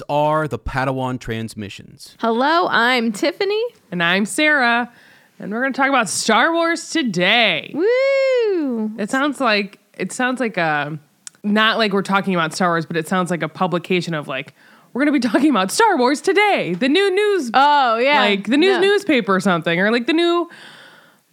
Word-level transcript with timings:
These 0.00 0.06
are 0.08 0.48
the 0.48 0.58
Padawan 0.58 1.20
transmissions. 1.20 2.16
Hello, 2.20 2.68
I'm 2.70 3.12
Tiffany. 3.12 3.62
And 3.92 4.02
I'm 4.02 4.24
Sarah, 4.24 4.90
and 5.38 5.52
we're 5.52 5.60
going 5.60 5.74
to 5.74 5.76
talk 5.76 5.90
about 5.90 6.08
Star 6.08 6.54
Wars 6.54 6.88
today. 6.88 7.70
Woo! 7.74 8.92
It 8.98 9.10
sounds 9.10 9.40
like 9.42 9.78
it 9.98 10.10
sounds 10.10 10.40
like 10.40 10.56
a 10.56 10.98
not 11.42 11.76
like 11.76 11.92
we're 11.92 12.00
talking 12.00 12.34
about 12.34 12.54
Star 12.54 12.70
Wars, 12.70 12.86
but 12.86 12.96
it 12.96 13.08
sounds 13.08 13.30
like 13.30 13.42
a 13.42 13.48
publication 13.48 14.14
of 14.14 14.26
like 14.26 14.54
we're 14.94 15.04
going 15.04 15.12
to 15.12 15.20
be 15.20 15.28
talking 15.32 15.50
about 15.50 15.70
Star 15.70 15.98
Wars 15.98 16.22
today, 16.22 16.72
the 16.72 16.88
new 16.88 17.10
news, 17.14 17.50
Oh 17.52 17.98
yeah, 17.98 18.20
like 18.20 18.46
the 18.46 18.56
news 18.56 18.76
No. 18.76 18.80
newspaper 18.80 19.34
or 19.34 19.40
something, 19.40 19.78
or 19.78 19.90
like 19.92 20.06
the 20.06 20.14
new 20.14 20.48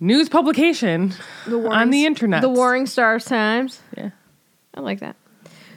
news 0.01 0.27
publication 0.27 1.13
The 1.45 1.57
Warring- 1.57 1.71
on 1.71 1.89
the 1.91 2.05
internet. 2.05 2.41
The 2.41 2.49
Warring 2.49 2.85
Stars 2.85 3.23
Times. 3.23 3.79
Yeah. 3.95 4.09
I 4.73 4.81
like 4.81 4.99
that. 4.99 5.15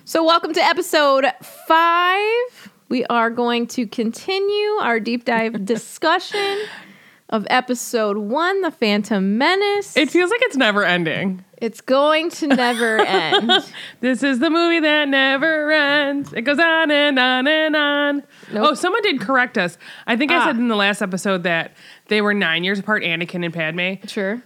So, 0.07 0.24
welcome 0.24 0.52
to 0.54 0.60
episode 0.60 1.24
five. 1.68 2.70
We 2.91 3.05
are 3.07 3.30
going 3.30 3.69
to 3.69 3.87
continue 3.87 4.69
our 4.80 4.99
deep 5.01 5.25
dive 5.25 5.65
discussion 5.65 6.59
of 7.29 7.47
episode 7.49 8.16
one, 8.19 8.61
The 8.63 8.73
Phantom 8.73 9.39
Menace. 9.39 9.97
It 9.97 10.11
feels 10.11 10.30
like 10.30 10.41
it's 10.43 10.57
never 10.57 10.85
ending. 10.85 11.45
it's 11.59 11.80
going 11.80 12.30
to 12.30 12.49
never 12.49 12.99
end. 13.07 13.49
This 14.01 14.24
is 14.24 14.41
the 14.41 14.51
movie 14.51 14.80
that 14.80 15.07
never 15.09 15.71
ends. 15.71 16.32
It 16.32 16.43
goes 16.43 16.59
on 16.59 16.91
and 16.91 17.16
on 17.16 17.47
and 17.47 17.77
on. 17.77 18.16
Nope. 18.52 18.66
Oh, 18.71 18.74
someone 18.74 19.02
did 19.02 19.21
correct 19.21 19.57
us. 19.57 19.79
I 20.09 20.16
think 20.16 20.32
I 20.32 20.38
Ah. 20.38 20.47
said 20.47 20.57
in 20.57 20.66
the 20.66 20.75
last 20.77 21.01
episode 21.01 21.45
that 21.45 21.75
they 22.09 22.21
were 22.21 22.35
nine 22.35 22.65
years 22.65 22.80
apart, 22.80 23.04
Anakin 23.04 23.45
and 23.45 23.54
Padme. 23.54 24.04
Sure. 24.09 24.43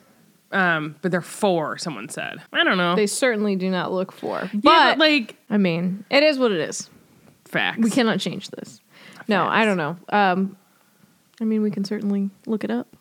Um, 0.53 0.97
but 1.01 1.11
they're 1.11 1.23
four, 1.23 1.79
someone 1.79 2.11
said. 2.11 2.43
I 2.53 2.63
don't 2.63 2.77
know. 2.77 2.95
They 2.95 3.07
certainly 3.07 3.57
do 3.57 3.71
not 3.71 3.91
look 3.91 4.13
four. 4.13 4.51
But, 4.53 4.71
yeah, 4.71 4.91
but 4.91 4.99
like 4.99 5.37
I 5.49 5.57
mean, 5.57 6.05
it 6.11 6.23
is 6.23 6.39
what 6.39 6.53
it 6.53 6.61
is. 6.61 6.91
Facts. 7.55 7.79
We 7.79 7.91
cannot 7.91 8.21
change 8.21 8.51
this. 8.51 8.81
No, 9.29 9.45
I 9.45 9.65
don't 9.65 9.79
know. 9.79 9.97
Um, 10.11 10.57
I 11.41 11.45
mean, 11.45 11.63
we 11.63 11.71
can 11.71 11.85
certainly 11.85 12.31
look 12.47 12.65
it 12.65 12.71
up. 12.71 12.95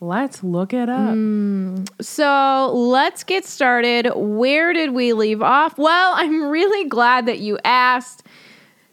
Let's 0.00 0.44
look 0.44 0.72
it 0.72 0.88
up. 0.88 1.14
Mm. 1.14 1.88
So 2.00 2.72
let's 2.72 3.24
get 3.24 3.44
started. 3.44 4.12
Where 4.14 4.72
did 4.72 4.92
we 4.92 5.12
leave 5.12 5.42
off? 5.42 5.76
Well, 5.76 6.12
I'm 6.14 6.44
really 6.44 6.88
glad 6.88 7.26
that 7.26 7.40
you 7.40 7.58
asked 7.64 8.22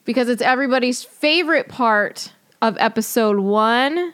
because 0.04 0.30
it's 0.30 0.42
everybody's 0.42 1.04
favorite 1.04 1.70
part 1.70 2.34
of 2.62 2.76
episode 2.80 3.40
one 3.40 4.14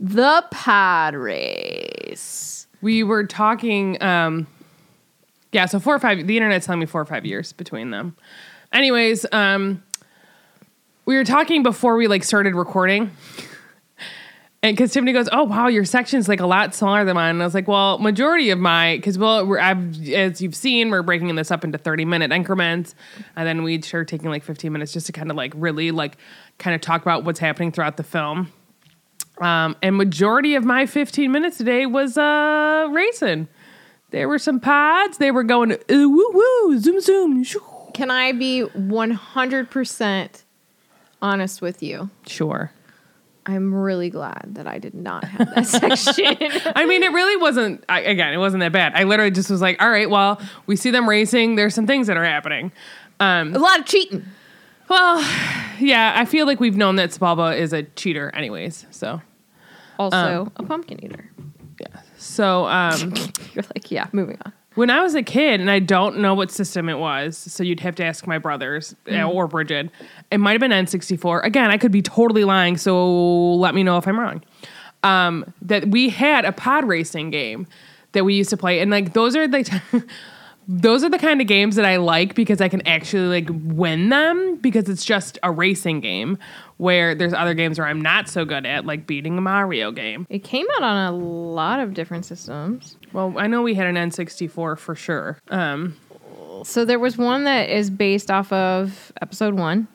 the 0.00 0.44
pod 0.50 1.14
race. 1.14 2.66
We 2.80 3.04
were 3.04 3.24
talking. 3.24 4.02
Um, 4.02 4.48
yeah, 5.52 5.66
so 5.66 5.78
four 5.78 5.94
or 5.94 6.00
five. 6.00 6.26
The 6.26 6.36
internet's 6.36 6.66
telling 6.66 6.80
me 6.80 6.86
four 6.86 7.00
or 7.00 7.06
five 7.06 7.24
years 7.24 7.52
between 7.52 7.90
them. 7.90 8.16
Anyways, 8.72 9.26
um, 9.30 9.82
we 11.04 11.16
were 11.16 11.24
talking 11.24 11.62
before 11.62 11.96
we 11.96 12.06
like 12.06 12.24
started 12.24 12.54
recording. 12.54 13.10
And 14.64 14.76
because 14.76 14.92
Tiffany 14.92 15.12
goes, 15.12 15.28
oh 15.32 15.42
wow, 15.42 15.66
your 15.66 15.84
section's 15.84 16.28
like 16.28 16.38
a 16.38 16.46
lot 16.46 16.72
smaller 16.72 17.04
than 17.04 17.16
mine. 17.16 17.30
And 17.30 17.42
I 17.42 17.44
was 17.44 17.54
like, 17.54 17.66
well, 17.66 17.98
majority 17.98 18.50
of 18.50 18.60
my 18.60 18.94
because 18.96 19.18
well, 19.18 19.44
we're, 19.44 19.58
I've, 19.58 20.08
as 20.10 20.40
you've 20.40 20.54
seen, 20.54 20.90
we're 20.90 21.02
breaking 21.02 21.34
this 21.34 21.50
up 21.50 21.64
into 21.64 21.78
thirty 21.78 22.04
minute 22.04 22.30
increments, 22.30 22.94
and 23.34 23.46
then 23.46 23.64
we 23.64 23.82
start 23.82 24.06
taking 24.06 24.30
like 24.30 24.44
fifteen 24.44 24.72
minutes 24.72 24.92
just 24.92 25.06
to 25.06 25.12
kind 25.12 25.32
of 25.32 25.36
like 25.36 25.52
really 25.56 25.90
like 25.90 26.16
kind 26.58 26.76
of 26.76 26.80
talk 26.80 27.02
about 27.02 27.24
what's 27.24 27.40
happening 27.40 27.72
throughout 27.72 27.96
the 27.96 28.04
film. 28.04 28.52
Um, 29.40 29.74
and 29.82 29.96
majority 29.96 30.54
of 30.54 30.64
my 30.64 30.86
fifteen 30.86 31.32
minutes 31.32 31.58
today 31.58 31.84
was 31.84 32.16
uh 32.16 32.86
racing. 32.92 33.48
There 34.10 34.28
were 34.28 34.38
some 34.38 34.60
pods. 34.60 35.18
They 35.18 35.32
were 35.32 35.42
going 35.42 35.72
uh, 35.72 35.78
woo 35.88 36.30
woo 36.32 36.78
zoom 36.78 37.00
zoom. 37.00 37.44
Can 37.94 38.10
I 38.10 38.32
be 38.32 38.62
100% 38.62 40.41
honest 41.22 41.62
with 41.62 41.82
you? 41.82 42.10
Sure. 42.26 42.70
I'm 43.46 43.74
really 43.74 44.08
glad 44.10 44.50
that 44.54 44.66
I 44.68 44.78
did 44.78 44.94
not 44.94 45.24
have 45.24 45.54
that 45.54 45.66
section. 46.06 46.36
I 46.76 46.84
mean, 46.86 47.02
it 47.02 47.10
really 47.12 47.36
wasn't. 47.40 47.84
I, 47.88 48.00
again, 48.02 48.32
it 48.32 48.36
wasn't 48.36 48.60
that 48.60 48.70
bad. 48.72 48.92
I 48.94 49.02
literally 49.04 49.30
just 49.32 49.50
was 49.50 49.60
like, 49.60 49.82
all 49.82 49.90
right, 49.90 50.08
well, 50.08 50.40
we 50.66 50.76
see 50.76 50.90
them 50.90 51.08
racing. 51.08 51.56
There's 51.56 51.74
some 51.74 51.86
things 51.86 52.06
that 52.06 52.16
are 52.16 52.24
happening. 52.24 52.70
Um, 53.18 53.54
a 53.54 53.58
lot 53.58 53.80
of 53.80 53.86
cheating. 53.86 54.24
well, 54.88 55.18
yeah, 55.80 56.12
I 56.14 56.24
feel 56.24 56.46
like 56.46 56.60
we've 56.60 56.76
known 56.76 56.96
that 56.96 57.10
Sebulba 57.10 57.56
is 57.58 57.72
a 57.72 57.82
cheater, 57.82 58.30
anyways. 58.34 58.86
So, 58.92 59.20
Also, 59.98 60.52
a 60.56 60.62
pumpkin 60.62 61.04
eater. 61.04 61.28
yeah. 61.80 62.00
So, 62.18 62.66
um, 62.66 63.14
You're 63.54 63.64
like, 63.74 63.90
yeah, 63.90 64.06
moving 64.12 64.38
on. 64.44 64.52
When 64.74 64.90
I 64.90 65.02
was 65.02 65.14
a 65.14 65.22
kid, 65.22 65.60
and 65.60 65.70
I 65.70 65.78
don't 65.78 66.18
know 66.18 66.34
what 66.34 66.50
system 66.50 66.88
it 66.88 66.98
was, 66.98 67.36
so 67.36 67.62
you'd 67.62 67.80
have 67.80 67.94
to 67.96 68.04
ask 68.04 68.26
my 68.26 68.38
brothers 68.38 68.94
uh, 69.10 69.22
or 69.22 69.46
Bridget. 69.46 69.90
It 70.30 70.38
might 70.38 70.52
have 70.52 70.60
been 70.60 70.70
N64. 70.70 71.44
Again, 71.44 71.70
I 71.70 71.78
could 71.78 71.92
be 71.92 72.02
totally 72.02 72.44
lying, 72.44 72.76
so 72.76 73.54
let 73.54 73.74
me 73.74 73.82
know 73.82 73.98
if 73.98 74.06
I'm 74.06 74.18
wrong. 74.18 74.42
Um, 75.02 75.52
that 75.62 75.88
we 75.88 76.08
had 76.08 76.44
a 76.44 76.52
pod 76.52 76.86
racing 76.86 77.30
game 77.30 77.66
that 78.12 78.24
we 78.24 78.34
used 78.34 78.50
to 78.50 78.56
play, 78.56 78.80
and 78.80 78.90
like 78.90 79.12
those 79.12 79.34
are 79.36 79.48
the 79.48 79.62
those 80.68 81.02
are 81.02 81.08
the 81.10 81.18
kind 81.18 81.40
of 81.40 81.46
games 81.46 81.76
that 81.76 81.84
I 81.84 81.96
like 81.96 82.34
because 82.34 82.60
I 82.60 82.68
can 82.68 82.86
actually 82.86 83.42
like 83.42 83.48
win 83.64 84.08
them 84.10 84.56
because 84.56 84.88
it's 84.88 85.04
just 85.04 85.38
a 85.42 85.50
racing 85.50 86.00
game. 86.00 86.38
Where 86.78 87.14
there's 87.14 87.32
other 87.34 87.54
games 87.54 87.78
where 87.78 87.86
I'm 87.86 88.00
not 88.00 88.28
so 88.28 88.44
good 88.44 88.66
at, 88.66 88.84
like 88.86 89.06
beating 89.06 89.38
a 89.38 89.40
Mario 89.40 89.92
game. 89.92 90.26
It 90.28 90.42
came 90.42 90.66
out 90.76 90.82
on 90.82 91.14
a 91.14 91.16
lot 91.16 91.78
of 91.78 91.94
different 91.94 92.24
systems. 92.26 92.96
Well, 93.12 93.34
I 93.36 93.46
know 93.46 93.62
we 93.62 93.74
had 93.74 93.86
an 93.86 93.94
N64 93.94 94.78
for 94.78 94.94
sure. 94.96 95.38
Um, 95.48 95.96
So 96.64 96.84
there 96.84 96.98
was 96.98 97.16
one 97.16 97.44
that 97.44 97.68
is 97.70 97.88
based 97.90 98.30
off 98.32 98.52
of 98.52 99.12
episode 99.22 99.54
one, 99.54 99.86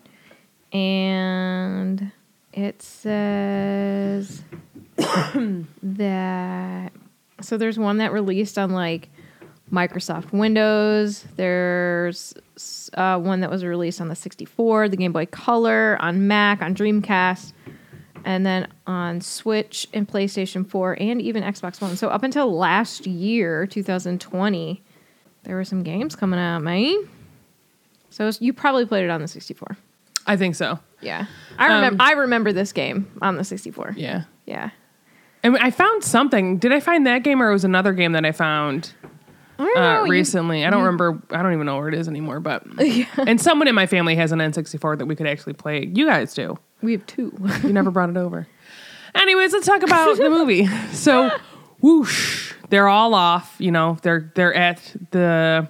and 0.72 2.12
it 2.54 2.82
says 2.82 4.44
that. 5.84 6.92
So 7.42 7.58
there's 7.58 7.78
one 7.78 7.98
that 7.98 8.12
released 8.14 8.58
on 8.58 8.72
like 8.72 9.10
Microsoft 9.72 10.32
Windows. 10.32 11.26
There's 11.36 12.34
uh, 12.94 13.20
one 13.20 13.42
that 13.42 13.50
was 13.50 13.66
released 13.66 14.00
on 14.00 14.08
the 14.08 14.16
64, 14.16 14.90
the 14.90 14.98
Game 14.98 15.12
Boy 15.12 15.26
Color, 15.26 15.98
on 16.00 16.28
Mac, 16.28 16.62
on 16.62 16.74
Dreamcast, 16.74 17.54
and 18.24 18.46
then 18.46 18.68
on 18.86 19.22
Switch 19.22 19.88
and 19.94 20.08
PlayStation 20.08 20.68
4, 20.68 20.98
and 21.00 21.22
even 21.22 21.44
Xbox 21.44 21.82
One. 21.82 21.96
So 21.96 22.10
up 22.10 22.24
until 22.24 22.56
last 22.56 23.06
year, 23.06 23.68
2020, 23.68 24.84
there 25.44 25.56
were 25.56 25.66
some 25.66 25.84
games 25.84 26.16
coming 26.16 26.40
out, 26.40 26.60
man. 26.60 27.10
So 28.10 28.32
you 28.40 28.54
probably 28.54 28.86
played 28.86 29.04
it 29.04 29.10
on 29.10 29.22
the 29.22 29.28
64. 29.28 29.78
I 30.26 30.36
think 30.36 30.56
so. 30.56 30.80
Yeah, 31.02 31.26
I 31.58 31.68
remember. 31.68 32.04
I 32.04 32.12
remember 32.14 32.52
this 32.52 32.74
game 32.74 33.10
on 33.22 33.38
the 33.38 33.44
64. 33.44 33.94
Yeah. 33.96 34.24
yeah. 34.46 34.72
And 35.44 35.58
I 35.58 35.72
found 35.72 36.04
something. 36.04 36.58
Did 36.58 36.74
I 36.74 36.80
find 36.80 37.06
that 37.06 37.24
game 37.24 37.42
or 37.42 37.50
it 37.50 37.54
was 37.54 37.64
another 37.64 37.94
game 37.94 38.14
that 38.14 38.26
I 38.26 38.32
found 38.32 38.94
uh, 39.60 40.04
you- 40.06 40.10
recently? 40.12 40.66
I 40.66 40.70
don't 40.70 40.80
remember. 40.84 41.22
I 41.32 41.42
don't 41.42 41.54
even 41.54 41.66
know 41.66 41.78
where 41.78 41.88
it 41.88 41.94
is 41.94 42.08
anymore. 42.08 42.40
But 42.40 42.64
and 43.18 43.40
someone 43.42 43.68
in 43.68 43.76
my 43.76 43.86
family 43.88 44.16
has 44.16 44.32
an 44.32 44.40
N64 44.40 44.98
that 45.00 45.06
we 45.06 45.16
could 45.16 45.28
actually 45.28 45.54
play. 45.54 45.86
You 45.86 46.06
guys 46.08 46.34
do. 46.34 46.58
we 46.82 46.92
have 46.94 47.06
two. 47.06 47.34
You 47.64 47.74
never 47.74 47.92
brought 47.92 48.10
it 48.10 48.18
over. 48.18 48.48
Anyways, 49.16 49.54
let's 49.54 49.66
talk 49.66 49.82
about 49.84 50.18
the 50.18 50.30
movie. 50.30 50.68
So, 50.92 51.32
whoosh, 51.82 52.54
they're 52.70 52.88
all 52.88 53.14
off. 53.14 53.56
You 53.60 53.72
know, 53.72 53.98
they're 54.04 54.32
they're 54.36 54.54
at 54.54 54.96
the 55.12 55.70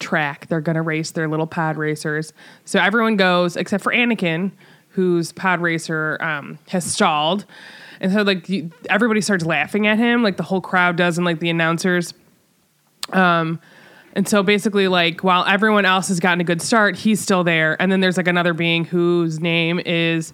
track. 0.00 0.46
They're 0.48 0.60
gonna 0.60 0.82
race 0.82 1.12
their 1.12 1.28
little 1.28 1.46
pod 1.46 1.76
racers. 1.76 2.32
So 2.64 2.78
everyone 2.80 3.16
goes 3.16 3.56
except 3.56 3.82
for 3.84 3.92
Anakin, 3.92 4.52
whose 4.90 5.32
pod 5.32 5.60
racer 5.60 6.18
um, 6.20 6.58
has 6.68 6.84
stalled, 6.84 7.44
and 8.00 8.12
so 8.12 8.22
like 8.22 8.48
you, 8.48 8.70
everybody 8.90 9.20
starts 9.20 9.44
laughing 9.46 9.86
at 9.86 9.98
him, 9.98 10.22
like 10.22 10.36
the 10.36 10.42
whole 10.42 10.60
crowd 10.60 10.96
does, 10.96 11.18
and 11.18 11.24
like 11.24 11.38
the 11.40 11.50
announcers. 11.50 12.12
Um, 13.12 13.60
and 14.14 14.26
so 14.26 14.42
basically, 14.42 14.88
like 14.88 15.22
while 15.22 15.44
everyone 15.44 15.84
else 15.84 16.08
has 16.08 16.20
gotten 16.20 16.40
a 16.40 16.44
good 16.44 16.62
start, 16.62 16.96
he's 16.96 17.20
still 17.20 17.44
there. 17.44 17.80
And 17.80 17.92
then 17.92 18.00
there's 18.00 18.16
like 18.16 18.28
another 18.28 18.54
being 18.54 18.84
whose 18.84 19.40
name 19.40 19.80
is 19.84 20.32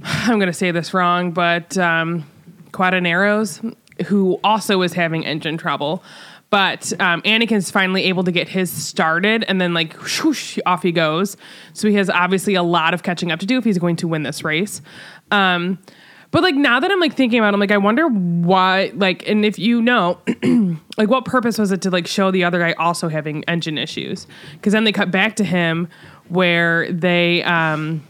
I'm 0.02 0.38
gonna 0.38 0.52
say 0.52 0.70
this 0.70 0.94
wrong, 0.94 1.32
but 1.32 1.76
um, 1.78 2.26
Quadinaros, 2.70 3.74
who 4.06 4.38
also 4.44 4.82
is 4.82 4.92
having 4.92 5.24
engine 5.24 5.56
trouble. 5.56 6.02
But 6.50 6.94
um, 6.98 7.20
Anakin's 7.22 7.70
finally 7.70 8.04
able 8.04 8.24
to 8.24 8.32
get 8.32 8.48
his 8.48 8.70
started, 8.70 9.44
and 9.48 9.60
then 9.60 9.74
like 9.74 9.94
whoosh, 9.94 10.58
off 10.64 10.82
he 10.82 10.92
goes. 10.92 11.36
So 11.74 11.88
he 11.88 11.94
has 11.96 12.08
obviously 12.08 12.54
a 12.54 12.62
lot 12.62 12.94
of 12.94 13.02
catching 13.02 13.30
up 13.30 13.40
to 13.40 13.46
do 13.46 13.58
if 13.58 13.64
he's 13.64 13.78
going 13.78 13.96
to 13.96 14.08
win 14.08 14.22
this 14.22 14.42
race. 14.42 14.80
Um, 15.30 15.78
but 16.30 16.42
like 16.42 16.54
now 16.54 16.78
that 16.78 16.90
I'm 16.90 17.00
like 17.00 17.14
thinking 17.14 17.38
about, 17.38 17.48
it, 17.48 17.54
I'm 17.54 17.60
like 17.60 17.70
I 17.70 17.78
wonder 17.78 18.06
why. 18.08 18.92
Like, 18.94 19.26
and 19.28 19.44
if 19.44 19.58
you 19.58 19.80
know, 19.80 20.18
like 20.98 21.08
what 21.08 21.24
purpose 21.24 21.58
was 21.58 21.72
it 21.72 21.80
to 21.82 21.90
like 21.90 22.06
show 22.06 22.30
the 22.30 22.44
other 22.44 22.58
guy 22.58 22.72
also 22.74 23.08
having 23.08 23.44
engine 23.44 23.78
issues? 23.78 24.26
Because 24.52 24.72
then 24.72 24.84
they 24.84 24.92
cut 24.92 25.10
back 25.10 25.36
to 25.36 25.44
him 25.44 25.88
where 26.28 26.92
they 26.92 27.42
um, 27.44 28.06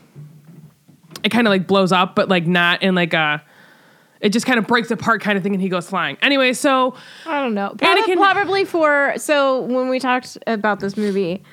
it 1.22 1.30
kind 1.30 1.46
of 1.46 1.50
like 1.50 1.66
blows 1.66 1.92
up, 1.92 2.14
but 2.14 2.28
like 2.28 2.46
not 2.46 2.82
in 2.82 2.94
like 2.94 3.14
a. 3.14 3.42
It 4.20 4.30
just 4.30 4.46
kind 4.46 4.58
of 4.58 4.66
breaks 4.66 4.90
apart, 4.90 5.22
kind 5.22 5.36
of 5.36 5.44
thing, 5.44 5.52
and 5.52 5.62
he 5.62 5.68
goes 5.68 5.88
flying. 5.88 6.16
Anyway, 6.20 6.52
so 6.52 6.96
I 7.24 7.40
don't 7.40 7.54
know. 7.54 7.72
Probably, 7.78 8.02
Anakin- 8.02 8.16
probably 8.16 8.64
for 8.64 9.14
so 9.16 9.60
when 9.60 9.88
we 9.88 10.00
talked 10.00 10.36
about 10.48 10.80
this 10.80 10.96
movie, 10.96 11.44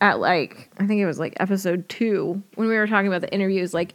at 0.00 0.20
like 0.20 0.70
I 0.78 0.86
think 0.86 1.00
it 1.00 1.06
was 1.06 1.18
like 1.18 1.34
episode 1.40 1.88
two 1.88 2.40
when 2.54 2.68
we 2.68 2.76
were 2.76 2.86
talking 2.86 3.08
about 3.08 3.22
the 3.22 3.34
interviews. 3.34 3.74
Like 3.74 3.94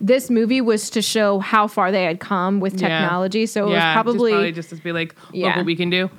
this 0.00 0.28
movie 0.28 0.60
was 0.60 0.90
to 0.90 1.00
show 1.00 1.38
how 1.38 1.66
far 1.66 1.90
they 1.90 2.04
had 2.04 2.20
come 2.20 2.60
with 2.60 2.74
Yeah. 2.80 2.88
technology. 3.00 3.46
So 3.46 3.66
it 3.68 3.70
was 3.70 3.78
probably, 3.94 4.30
just, 4.30 4.32
probably 4.32 4.52
just 4.52 4.68
to 4.70 4.76
be 4.76 4.92
like, 4.92 5.14
look 5.26 5.34
Yeah. 5.34 5.56
what 5.56 5.66
we 5.66 5.76
can 5.76 5.88
do. 5.90 6.10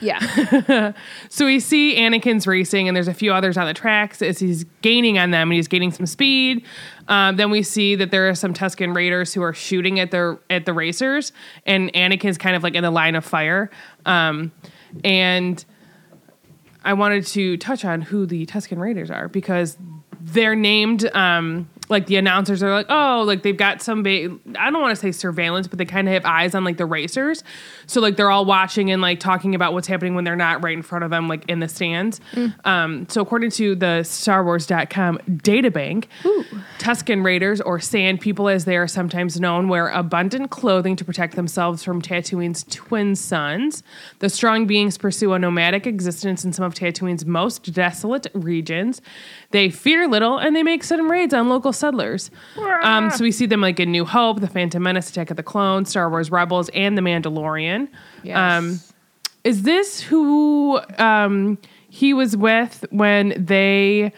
yeah. 0.00 0.92
So 1.28 1.46
we 1.46 1.60
see 1.60 1.96
Anakin's 1.96 2.46
racing, 2.46 2.88
and 2.88 2.96
there's 2.96 3.06
a 3.08 3.14
few 3.14 3.32
others 3.32 3.56
on 3.56 3.66
the 3.66 3.74
tracks 3.74 4.22
as 4.22 4.38
he's 4.38 4.64
gaining 4.82 5.18
on 5.18 5.30
them, 5.30 5.50
and 5.50 5.54
he's 5.56 5.68
gaining 5.68 5.92
some 5.92 6.06
speed. 6.06 6.64
Um, 7.06 7.36
then 7.36 7.50
we 7.50 7.62
see 7.62 7.94
that 7.94 8.10
there 8.10 8.28
are 8.28 8.34
some 8.34 8.52
Tusken 8.52 8.94
Raiders 8.94 9.32
who 9.34 9.42
are 9.42 9.54
shooting 9.54 10.00
at 10.00 10.10
the 10.10 10.38
at 10.50 10.66
the 10.66 10.72
racers, 10.72 11.32
and 11.64 11.92
Anakin's 11.94 12.38
kind 12.38 12.56
of 12.56 12.62
like 12.62 12.74
in 12.74 12.82
the 12.82 12.90
line 12.90 13.14
of 13.14 13.24
fire. 13.24 13.70
Um, 14.04 14.50
and 15.04 15.64
I 16.84 16.92
wanted 16.94 17.26
to 17.28 17.56
touch 17.58 17.84
on 17.84 18.00
who 18.00 18.26
the 18.26 18.46
Tusken 18.46 18.78
Raiders 18.78 19.10
are 19.10 19.28
because 19.28 19.76
they're 20.20 20.56
named. 20.56 21.08
Um, 21.14 21.68
like 21.88 22.06
the 22.06 22.16
announcers 22.16 22.62
are 22.62 22.70
like, 22.70 22.86
oh, 22.88 23.24
like 23.26 23.42
they've 23.42 23.56
got 23.56 23.82
some. 23.82 24.02
Ba- 24.02 24.38
I 24.58 24.70
don't 24.70 24.80
want 24.80 24.94
to 24.94 25.00
say 25.00 25.12
surveillance, 25.12 25.66
but 25.66 25.78
they 25.78 25.84
kind 25.84 26.08
of 26.08 26.14
have 26.14 26.24
eyes 26.24 26.54
on 26.54 26.64
like 26.64 26.76
the 26.76 26.86
racers. 26.86 27.42
So 27.88 28.00
like 28.00 28.16
they're 28.16 28.30
all 28.30 28.44
watching 28.44 28.92
and 28.92 29.02
like 29.02 29.18
talking 29.18 29.54
about 29.56 29.72
what's 29.72 29.88
happening 29.88 30.14
when 30.14 30.22
they're 30.22 30.36
not 30.36 30.62
right 30.62 30.76
in 30.76 30.82
front 30.82 31.02
of 31.04 31.10
them, 31.10 31.26
like 31.26 31.44
in 31.48 31.58
the 31.58 31.68
stands. 31.68 32.20
Um, 32.64 33.08
so 33.08 33.20
according 33.20 33.50
to 33.52 33.74
the 33.74 34.02
StarWars.com 34.04 35.18
databank, 35.28 36.04
Tusken 36.78 37.24
Raiders 37.24 37.60
or 37.60 37.80
Sand 37.80 38.20
People, 38.20 38.48
as 38.48 38.64
they 38.64 38.76
are 38.76 38.86
sometimes 38.86 39.40
known, 39.40 39.68
wear 39.68 39.88
abundant 39.88 40.50
clothing 40.50 40.96
to 40.96 41.04
protect 41.04 41.34
themselves 41.34 41.82
from 41.82 42.00
Tatooine's 42.00 42.64
twin 42.68 43.16
suns. 43.16 43.82
The 44.20 44.28
strong 44.28 44.66
beings 44.66 44.98
pursue 44.98 45.32
a 45.32 45.38
nomadic 45.38 45.86
existence 45.86 46.44
in 46.44 46.52
some 46.52 46.64
of 46.64 46.74
Tatooine's 46.74 47.24
most 47.24 47.72
desolate 47.72 48.26
regions. 48.34 49.00
They 49.50 49.70
fear 49.70 50.06
little 50.06 50.38
and 50.38 50.54
they 50.54 50.62
make 50.62 50.84
sudden 50.84 51.06
raids 51.06 51.32
on 51.32 51.48
local 51.48 51.72
settlers. 51.72 52.30
Um, 52.84 53.10
so 53.10 53.24
we 53.24 53.32
see 53.32 53.46
them 53.46 53.60
like 53.60 53.80
in 53.80 53.90
New 53.92 54.04
Hope, 54.04 54.40
The 54.40 54.48
Phantom 54.48 54.82
Menace, 54.82 55.10
Attack 55.10 55.30
of 55.30 55.36
the 55.36 55.42
Clones, 55.42 55.88
Star 55.90 56.10
Wars 56.10 56.30
Rebels, 56.30 56.68
and 56.70 56.96
The 56.98 57.02
Mandalorian. 57.02 57.77
Yes. 58.22 58.36
Um, 58.36 58.80
is 59.44 59.62
this 59.62 60.00
who 60.00 60.80
um, 60.98 61.58
he 61.88 62.12
was 62.14 62.36
with 62.36 62.84
when 62.90 63.34
they 63.38 64.12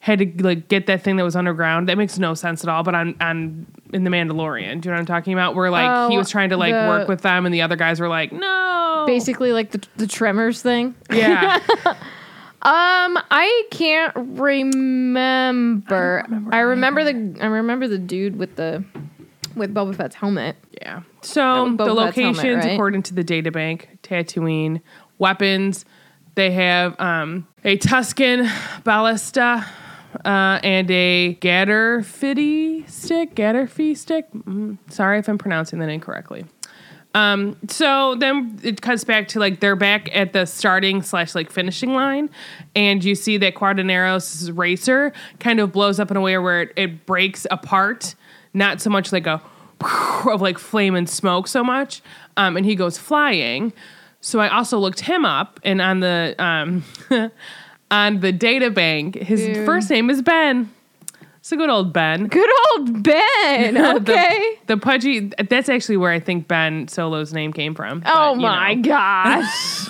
had 0.00 0.18
to 0.20 0.44
like 0.44 0.68
get 0.68 0.86
that 0.86 1.02
thing 1.02 1.16
that 1.16 1.24
was 1.24 1.36
underground? 1.36 1.88
That 1.88 1.98
makes 1.98 2.18
no 2.18 2.34
sense 2.34 2.62
at 2.64 2.68
all. 2.68 2.82
But 2.82 2.94
on 2.94 3.14
on 3.20 3.66
in 3.92 4.04
the 4.04 4.10
Mandalorian, 4.10 4.80
do 4.80 4.88
you 4.88 4.90
know 4.90 4.96
what 4.96 5.00
I'm 5.00 5.06
talking 5.06 5.32
about? 5.32 5.54
Where 5.54 5.70
like 5.70 6.10
he 6.10 6.16
Oh, 6.16 6.18
was 6.18 6.30
trying 6.30 6.50
to 6.50 6.56
like 6.56 6.72
the- 6.74 6.88
work 6.88 7.08
with 7.08 7.22
them, 7.22 7.46
and 7.46 7.54
the 7.54 7.62
other 7.62 7.76
guys 7.76 8.00
were 8.00 8.08
like, 8.08 8.32
no, 8.32 9.04
Basically, 9.06 9.52
like 9.52 9.70
the 9.70 9.82
the 9.96 10.06
Tremors 10.06 10.60
thing. 10.62 10.94
yeah, 11.12 11.60
Um, 12.62 13.16
I 13.30 13.64
can't 13.70 14.12
remember. 14.16 16.24
I 16.50 16.58
remember, 16.60 17.04
the 17.04 17.36
I 17.40 17.46
remember 17.46 17.86
the 17.86 17.98
dude 17.98 18.36
with 18.36 18.56
the 18.56 18.82
with 19.56 19.74
Boba 19.74 19.96
Fett's 19.96 20.14
helmet. 20.14 20.56
yeah. 20.80 21.02
So 21.22 21.40
Boba 21.42 21.76
the 21.78 21.84
Fett's 21.84 21.96
locations, 21.96 22.38
helmet, 22.38 22.64
right? 22.64 22.72
according 22.74 23.02
to 23.04 23.14
the 23.14 23.24
databank, 23.24 23.98
Tatooine 24.02 24.80
weapons. 25.18 25.84
They 26.36 26.50
have 26.52 26.98
um, 27.00 27.48
a 27.64 27.78
Tusken 27.78 28.48
ballista 28.84 29.66
uh, 30.24 30.60
and 30.62 30.90
a 30.90 31.34
Gatterfitty 31.40 32.88
stick. 32.88 33.34
Gatterfee 33.34 33.96
stick. 33.96 34.26
Mm, 34.32 34.78
sorry 34.88 35.18
if 35.18 35.28
I'm 35.28 35.38
pronouncing 35.38 35.78
that 35.78 35.88
incorrectly. 35.88 36.44
Um, 37.14 37.56
so 37.68 38.14
then 38.16 38.60
it 38.62 38.82
cuts 38.82 39.02
back 39.04 39.28
to 39.28 39.40
like 39.40 39.60
they're 39.60 39.74
back 39.74 40.14
at 40.14 40.34
the 40.34 40.44
starting 40.44 41.00
slash 41.00 41.34
like 41.34 41.50
finishing 41.50 41.94
line, 41.94 42.28
and 42.74 43.02
you 43.02 43.14
see 43.14 43.38
that 43.38 43.54
Quadinaros' 43.54 44.50
racer 44.54 45.14
kind 45.40 45.58
of 45.58 45.72
blows 45.72 45.98
up 45.98 46.10
in 46.10 46.18
a 46.18 46.20
way 46.20 46.36
where 46.36 46.60
it, 46.60 46.72
it 46.76 47.06
breaks 47.06 47.46
apart, 47.50 48.14
not 48.56 48.80
so 48.80 48.90
much 48.90 49.12
like 49.12 49.26
a 49.26 49.40
of 50.26 50.40
like 50.40 50.58
flame 50.58 50.94
and 50.94 51.08
smoke 51.08 51.46
so 51.46 51.62
much, 51.62 52.02
um, 52.36 52.56
and 52.56 52.66
he 52.66 52.74
goes 52.74 52.98
flying. 52.98 53.72
So 54.20 54.40
I 54.40 54.48
also 54.48 54.78
looked 54.78 55.00
him 55.00 55.24
up, 55.24 55.60
and 55.62 55.80
on 55.80 56.00
the 56.00 56.34
um, 56.38 56.82
on 57.90 58.20
the 58.20 58.32
data 58.32 58.70
bank, 58.70 59.14
his 59.14 59.44
Dude. 59.44 59.66
first 59.66 59.90
name 59.90 60.10
is 60.10 60.22
Ben. 60.22 60.72
It's 61.38 61.52
a 61.52 61.56
good 61.56 61.70
old 61.70 61.92
Ben. 61.92 62.26
Good 62.26 62.50
old 62.72 63.04
Ben. 63.04 63.76
Okay. 63.96 64.58
The 64.66 64.76
pudgy. 64.76 65.30
That's 65.48 65.68
actually 65.68 65.96
where 65.96 66.10
I 66.10 66.18
think 66.18 66.48
Ben 66.48 66.88
Solo's 66.88 67.32
name 67.32 67.52
came 67.52 67.74
from. 67.74 68.02
oh 68.04 68.34
but, 68.34 68.40
my 68.40 68.74
know. 68.74 68.82
gosh. 68.82 69.88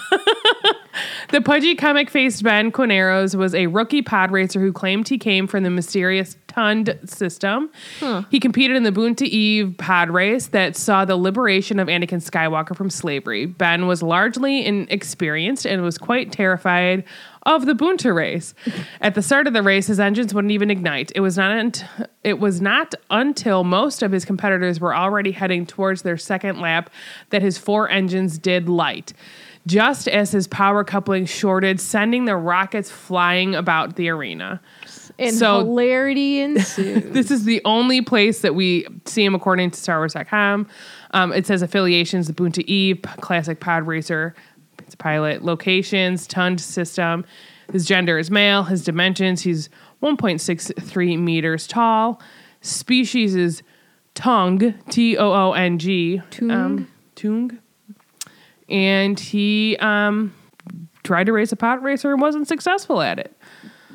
The 1.30 1.40
pudgy 1.40 1.74
comic 1.74 2.08
faced 2.08 2.42
Ben 2.42 2.70
Quadinaros 2.70 3.34
was 3.34 3.54
a 3.54 3.66
rookie 3.66 4.02
pod 4.02 4.30
racer 4.30 4.60
who 4.60 4.72
claimed 4.72 5.08
he 5.08 5.18
came 5.18 5.46
from 5.46 5.64
the 5.64 5.70
mysterious 5.70 6.36
Tund 6.48 6.98
system. 7.04 7.70
He 8.30 8.40
competed 8.40 8.78
in 8.78 8.82
the 8.82 8.90
Boonta 8.90 9.26
Eve 9.26 9.74
pod 9.76 10.08
race 10.08 10.46
that 10.48 10.74
saw 10.74 11.04
the 11.04 11.16
liberation 11.16 11.78
of 11.78 11.88
Anakin 11.88 12.22
Skywalker 12.26 12.74
from 12.74 12.88
slavery. 12.88 13.44
Ben 13.44 13.86
was 13.86 14.02
largely 14.02 14.64
inexperienced 14.64 15.66
and 15.66 15.82
was 15.82 15.98
quite 15.98 16.32
terrified 16.32 17.04
of 17.42 17.66
the 17.66 17.74
Boonta 17.74 18.14
race. 18.14 18.54
At 19.02 19.14
the 19.14 19.20
start 19.20 19.46
of 19.46 19.52
the 19.52 19.62
race, 19.62 19.86
his 19.88 20.00
engines 20.00 20.32
wouldn't 20.32 20.52
even 20.52 20.70
ignite. 20.70 21.12
It 21.14 21.20
was 21.20 21.36
not 21.36 21.50
unt- 21.52 21.84
it 22.24 22.38
was 22.38 22.62
not 22.62 22.94
until 23.10 23.62
most 23.62 24.02
of 24.02 24.10
his 24.12 24.24
competitors 24.24 24.80
were 24.80 24.96
already 24.96 25.32
heading 25.32 25.66
towards 25.66 26.02
their 26.02 26.16
second 26.16 26.58
lap 26.58 26.88
that 27.30 27.42
his 27.42 27.58
four 27.58 27.90
engines 27.90 28.38
did 28.38 28.66
light 28.66 29.12
just 29.66 30.06
as 30.08 30.30
his 30.30 30.46
power 30.46 30.84
coupling 30.84 31.26
shorted, 31.26 31.80
sending 31.80 32.24
the 32.24 32.36
rockets 32.36 32.90
flying 32.90 33.54
about 33.54 33.96
the 33.96 34.08
arena. 34.08 34.60
And 35.18 35.34
So- 35.34 35.58
hilarity 35.64 36.40
ensued. 36.42 37.12
This 37.12 37.30
is 37.30 37.44
the 37.44 37.60
only 37.64 38.00
place 38.02 38.42
that 38.42 38.54
we 38.54 38.86
see 39.06 39.24
him 39.24 39.34
according 39.34 39.70
to 39.72 39.76
StarWars.com. 39.78 40.68
Um, 41.12 41.32
it 41.32 41.46
says 41.46 41.62
affiliations, 41.62 42.26
the 42.26 42.32
Boonta 42.32 42.62
Eve, 42.66 43.00
Classic 43.20 43.58
Pod 43.58 43.86
Racer, 43.86 44.34
it's 44.78 44.94
a 44.94 44.96
pilot, 44.98 45.42
locations, 45.44 46.26
Tund 46.26 46.60
system. 46.60 47.24
His 47.72 47.84
gender 47.86 48.18
is 48.18 48.30
male. 48.30 48.62
His 48.64 48.84
dimensions, 48.84 49.42
he's 49.42 49.68
1.63 50.02 51.18
meters 51.18 51.66
tall. 51.66 52.20
Species 52.60 53.34
is 53.34 53.62
Toong, 54.14 54.74
T 54.90 55.16
O 55.16 55.32
O 55.32 55.52
N 55.52 55.78
G. 55.78 56.20
Toong? 56.30 56.52
Um, 56.52 56.88
Toong. 57.16 57.58
And 58.68 59.18
he 59.18 59.76
um, 59.78 60.34
tried 61.04 61.24
to 61.24 61.32
race 61.32 61.52
a 61.52 61.56
pod 61.56 61.82
racer 61.82 62.12
and 62.12 62.20
wasn't 62.20 62.48
successful 62.48 63.00
at 63.00 63.18
it. 63.18 63.36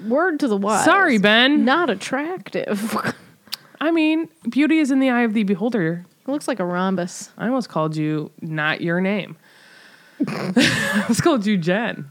Word 0.08 0.40
to 0.40 0.48
the 0.48 0.58
wise. 0.58 0.86
Sorry, 0.86 1.18
Ben. 1.18 1.66
Not 1.66 1.90
attractive. 1.90 2.96
I 3.82 3.92
mean, 3.92 4.30
beauty 4.50 4.80
is 4.80 4.92
in 4.92 5.00
the 5.00 5.10
eye 5.10 5.22
of 5.22 5.34
the 5.34 5.44
beholder. 5.44 6.06
it 6.28 6.32
looks 6.32 6.48
like 6.48 6.60
a 6.60 6.66
rhombus. 6.66 7.32
I 7.38 7.48
almost 7.48 7.70
called 7.70 7.96
you 7.96 8.32
not 8.42 8.82
your 8.82 9.02
name. 9.02 9.36
I 10.28 11.00
almost 11.02 11.24
called 11.24 11.46
you 11.46 11.58
Jen. 11.58 12.10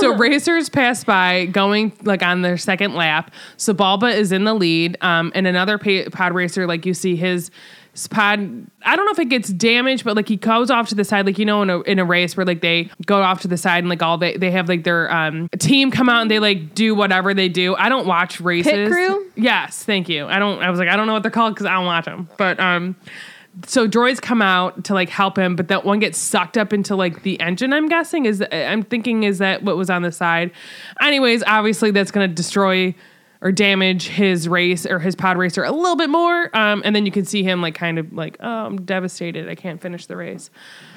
so 0.00 0.14
racers 0.16 0.68
pass 0.68 1.04
by 1.04 1.46
going 1.46 1.92
like 2.02 2.22
on 2.22 2.42
their 2.42 2.56
second 2.56 2.94
lap. 2.94 3.30
Sebulba 3.58 4.14
is 4.14 4.32
in 4.32 4.44
the 4.44 4.54
lead, 4.54 4.96
um, 5.02 5.30
and 5.34 5.46
another 5.46 5.78
pod 5.78 6.34
racer, 6.34 6.66
like 6.66 6.86
you 6.86 6.94
see 6.94 7.16
his 7.16 7.50
pod. 7.94 8.40
I 8.82 8.96
don't 8.96 9.06
know 9.06 9.12
if 9.12 9.18
it 9.18 9.28
gets 9.28 9.48
damaged, 9.50 10.04
but 10.04 10.16
like 10.16 10.28
he 10.28 10.36
goes 10.36 10.70
off 10.70 10.88
to 10.88 10.94
the 10.94 11.04
side, 11.04 11.26
like 11.26 11.38
you 11.38 11.44
know 11.44 11.62
in 11.62 11.70
a 11.70 11.80
in 11.82 11.98
a 11.98 12.04
race 12.04 12.36
where 12.36 12.44
like 12.44 12.60
they 12.60 12.90
go 13.06 13.22
off 13.22 13.42
to 13.42 13.48
the 13.48 13.56
side 13.56 13.78
and 13.78 13.88
like 13.88 14.02
all 14.02 14.18
they 14.18 14.36
they 14.36 14.50
have 14.50 14.68
like 14.68 14.84
their 14.84 15.12
um 15.12 15.48
team 15.58 15.90
come 15.90 16.08
out 16.08 16.22
and 16.22 16.30
they 16.30 16.38
like 16.38 16.74
do 16.74 16.94
whatever 16.94 17.34
they 17.34 17.48
do. 17.48 17.74
I 17.76 17.88
don't 17.88 18.06
watch 18.06 18.40
races. 18.40 18.72
Pit 18.72 18.90
crew? 18.90 19.30
Yes, 19.36 19.84
thank 19.84 20.08
you. 20.08 20.26
I 20.26 20.38
don't. 20.38 20.62
I 20.62 20.70
was 20.70 20.78
like 20.78 20.88
I 20.88 20.96
don't 20.96 21.06
know 21.06 21.14
what 21.14 21.22
they're 21.22 21.30
called 21.30 21.54
because 21.54 21.66
I 21.66 21.74
don't 21.74 21.86
watch 21.86 22.04
them, 22.04 22.28
but 22.36 22.58
um 22.60 22.96
so 23.66 23.88
droids 23.88 24.20
come 24.20 24.42
out 24.42 24.84
to 24.84 24.94
like 24.94 25.08
help 25.08 25.38
him, 25.38 25.56
but 25.56 25.68
that 25.68 25.84
one 25.84 26.00
gets 26.00 26.18
sucked 26.18 26.58
up 26.58 26.72
into 26.72 26.96
like 26.96 27.22
the 27.22 27.40
engine. 27.40 27.72
I'm 27.72 27.88
guessing 27.88 28.26
is 28.26 28.42
I'm 28.50 28.82
thinking 28.82 29.22
is 29.22 29.38
that 29.38 29.62
what 29.62 29.76
was 29.76 29.90
on 29.90 30.02
the 30.02 30.12
side. 30.12 30.50
Anyways, 31.00 31.42
obviously 31.46 31.90
that's 31.90 32.10
going 32.10 32.28
to 32.28 32.34
destroy 32.34 32.94
or 33.44 33.52
damage 33.52 34.08
his 34.08 34.48
race 34.48 34.86
or 34.86 34.98
his 34.98 35.14
pod 35.14 35.36
racer 35.36 35.62
a 35.64 35.70
little 35.70 35.96
bit 35.96 36.08
more. 36.08 36.48
Um, 36.56 36.80
and 36.82 36.96
then 36.96 37.04
you 37.04 37.12
can 37.12 37.26
see 37.26 37.42
him 37.44 37.60
like 37.60 37.74
kind 37.74 37.98
of 37.98 38.10
like, 38.12 38.38
oh, 38.40 38.48
I'm 38.66 38.82
devastated. 38.84 39.50
I 39.50 39.54
can't 39.54 39.82
finish 39.82 40.06
the 40.06 40.16
race. 40.16 40.48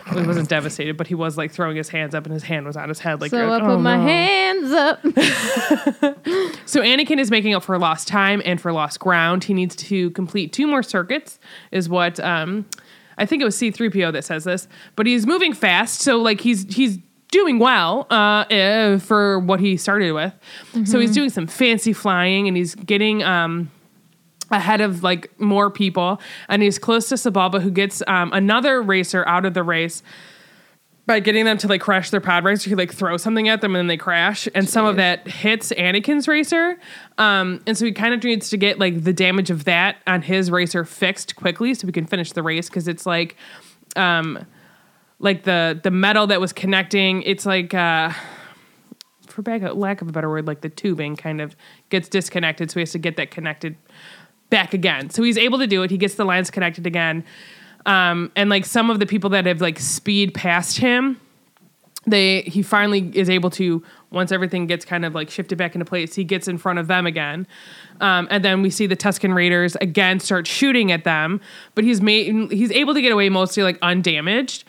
Well, 0.10 0.22
he 0.22 0.26
wasn't 0.28 0.48
devastated, 0.48 0.96
but 0.96 1.08
he 1.08 1.14
was 1.16 1.38
like 1.38 1.52
throwing 1.52 1.76
his 1.76 1.90
hands 1.90 2.16
up 2.16 2.24
and 2.26 2.34
his 2.34 2.44
hand 2.44 2.66
was 2.66 2.78
on 2.78 2.88
his 2.88 3.00
head. 3.00 3.20
Like, 3.20 3.32
So 3.32 3.38
you're 3.38 3.52
I 3.52 3.60
put 3.60 3.70
"Oh, 3.70 3.78
my 3.80 3.98
no." 3.98 4.04
hands 4.04 4.72
up. 4.72 5.04
So 6.66 6.82
Anakin 6.82 7.18
is 7.20 7.32
making 7.32 7.54
up 7.54 7.64
for 7.64 7.78
lost 7.78 8.08
time 8.08 8.42
and 8.46 8.60
for 8.60 8.72
lost 8.74 9.00
ground. 9.00 9.44
He 9.44 9.54
needs 9.54 9.76
to 9.78 10.10
complete 10.12 10.54
two 10.54 10.68
more 10.68 10.84
circuits, 10.84 11.40
is 11.72 11.88
what 11.90 12.20
um, 12.20 12.66
I 13.18 13.26
think 13.26 13.42
it 13.42 13.46
was 13.46 13.56
C3PO 13.58 14.12
that 14.14 14.24
says 14.26 14.44
this. 14.44 14.68
But 14.96 15.06
he's 15.06 15.26
moving 15.26 15.54
fast, 15.54 16.02
so 16.02 16.18
like 16.18 16.42
he's 16.42 16.64
he's 16.74 17.00
doing 17.32 17.60
well 17.60 18.08
uh, 18.10 18.46
eh, 18.50 18.98
for 19.00 19.40
what 19.40 19.60
he 19.60 19.78
started 19.78 20.14
with. 20.14 20.34
So 20.86 21.00
he's 21.00 21.12
doing 21.14 21.30
some 21.30 21.48
fancy 21.48 21.94
flying 21.94 22.48
and 22.48 22.56
he's 22.56 22.74
getting 22.76 23.22
um, 23.24 23.70
ahead 24.52 24.80
of 24.82 25.04
like 25.04 25.38
more 25.40 25.70
people, 25.70 26.22
and 26.48 26.62
he's 26.62 26.80
close 26.80 27.10
to 27.10 27.16
Sebulba, 27.16 27.62
who 27.62 27.72
gets 27.72 28.02
um, 28.08 28.32
another 28.34 28.82
racer 28.82 29.28
out 29.28 29.46
of 29.46 29.54
the 29.54 29.64
race. 29.64 30.04
by 31.06 31.22
getting 31.22 31.46
them 31.46 31.58
to 31.58 31.68
like 31.70 31.80
crash 31.80 32.10
their 32.10 32.20
pod 32.20 32.44
racer. 32.44 32.70
He 32.70 32.76
like 32.76 32.94
throws 32.94 33.24
something 33.24 33.48
at 33.48 33.62
them 33.62 33.76
and 33.76 33.80
then 33.80 33.88
they 33.88 33.98
crash, 33.98 34.48
and 34.54 34.68
some 34.70 34.86
of 34.86 34.98
that 34.98 35.28
hits 35.28 35.72
Anakin's 35.72 36.28
racer. 36.28 36.78
Um, 37.18 37.62
and 37.66 37.78
so 37.78 37.86
he 37.86 37.94
kind 37.94 38.14
of 38.14 38.24
needs 38.24 38.50
to 38.50 38.58
get 38.58 38.78
like 38.78 39.04
the 39.04 39.14
damage 39.14 39.50
of 39.50 39.64
that 39.64 39.98
on 40.06 40.22
his 40.22 40.52
racer 40.52 40.84
fixed 40.86 41.36
quickly 41.36 41.74
so 41.74 41.88
we 41.88 41.94
can 41.94 42.06
finish 42.06 42.34
the 42.34 42.44
race 42.44 42.70
because 42.70 42.88
it's 42.88 43.06
like, 43.06 43.36
um, 43.96 44.46
like 45.20 45.44
the 45.44 45.80
the 45.82 45.92
metal 45.92 46.28
that 46.28 46.42
was 46.42 46.54
connecting. 46.54 47.22
It's 47.24 47.46
like. 47.46 47.74
Uh, 47.74 48.12
for 49.28 49.44
lack 49.76 50.02
of 50.02 50.08
a 50.08 50.12
better 50.12 50.30
word, 50.30 50.48
like 50.48 50.62
the 50.62 50.70
tubing 50.70 51.16
kind 51.16 51.42
of 51.42 51.56
gets 51.90 52.10
disconnected, 52.10 52.72
so 52.72 52.76
he 52.76 52.82
has 52.82 52.92
to 52.92 52.98
get 52.98 53.18
that 53.18 53.30
connected 53.30 53.76
back 54.50 54.74
again. 54.74 55.10
So 55.10 55.24
he's 55.24 55.38
able 55.38 55.60
to 55.60 55.68
do 55.68 55.84
it. 55.84 55.92
He 55.92 55.98
gets 55.98 56.16
the 56.16 56.26
lines 56.26 56.50
connected 56.50 56.88
again. 56.88 57.24
Um, 57.86 58.32
and 58.36 58.50
like 58.50 58.66
some 58.66 58.90
of 58.90 59.00
the 59.00 59.06
people 59.06 59.30
that 59.32 59.46
have 59.46 59.62
like 59.62 59.80
speed 59.80 60.34
past 60.34 60.78
him, 60.78 61.20
they 62.06 62.42
he 62.42 62.62
finally 62.62 63.12
is 63.14 63.30
able 63.30 63.50
to 63.52 63.84
once 64.12 64.32
everything 64.32 64.68
gets 64.68 64.86
kind 64.86 65.06
of 65.06 65.14
like 65.14 65.30
shifted 65.30 65.58
back 65.58 65.76
into 65.76 65.86
place, 65.86 66.16
he 66.16 66.24
gets 66.24 66.48
in 66.48 66.58
front 66.58 66.80
of 66.80 66.88
them 66.88 67.06
again. 67.06 67.46
Um, 68.02 68.28
and 68.30 68.44
then 68.44 68.62
we 68.62 68.70
see 68.70 68.86
the 68.88 68.96
Tusken 68.96 69.34
Raiders 69.34 69.76
again 69.82 70.20
start 70.20 70.48
shooting 70.48 70.92
at 70.92 71.04
them, 71.04 71.42
but 71.76 71.84
he's 71.84 72.02
made 72.02 72.52
he's 72.52 72.72
able 72.72 72.94
to 72.94 73.02
get 73.02 73.12
away 73.12 73.30
mostly 73.30 73.64
like 73.64 73.78
undamaged. 73.82 74.64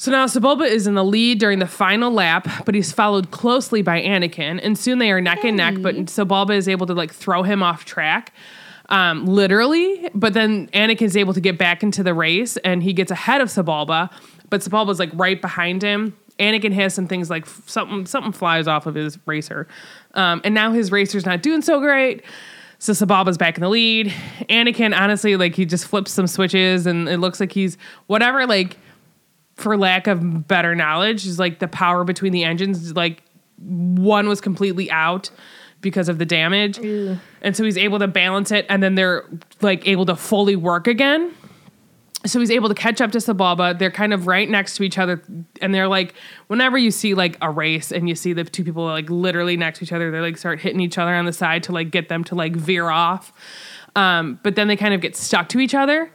So 0.00 0.12
now 0.12 0.26
Sebulba 0.26 0.64
is 0.68 0.86
in 0.86 0.94
the 0.94 1.02
lead 1.04 1.40
during 1.40 1.58
the 1.58 1.66
final 1.66 2.12
lap, 2.12 2.46
but 2.64 2.74
he's 2.76 2.92
followed 2.92 3.32
closely 3.32 3.82
by 3.82 4.00
Anakin, 4.00 4.60
and 4.62 4.78
soon 4.78 4.98
they 4.98 5.10
are 5.10 5.20
neck 5.20 5.44
and 5.44 5.56
neck. 5.56 5.74
But 5.82 5.96
Sebulba 6.06 6.54
is 6.54 6.68
able 6.68 6.86
to 6.86 6.94
like 6.94 7.12
throw 7.12 7.42
him 7.42 7.64
off 7.64 7.84
track, 7.84 8.32
um, 8.90 9.26
literally. 9.26 10.08
But 10.14 10.34
then 10.34 10.68
Anakin's 10.68 11.16
able 11.16 11.34
to 11.34 11.40
get 11.40 11.58
back 11.58 11.82
into 11.82 12.04
the 12.04 12.14
race, 12.14 12.56
and 12.58 12.80
he 12.82 12.92
gets 12.92 13.10
ahead 13.10 13.40
of 13.40 13.48
Sebulba. 13.48 14.08
But 14.50 14.60
Sebulba's 14.60 15.00
like 15.00 15.10
right 15.14 15.40
behind 15.42 15.82
him. 15.82 16.16
Anakin 16.38 16.72
has 16.74 16.94
some 16.94 17.08
things 17.08 17.28
like 17.28 17.46
something 17.66 18.06
something 18.06 18.30
flies 18.30 18.68
off 18.68 18.86
of 18.86 18.94
his 18.94 19.18
racer, 19.26 19.66
um, 20.18 20.40
and 20.44 20.54
now 20.54 20.72
his 20.72 20.92
racer's 20.92 21.24
not 21.24 21.42
doing 21.42 21.62
so 21.62 21.80
great. 21.80 22.22
So 22.78 22.92
Sebulba's 22.92 23.38
back 23.38 23.56
in 23.56 23.62
the 23.62 23.68
lead. 23.68 24.12
Anakin, 24.50 24.96
honestly, 24.96 25.36
like 25.36 25.54
he 25.54 25.64
just 25.64 25.86
flips 25.86 26.12
some 26.12 26.26
switches, 26.26 26.86
and 26.86 27.08
it 27.08 27.18
looks 27.18 27.40
like 27.40 27.52
he's 27.52 27.78
whatever 28.06 28.46
like 28.46 28.76
for 29.56 29.76
lack 29.76 30.06
of 30.06 30.46
better 30.46 30.74
knowledge, 30.74 31.26
is 31.26 31.38
like 31.38 31.58
the 31.58 31.66
power 31.68 32.04
between 32.04 32.32
the 32.32 32.44
engines, 32.44 32.94
like 32.94 33.22
one 33.58 34.28
was 34.28 34.40
completely 34.40 34.90
out 34.90 35.30
because 35.80 36.08
of 36.08 36.18
the 36.18 36.24
damage. 36.24 36.78
And 37.42 37.56
so 37.56 37.64
he's 37.64 37.76
able 37.76 37.98
to 37.98 38.06
balance 38.08 38.52
it 38.52 38.66
and 38.68 38.82
then 38.82 38.94
they're 38.94 39.24
like 39.60 39.86
able 39.86 40.06
to 40.06 40.16
fully 40.16 40.56
work 40.56 40.86
again. 40.86 41.34
So 42.26 42.40
he's 42.40 42.50
able 42.50 42.68
to 42.68 42.74
catch 42.74 43.00
up 43.00 43.12
to 43.12 43.18
Sebulba. 43.18 43.78
They're 43.78 43.92
kind 43.92 44.12
of 44.12 44.26
right 44.26 44.50
next 44.50 44.76
to 44.76 44.82
each 44.82 44.98
other. 44.98 45.22
And 45.62 45.72
they're 45.72 45.86
like, 45.86 46.14
whenever 46.48 46.76
you 46.76 46.90
see 46.90 47.14
like 47.14 47.38
a 47.40 47.50
race 47.50 47.92
and 47.92 48.08
you 48.08 48.16
see 48.16 48.32
the 48.32 48.42
two 48.42 48.64
people 48.64 48.84
like 48.84 49.08
literally 49.08 49.56
next 49.56 49.78
to 49.78 49.84
each 49.84 49.92
other, 49.92 50.10
they 50.10 50.18
like 50.18 50.36
start 50.36 50.60
hitting 50.60 50.80
each 50.80 50.98
other 50.98 51.14
on 51.14 51.26
the 51.26 51.32
side 51.32 51.62
to 51.64 51.72
like 51.72 51.92
get 51.92 52.08
them 52.08 52.24
to 52.24 52.34
like 52.34 52.56
veer 52.56 52.90
off. 52.90 53.32
Um, 53.94 54.40
but 54.42 54.56
then 54.56 54.66
they 54.66 54.76
kind 54.76 54.94
of 54.94 55.00
get 55.00 55.14
stuck 55.16 55.48
to 55.50 55.60
each 55.60 55.74
other. 55.74 56.10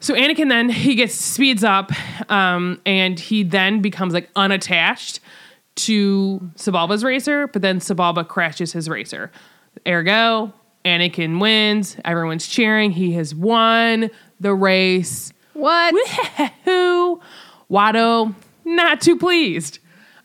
So 0.00 0.14
Anakin 0.14 0.50
then 0.50 0.68
he 0.68 0.94
gets 0.94 1.14
speeds 1.14 1.64
up, 1.64 1.90
um, 2.30 2.78
and 2.84 3.18
he 3.18 3.42
then 3.42 3.80
becomes 3.80 4.12
like 4.12 4.28
unattached 4.36 5.20
to 5.76 6.50
Sebulba's 6.56 7.02
racer, 7.02 7.46
but 7.48 7.62
then 7.62 7.80
Sebulba 7.80 8.28
crashes 8.28 8.72
his 8.72 8.88
racer. 8.88 9.32
Ergo, 9.88 10.52
Anakin 10.84 11.40
wins. 11.40 11.96
Everyone's 12.04 12.46
cheering. 12.46 12.90
He 12.90 13.12
has 13.12 13.34
won 13.34 14.10
the 14.40 14.54
race. 14.54 15.32
What? 15.52 15.94
Who? 16.64 17.20
Watto 17.70 18.34
not 18.64 19.00
too 19.00 19.16
pleased. 19.16 19.78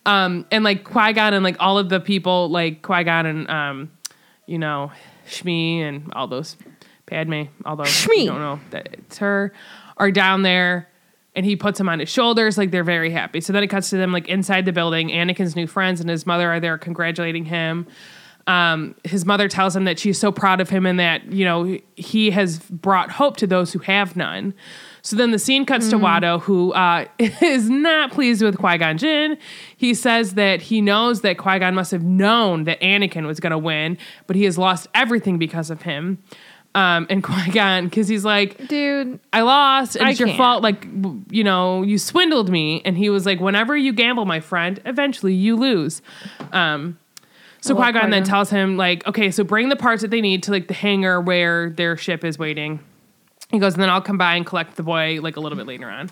Um, 0.05 0.45
and 0.51 0.63
like 0.63 0.83
Qui 0.83 1.13
Gon 1.13 1.33
and 1.33 1.43
like 1.43 1.57
all 1.59 1.77
of 1.77 1.89
the 1.89 1.99
people, 1.99 2.49
like 2.49 2.81
Qui 2.81 3.03
Gon 3.03 3.25
and 3.25 3.49
um, 3.49 3.91
you 4.45 4.57
know, 4.57 4.91
Shmi 5.27 5.79
and 5.79 6.11
all 6.13 6.27
those 6.27 6.57
Padme, 7.05 7.43
although 7.65 7.83
Shmi. 7.83 8.23
you 8.23 8.27
don't 8.27 8.39
know 8.39 8.59
that 8.71 8.89
it's 8.93 9.17
her, 9.19 9.53
are 9.97 10.11
down 10.11 10.41
there. 10.41 10.87
And 11.35 11.45
he 11.45 11.55
puts 11.55 11.79
him 11.79 11.87
on 11.87 11.99
his 11.99 12.09
shoulders, 12.09 12.57
like 12.57 12.71
they're 12.71 12.83
very 12.83 13.11
happy. 13.11 13.39
So 13.39 13.53
then 13.53 13.63
it 13.63 13.67
cuts 13.67 13.91
to 13.91 13.97
them 13.97 14.11
like 14.11 14.27
inside 14.27 14.65
the 14.65 14.73
building. 14.73 15.09
Anakin's 15.09 15.55
new 15.55 15.67
friends 15.67 16.01
and 16.01 16.09
his 16.09 16.25
mother 16.25 16.51
are 16.51 16.59
there 16.59 16.77
congratulating 16.77 17.45
him. 17.45 17.87
Um, 18.49 18.95
his 19.03 19.25
mother 19.25 19.47
tells 19.47 19.75
him 19.75 19.83
that 19.83 19.99
she's 19.99 20.17
so 20.17 20.31
proud 20.31 20.59
of 20.59 20.71
him 20.71 20.87
and 20.87 20.99
that 20.99 21.31
you 21.31 21.45
know 21.45 21.77
he 21.95 22.31
has 22.31 22.57
brought 22.57 23.11
hope 23.11 23.37
to 23.37 23.47
those 23.47 23.71
who 23.71 23.79
have 23.79 24.15
none. 24.15 24.55
So 25.03 25.15
then 25.15 25.29
the 25.29 25.37
scene 25.37 25.67
cuts 25.67 25.89
to 25.91 25.97
Watto, 25.97 26.41
who 26.41 26.73
uh, 26.73 27.05
is 27.19 27.69
not 27.69 28.11
pleased 28.11 28.41
with 28.41 28.57
Qui 28.57 28.77
Gon 28.79 28.97
Jinn. 28.97 29.37
He 29.77 29.93
says 29.93 30.33
that 30.33 30.63
he 30.63 30.81
knows 30.81 31.21
that 31.21 31.37
Qui 31.37 31.59
Gon 31.59 31.75
must 31.75 31.91
have 31.91 32.03
known 32.03 32.63
that 32.63 32.81
Anakin 32.81 33.27
was 33.27 33.39
going 33.39 33.51
to 33.51 33.57
win, 33.57 33.97
but 34.25 34.35
he 34.35 34.45
has 34.45 34.57
lost 34.57 34.87
everything 34.95 35.37
because 35.37 35.69
of 35.69 35.83
him. 35.83 36.17
Um, 36.75 37.05
and 37.09 37.23
Qui 37.29 37.51
Gon, 37.51 37.85
because 37.85 38.07
he's 38.07 38.25
like, 38.25 38.67
Dude, 38.67 39.19
I 39.31 39.41
lost, 39.41 39.95
and 39.95 40.07
I 40.07 40.09
it's 40.11 40.19
your 40.19 40.27
can't. 40.27 40.37
fault. 40.37 40.63
Like, 40.63 40.85
you 41.29 41.43
know, 41.43 41.83
you 41.83 41.97
swindled 41.99 42.49
me. 42.49 42.81
And 42.83 42.97
he 42.97 43.09
was 43.11 43.25
like, 43.27 43.39
whenever 43.39 43.77
you 43.77 43.93
gamble, 43.93 44.25
my 44.25 44.39
friend, 44.39 44.81
eventually 44.85 45.33
you 45.35 45.55
lose. 45.55 46.01
Um, 46.51 46.97
so 47.61 47.75
Qui 47.75 47.91
Gon 47.91 48.09
then 48.09 48.23
tells 48.23 48.49
him, 48.49 48.77
like, 48.77 49.05
okay, 49.07 49.31
so 49.31 49.43
bring 49.43 49.69
the 49.69 49.75
parts 49.75 50.01
that 50.01 50.11
they 50.11 50.21
need 50.21 50.43
to 50.43 50.51
like 50.51 50.67
the 50.67 50.73
hangar 50.73 51.19
where 51.19 51.69
their 51.69 51.97
ship 51.97 52.23
is 52.23 52.39
waiting. 52.39 52.79
He 53.51 53.59
goes, 53.59 53.73
and 53.73 53.81
then 53.81 53.89
I'll 53.89 54.01
come 54.01 54.17
by 54.17 54.35
and 54.35 54.45
collect 54.45 54.75
the 54.75 54.83
boy 54.83 55.19
like 55.21 55.35
a 55.35 55.39
little 55.39 55.57
bit 55.57 55.67
later 55.67 55.89
on. 55.89 56.09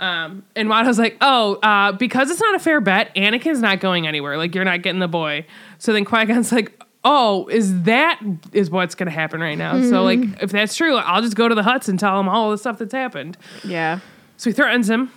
Um, 0.00 0.42
and 0.56 0.68
Watto's 0.68 0.98
like, 0.98 1.16
oh, 1.20 1.54
uh, 1.56 1.92
because 1.92 2.30
it's 2.30 2.40
not 2.40 2.54
a 2.56 2.58
fair 2.58 2.80
bet, 2.80 3.14
Anakin's 3.14 3.60
not 3.60 3.78
going 3.80 4.06
anywhere. 4.06 4.36
Like, 4.36 4.54
you're 4.54 4.64
not 4.64 4.82
getting 4.82 4.98
the 4.98 5.08
boy. 5.08 5.46
So 5.78 5.92
then 5.92 6.04
Qui 6.04 6.24
Gon's 6.24 6.50
like, 6.50 6.82
oh, 7.04 7.46
is 7.48 7.82
that 7.82 8.20
is 8.52 8.70
what's 8.70 8.94
going 8.94 9.06
to 9.06 9.12
happen 9.12 9.40
right 9.40 9.58
now? 9.58 9.80
So 9.82 10.02
like, 10.02 10.20
if 10.42 10.50
that's 10.50 10.74
true, 10.74 10.96
I'll 10.96 11.22
just 11.22 11.36
go 11.36 11.48
to 11.48 11.54
the 11.54 11.62
Hutts 11.62 11.88
and 11.88 12.00
tell 12.00 12.18
him 12.18 12.28
all 12.28 12.50
the 12.50 12.58
stuff 12.58 12.78
that's 12.78 12.94
happened. 12.94 13.36
yeah. 13.62 14.00
So 14.36 14.50
he 14.50 14.54
threatens 14.54 14.90
him 14.90 15.12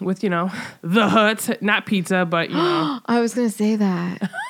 with, 0.00 0.22
you 0.22 0.30
know, 0.30 0.52
the 0.82 1.08
Hutts, 1.08 1.60
not 1.60 1.86
pizza, 1.86 2.24
but 2.24 2.50
you 2.50 2.56
know, 2.56 3.00
I 3.06 3.20
was 3.20 3.34
gonna 3.34 3.50
say 3.50 3.74
that. 3.76 4.30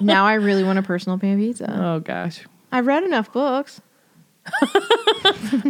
now 0.00 0.24
I 0.26 0.34
really 0.34 0.64
want 0.64 0.78
a 0.78 0.82
personal 0.82 1.18
pan 1.18 1.38
pizza. 1.38 1.70
oh 1.72 2.00
gosh. 2.00 2.44
I've 2.70 2.86
read 2.86 3.02
enough 3.04 3.32
books. 3.32 3.80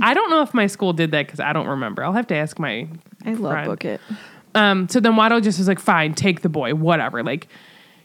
I 0.01 0.13
don't 0.15 0.31
know 0.31 0.43
if 0.43 0.55
my 0.55 0.67
school 0.67 0.93
did 0.93 1.11
that 1.11 1.27
because 1.27 1.41
I 1.41 1.53
don't 1.53 1.67
remember. 1.69 2.05
I'll 2.05 2.13
have 2.13 2.27
to 2.29 2.35
ask 2.35 2.59
my. 2.59 2.89
I 3.25 3.35
love 3.35 3.53
Friend. 3.53 3.67
book 3.67 3.85
it. 3.85 4.01
Um. 4.55 4.89
So 4.89 5.01
then 5.01 5.13
Watto 5.13 5.43
just 5.43 5.59
was 5.59 5.69
like, 5.69 5.79
"Fine, 5.81 6.15
take 6.15 6.43
the 6.43 6.49
boy, 6.49 6.75
whatever." 6.75 7.23
Like, 7.23 7.49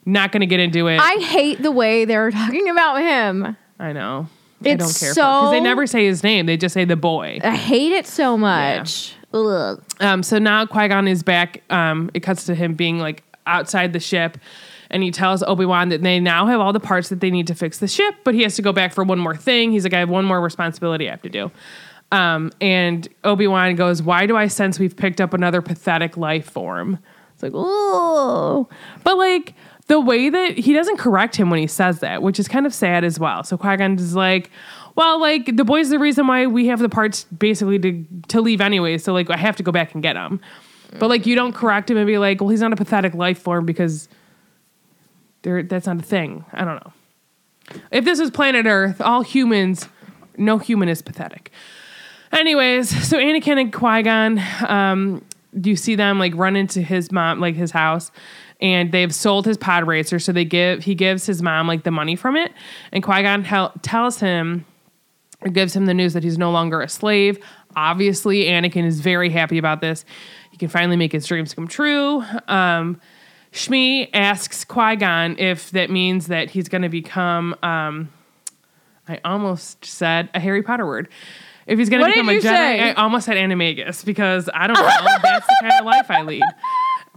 not 0.05 0.31
gonna 0.31 0.45
get 0.45 0.59
into 0.59 0.87
it. 0.87 0.99
I 0.99 1.15
hate 1.21 1.61
the 1.61 1.71
way 1.71 2.05
they're 2.05 2.31
talking 2.31 2.69
about 2.69 2.97
him. 3.01 3.55
I 3.79 3.93
know. 3.93 4.27
I 4.65 4.69
It's 4.69 4.83
don't 4.83 4.99
care 4.99 5.13
because 5.13 5.51
they 5.51 5.59
never 5.61 5.85
say 5.85 6.05
his 6.05 6.23
name. 6.23 6.47
They 6.47 6.57
just 6.57 6.73
say 6.73 6.83
the 6.83 6.95
boy. 6.95 7.39
I 7.43 7.55
hate 7.55 7.91
it 7.91 8.07
so 8.07 8.37
much. 8.37 9.13
Ugh. 9.33 9.83
Um, 9.99 10.23
so 10.23 10.39
now 10.39 10.65
Qui 10.65 10.87
Gon 10.87 11.07
is 11.07 11.21
back. 11.21 11.61
Um, 11.69 12.09
it 12.13 12.21
cuts 12.21 12.45
to 12.45 12.55
him 12.55 12.73
being 12.73 12.97
like 12.97 13.23
outside 13.45 13.93
the 13.93 13.99
ship, 13.99 14.37
and 14.89 15.03
he 15.03 15.11
tells 15.11 15.43
Obi 15.43 15.65
Wan 15.65 15.89
that 15.89 16.01
they 16.01 16.19
now 16.19 16.45
have 16.45 16.59
all 16.59 16.73
the 16.73 16.79
parts 16.79 17.09
that 17.09 17.19
they 17.19 17.31
need 17.31 17.47
to 17.47 17.55
fix 17.55 17.79
the 17.79 17.87
ship, 17.87 18.15
but 18.23 18.33
he 18.33 18.43
has 18.43 18.55
to 18.55 18.61
go 18.61 18.71
back 18.71 18.93
for 18.93 19.03
one 19.03 19.19
more 19.19 19.35
thing. 19.35 19.71
He's 19.71 19.83
like, 19.83 19.93
I 19.93 19.99
have 19.99 20.09
one 20.09 20.25
more 20.25 20.41
responsibility 20.41 21.07
I 21.07 21.11
have 21.11 21.21
to 21.23 21.29
do. 21.29 21.51
Um, 22.11 22.51
and 22.61 23.07
Obi 23.23 23.47
Wan 23.47 23.75
goes, 23.75 24.01
Why 24.01 24.25
do 24.25 24.37
I 24.37 24.47
sense 24.47 24.79
we've 24.79 24.95
picked 24.95 25.19
up 25.19 25.33
another 25.33 25.61
pathetic 25.61 26.15
life 26.15 26.49
form? 26.49 26.99
It's 27.33 27.43
like, 27.43 27.51
oh, 27.53 28.67
but 29.03 29.17
like 29.17 29.53
the 29.87 29.99
way 29.99 30.29
that 30.29 30.57
he 30.57 30.73
doesn't 30.73 30.97
correct 30.97 31.35
him 31.35 31.49
when 31.49 31.59
he 31.59 31.67
says 31.67 31.99
that, 31.99 32.21
which 32.21 32.39
is 32.39 32.47
kind 32.47 32.65
of 32.65 32.73
sad 32.73 33.03
as 33.03 33.19
well. 33.19 33.43
So 33.43 33.57
Qui 33.57 33.77
Gon 33.77 33.95
is 33.95 34.15
like, 34.15 34.49
well, 34.95 35.19
like 35.19 35.55
the 35.55 35.63
boy's 35.63 35.89
the 35.89 35.99
reason 35.99 36.27
why 36.27 36.47
we 36.47 36.67
have 36.67 36.79
the 36.79 36.89
parts 36.89 37.25
basically 37.25 37.77
to 37.79 38.05
to 38.29 38.41
leave 38.41 38.61
anyway. 38.61 38.97
So 38.97 39.13
like 39.13 39.29
I 39.29 39.37
have 39.37 39.55
to 39.57 39.63
go 39.63 39.71
back 39.71 39.93
and 39.93 40.01
get 40.01 40.15
him. 40.15 40.39
But 40.97 41.09
like 41.09 41.25
you 41.25 41.35
don't 41.35 41.53
correct 41.53 41.91
him 41.91 41.97
and 41.97 42.07
be 42.07 42.17
like, 42.17 42.41
well, 42.41 42.49
he's 42.49 42.61
not 42.61 42.73
a 42.73 42.75
pathetic 42.75 43.13
life 43.13 43.39
form 43.39 43.65
because 43.65 44.09
there 45.47 45.63
that's 45.63 45.87
not 45.87 45.99
a 45.99 46.03
thing. 46.03 46.43
I 46.51 46.65
don't 46.65 46.75
know. 46.75 47.79
If 47.91 48.03
this 48.05 48.19
was 48.19 48.31
planet 48.31 48.65
Earth, 48.65 48.99
all 49.01 49.21
humans, 49.21 49.87
no 50.37 50.57
human 50.57 50.89
is 50.89 51.01
pathetic. 51.01 51.51
Anyways, 52.33 52.89
so 53.07 53.17
Anakin 53.17 53.59
and 53.59 53.71
Qui 53.73 54.03
Gon, 54.03 54.41
um, 54.67 55.23
you 55.53 55.75
see 55.77 55.95
them 55.95 56.19
like 56.19 56.35
run 56.35 56.55
into 56.55 56.81
his 56.81 57.11
mom, 57.11 57.39
like 57.39 57.55
his 57.55 57.71
house, 57.71 58.11
and 58.59 58.91
they've 58.91 59.13
sold 59.13 59.45
his 59.45 59.57
pod 59.57 59.87
racer. 59.87 60.19
So 60.19 60.33
they 60.33 60.43
give 60.43 60.83
he 60.83 60.95
gives 60.95 61.25
his 61.25 61.41
mom 61.41 61.67
like 61.67 61.83
the 61.83 61.91
money 61.91 62.17
from 62.17 62.35
it, 62.35 62.51
and 62.91 63.01
Qui 63.01 63.23
Gon 63.23 63.71
tells 63.81 64.19
him 64.19 64.65
or 65.41 65.49
gives 65.49 65.73
him 65.73 65.85
the 65.85 65.93
news 65.93 66.13
that 66.13 66.23
he's 66.23 66.37
no 66.37 66.51
longer 66.51 66.81
a 66.81 66.89
slave. 66.89 67.39
Obviously, 67.75 68.45
Anakin 68.45 68.85
is 68.85 68.99
very 68.99 69.29
happy 69.29 69.57
about 69.57 69.81
this. 69.81 70.03
He 70.51 70.57
can 70.57 70.67
finally 70.67 70.97
make 70.97 71.11
his 71.11 71.25
dreams 71.25 71.53
come 71.53 71.67
true. 71.67 72.23
Um, 72.47 72.99
Shmi 73.57 74.09
asks 74.13 74.63
Qui 74.63 74.95
Gon 74.95 75.37
if 75.39 75.71
that 75.71 75.89
means 75.89 76.27
that 76.27 76.49
he's 76.51 76.69
going 76.69 76.83
to 76.83 76.89
become. 76.89 77.55
Um, 77.63 78.09
I 79.07 79.19
almost 79.25 79.83
said 79.85 80.29
a 80.33 80.39
Harry 80.39 80.61
Potter 80.63 80.85
word. 80.85 81.09
If 81.65 81.79
he's 81.79 81.89
going 81.89 82.01
to 82.03 82.09
become 82.09 82.29
a 82.29 82.33
Jedi, 82.33 82.41
say? 82.43 82.81
I 82.81 82.93
almost 82.93 83.25
said 83.25 83.35
animagus 83.35 84.05
because 84.05 84.49
I 84.53 84.67
don't 84.67 84.75
know. 84.75 84.89
that's 85.23 85.47
the 85.47 85.55
kind 85.61 85.73
of 85.79 85.85
life 85.85 86.09
I 86.09 86.21
lead. 86.21 86.43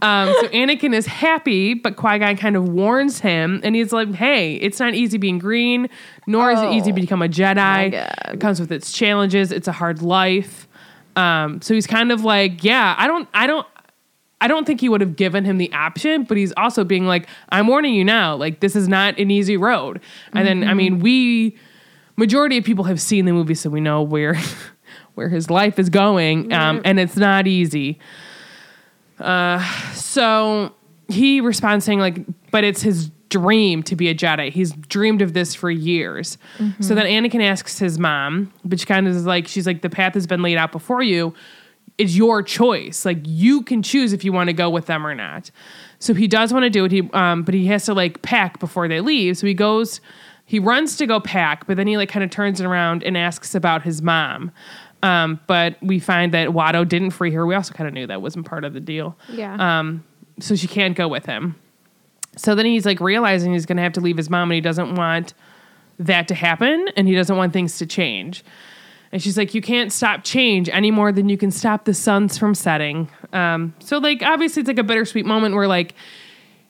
Um, 0.01 0.33
so 0.41 0.47
Anakin 0.47 0.95
is 0.95 1.05
happy, 1.05 1.73
but 1.75 1.95
Qui 1.95 2.17
Gon 2.19 2.35
kind 2.35 2.55
of 2.55 2.67
warns 2.67 3.19
him, 3.19 3.61
and 3.63 3.75
he's 3.75 3.93
like, 3.93 4.11
"Hey, 4.13 4.55
it's 4.55 4.79
not 4.79 4.95
easy 4.95 5.17
being 5.19 5.37
green, 5.37 5.89
nor 6.27 6.51
is 6.51 6.59
it 6.59 6.71
easy 6.71 6.91
to 6.91 6.97
Oh, 6.97 7.01
become 7.01 7.21
a 7.21 7.27
Jedi. 7.29 7.93
It 8.33 8.39
comes 8.39 8.59
with 8.59 8.71
its 8.71 8.91
challenges. 8.91 9.51
It's 9.51 9.67
a 9.67 9.71
hard 9.73 10.01
life." 10.01 10.67
Um, 11.15 11.61
so 11.61 11.73
he's 11.75 11.87
kind 11.87 12.11
of 12.11 12.23
like, 12.23 12.63
"Yeah, 12.63 12.95
I 12.97 13.05
don't, 13.07 13.29
I 13.33 13.45
don't." 13.47 13.67
I 14.41 14.47
don't 14.47 14.65
think 14.65 14.81
he 14.81 14.89
would 14.89 15.01
have 15.01 15.15
given 15.15 15.45
him 15.45 15.57
the 15.57 15.71
option, 15.71 16.23
but 16.23 16.35
he's 16.35 16.51
also 16.57 16.83
being 16.83 17.05
like, 17.05 17.29
I'm 17.49 17.67
warning 17.67 17.93
you 17.93 18.03
now, 18.03 18.35
like 18.35 18.59
this 18.59 18.75
is 18.75 18.87
not 18.87 19.17
an 19.19 19.31
easy 19.31 19.55
road. 19.55 20.01
And 20.33 20.47
then 20.47 20.67
I 20.67 20.73
mean, 20.73 20.99
we 20.99 21.55
majority 22.17 22.57
of 22.57 22.65
people 22.65 22.85
have 22.85 22.99
seen 22.99 23.25
the 23.25 23.31
movie, 23.31 23.55
so 23.55 23.69
we 23.69 23.79
know 23.79 24.01
where 24.01 24.35
where 25.13 25.29
his 25.29 25.49
life 25.49 25.77
is 25.79 25.89
going. 25.89 26.51
Um, 26.51 26.81
and 26.83 26.99
it's 26.99 27.15
not 27.15 27.47
easy. 27.47 27.99
Uh, 29.19 29.63
so 29.93 30.73
he 31.07 31.41
responds 31.41 31.85
saying, 31.85 31.99
like, 31.99 32.25
but 32.49 32.63
it's 32.63 32.81
his 32.81 33.11
dream 33.29 33.83
to 33.83 33.95
be 33.95 34.09
a 34.09 34.15
Jedi. 34.15 34.51
He's 34.51 34.73
dreamed 34.73 35.21
of 35.21 35.33
this 35.33 35.55
for 35.55 35.69
years. 35.69 36.37
So 36.81 36.95
then 36.95 37.05
Anakin 37.05 37.41
asks 37.41 37.79
his 37.79 37.97
mom, 37.97 38.51
but 38.65 38.79
she 38.79 38.85
kind 38.85 39.07
of 39.07 39.15
is 39.15 39.25
like, 39.25 39.47
she's 39.47 39.65
like, 39.65 39.81
the 39.81 39.89
path 39.89 40.15
has 40.15 40.27
been 40.27 40.41
laid 40.41 40.57
out 40.57 40.71
before 40.71 41.01
you 41.01 41.33
it's 41.97 42.15
your 42.15 42.41
choice. 42.41 43.05
Like 43.05 43.19
you 43.23 43.61
can 43.61 43.83
choose 43.83 44.13
if 44.13 44.23
you 44.23 44.33
want 44.33 44.47
to 44.47 44.53
go 44.53 44.69
with 44.69 44.85
them 44.85 45.05
or 45.05 45.13
not. 45.15 45.51
So 45.99 46.13
he 46.13 46.27
does 46.27 46.51
want 46.51 46.63
to 46.63 46.69
do 46.69 46.85
it. 46.85 46.91
He 46.91 47.09
um, 47.13 47.43
but 47.43 47.53
he 47.53 47.67
has 47.67 47.85
to 47.85 47.93
like 47.93 48.21
pack 48.21 48.59
before 48.59 48.87
they 48.87 49.01
leave. 49.01 49.37
So 49.37 49.47
he 49.47 49.53
goes, 49.53 50.01
he 50.45 50.59
runs 50.59 50.97
to 50.97 51.05
go 51.05 51.19
pack, 51.19 51.67
but 51.67 51.77
then 51.77 51.87
he 51.87 51.97
like 51.97 52.09
kind 52.09 52.23
of 52.23 52.29
turns 52.29 52.59
it 52.59 52.65
around 52.65 53.03
and 53.03 53.17
asks 53.17 53.55
about 53.55 53.83
his 53.83 54.01
mom. 54.01 54.51
Um, 55.03 55.39
but 55.47 55.77
we 55.81 55.99
find 55.99 56.33
that 56.33 56.49
Watto 56.49 56.87
didn't 56.87 57.11
free 57.11 57.31
her. 57.31 57.45
We 57.45 57.55
also 57.55 57.73
kind 57.73 57.87
of 57.87 57.93
knew 57.93 58.07
that 58.07 58.21
wasn't 58.21 58.45
part 58.45 58.63
of 58.63 58.73
the 58.73 58.79
deal. 58.79 59.17
Yeah. 59.29 59.79
Um, 59.79 60.03
so 60.39 60.55
she 60.55 60.67
can't 60.67 60.95
go 60.95 61.07
with 61.07 61.25
him. 61.25 61.55
So 62.37 62.55
then 62.55 62.65
he's 62.65 62.85
like 62.85 62.99
realizing 62.99 63.53
he's 63.53 63.65
going 63.65 63.77
to 63.77 63.83
have 63.83 63.93
to 63.93 64.01
leave 64.01 64.17
his 64.17 64.29
mom, 64.29 64.51
and 64.51 64.55
he 64.55 64.61
doesn't 64.61 64.95
want 64.95 65.33
that 65.99 66.27
to 66.29 66.35
happen, 66.35 66.87
and 66.95 67.07
he 67.07 67.15
doesn't 67.15 67.35
want 67.35 67.53
things 67.53 67.77
to 67.79 67.85
change. 67.85 68.43
And 69.11 69.21
she's 69.21 69.37
like, 69.37 69.53
you 69.53 69.61
can't 69.61 69.91
stop 69.91 70.23
change 70.23 70.69
any 70.69 70.89
more 70.91 71.11
than 71.11 71.27
you 71.27 71.37
can 71.37 71.51
stop 71.51 71.83
the 71.85 71.93
suns 71.93 72.37
from 72.37 72.55
setting. 72.55 73.09
Um, 73.33 73.73
so 73.79 73.97
like, 73.97 74.23
obviously, 74.23 74.61
it's 74.61 74.67
like 74.67 74.79
a 74.79 74.83
bittersweet 74.83 75.25
moment 75.25 75.53
where 75.55 75.67
like 75.67 75.93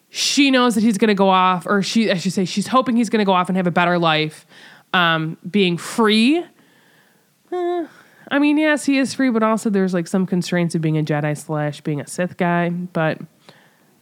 she 0.09 0.49
knows 0.51 0.75
that 0.75 0.81
he's 0.83 0.97
going 0.97 1.07
to 1.09 1.13
go 1.15 1.29
off, 1.29 1.65
or 1.67 1.81
she, 1.83 2.11
I 2.11 2.15
should 2.15 2.33
say, 2.33 2.45
she's 2.45 2.67
hoping 2.67 2.95
he's 2.95 3.09
going 3.09 3.19
to 3.19 3.25
go 3.25 3.33
off 3.33 3.47
and 3.47 3.55
have 3.57 3.67
a 3.67 3.71
better 3.71 3.97
life, 3.99 4.45
um, 4.93 5.37
being 5.49 5.77
free. 5.77 6.43
Eh, 7.51 7.85
I 8.29 8.39
mean, 8.39 8.57
yes, 8.57 8.85
he 8.85 8.97
is 8.97 9.13
free, 9.13 9.29
but 9.29 9.43
also 9.43 9.69
there's 9.69 9.93
like 9.93 10.07
some 10.07 10.25
constraints 10.25 10.73
of 10.75 10.81
being 10.81 10.97
a 10.97 11.03
Jedi 11.03 11.37
slash 11.37 11.81
being 11.81 12.01
a 12.01 12.07
Sith 12.07 12.37
guy. 12.37 12.69
But 12.69 13.19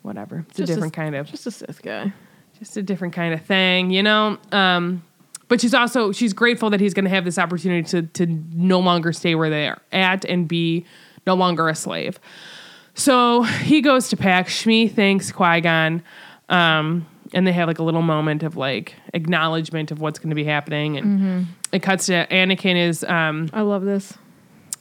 whatever, 0.02 0.46
it's 0.48 0.58
Just 0.58 0.70
a 0.70 0.74
a- 0.74 0.76
different 0.76 0.94
kind 0.94 1.16
of 1.16 1.28
Just 1.28 1.46
a 1.48 1.52
Sith 1.52 1.82
guy. 1.82 2.14
just 2.58 2.78
a 2.78 2.82
different 2.84 3.14
kind 3.14 3.34
of 3.34 3.42
thing, 3.42 3.92
you 3.92 4.02
know. 4.04 4.38
Um, 4.52 5.04
but 5.50 5.60
she's 5.60 5.74
also 5.74 6.12
she's 6.14 6.32
grateful 6.34 6.70
that 6.70 6.80
he's 6.80 6.94
going 6.94 7.04
to 7.06 7.10
have 7.12 7.26
this 7.26 7.38
opportunity 7.38 7.84
to 7.90 8.04
to 8.04 8.26
no 8.54 8.80
longer 8.80 9.12
stay 9.12 9.36
where 9.36 9.50
they 9.50 9.68
are 9.68 9.82
at 9.92 10.24
and 10.26 10.48
be 10.48 10.86
no 11.28 11.34
longer 11.34 11.68
a 11.68 11.76
slave. 11.76 12.20
So 12.94 13.44
he 13.44 13.82
goes 13.82 14.10
to 14.10 14.18
pack. 14.18 14.48
Shmi 14.48 14.94
thanks 14.94 15.32
Qui 15.32 15.62
Gon, 15.62 16.02
um, 16.50 17.06
and 17.34 17.46
they 17.46 17.52
have 17.52 17.68
like 17.68 17.80
a 17.80 17.84
little 17.84 18.02
moment 18.02 18.44
of 18.44 18.56
like 18.58 18.96
acknowledgement 19.14 19.92
of 19.92 20.00
what's 20.00 20.20
going 20.20 20.30
to 20.30 20.36
be 20.36 20.46
happening. 20.46 20.98
And 20.98 21.48
it 21.72 21.82
cuts 21.82 22.08
to 22.08 22.26
Anakin 22.28 22.76
is 22.76 23.04
um, 23.04 23.50
I 23.54 23.62
love 23.62 23.84
this. 23.84 24.14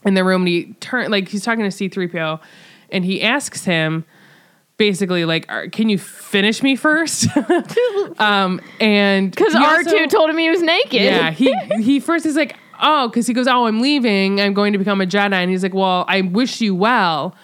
in 0.05 0.15
the 0.15 0.25
room 0.25 0.43
and 0.43 0.49
he 0.49 0.73
turn 0.81 1.11
like 1.11 1.29
he's 1.29 1.43
talking 1.45 1.69
to 1.69 1.71
C3PO 1.71 2.41
and 2.91 3.05
he 3.05 3.23
asks 3.23 3.65
him 3.65 4.05
basically 4.79 5.25
like 5.27 5.47
can 5.73 5.89
you 5.91 5.99
finish 5.99 6.63
me 6.63 6.75
first? 6.77 7.27
Um 8.19 8.61
and 8.81 9.31
Because 9.31 9.55
R 9.55 9.83
two 9.85 10.07
told 10.07 10.31
him 10.31 10.39
he 10.39 10.49
was 10.51 10.63
naked. 10.63 10.95
yeah 11.03 11.31
he 11.31 11.55
he 11.83 12.01
first 12.01 12.25
is 12.27 12.35
like 12.37 12.57
oh 12.81 13.09
because 13.09 13.27
he 13.27 13.35
goes 13.35 13.47
oh 13.47 13.67
i'm 13.67 13.81
leaving. 13.81 14.41
I'm 14.41 14.55
going 14.55 14.73
to 14.73 14.79
become 14.79 15.01
a 15.01 15.07
jedi. 15.07 15.33
And 15.35 15.51
he's 15.51 15.63
like 15.63 15.75
well 15.75 16.05
i 16.09 16.23
wish 16.23 16.61
you 16.61 16.75
well 16.75 17.35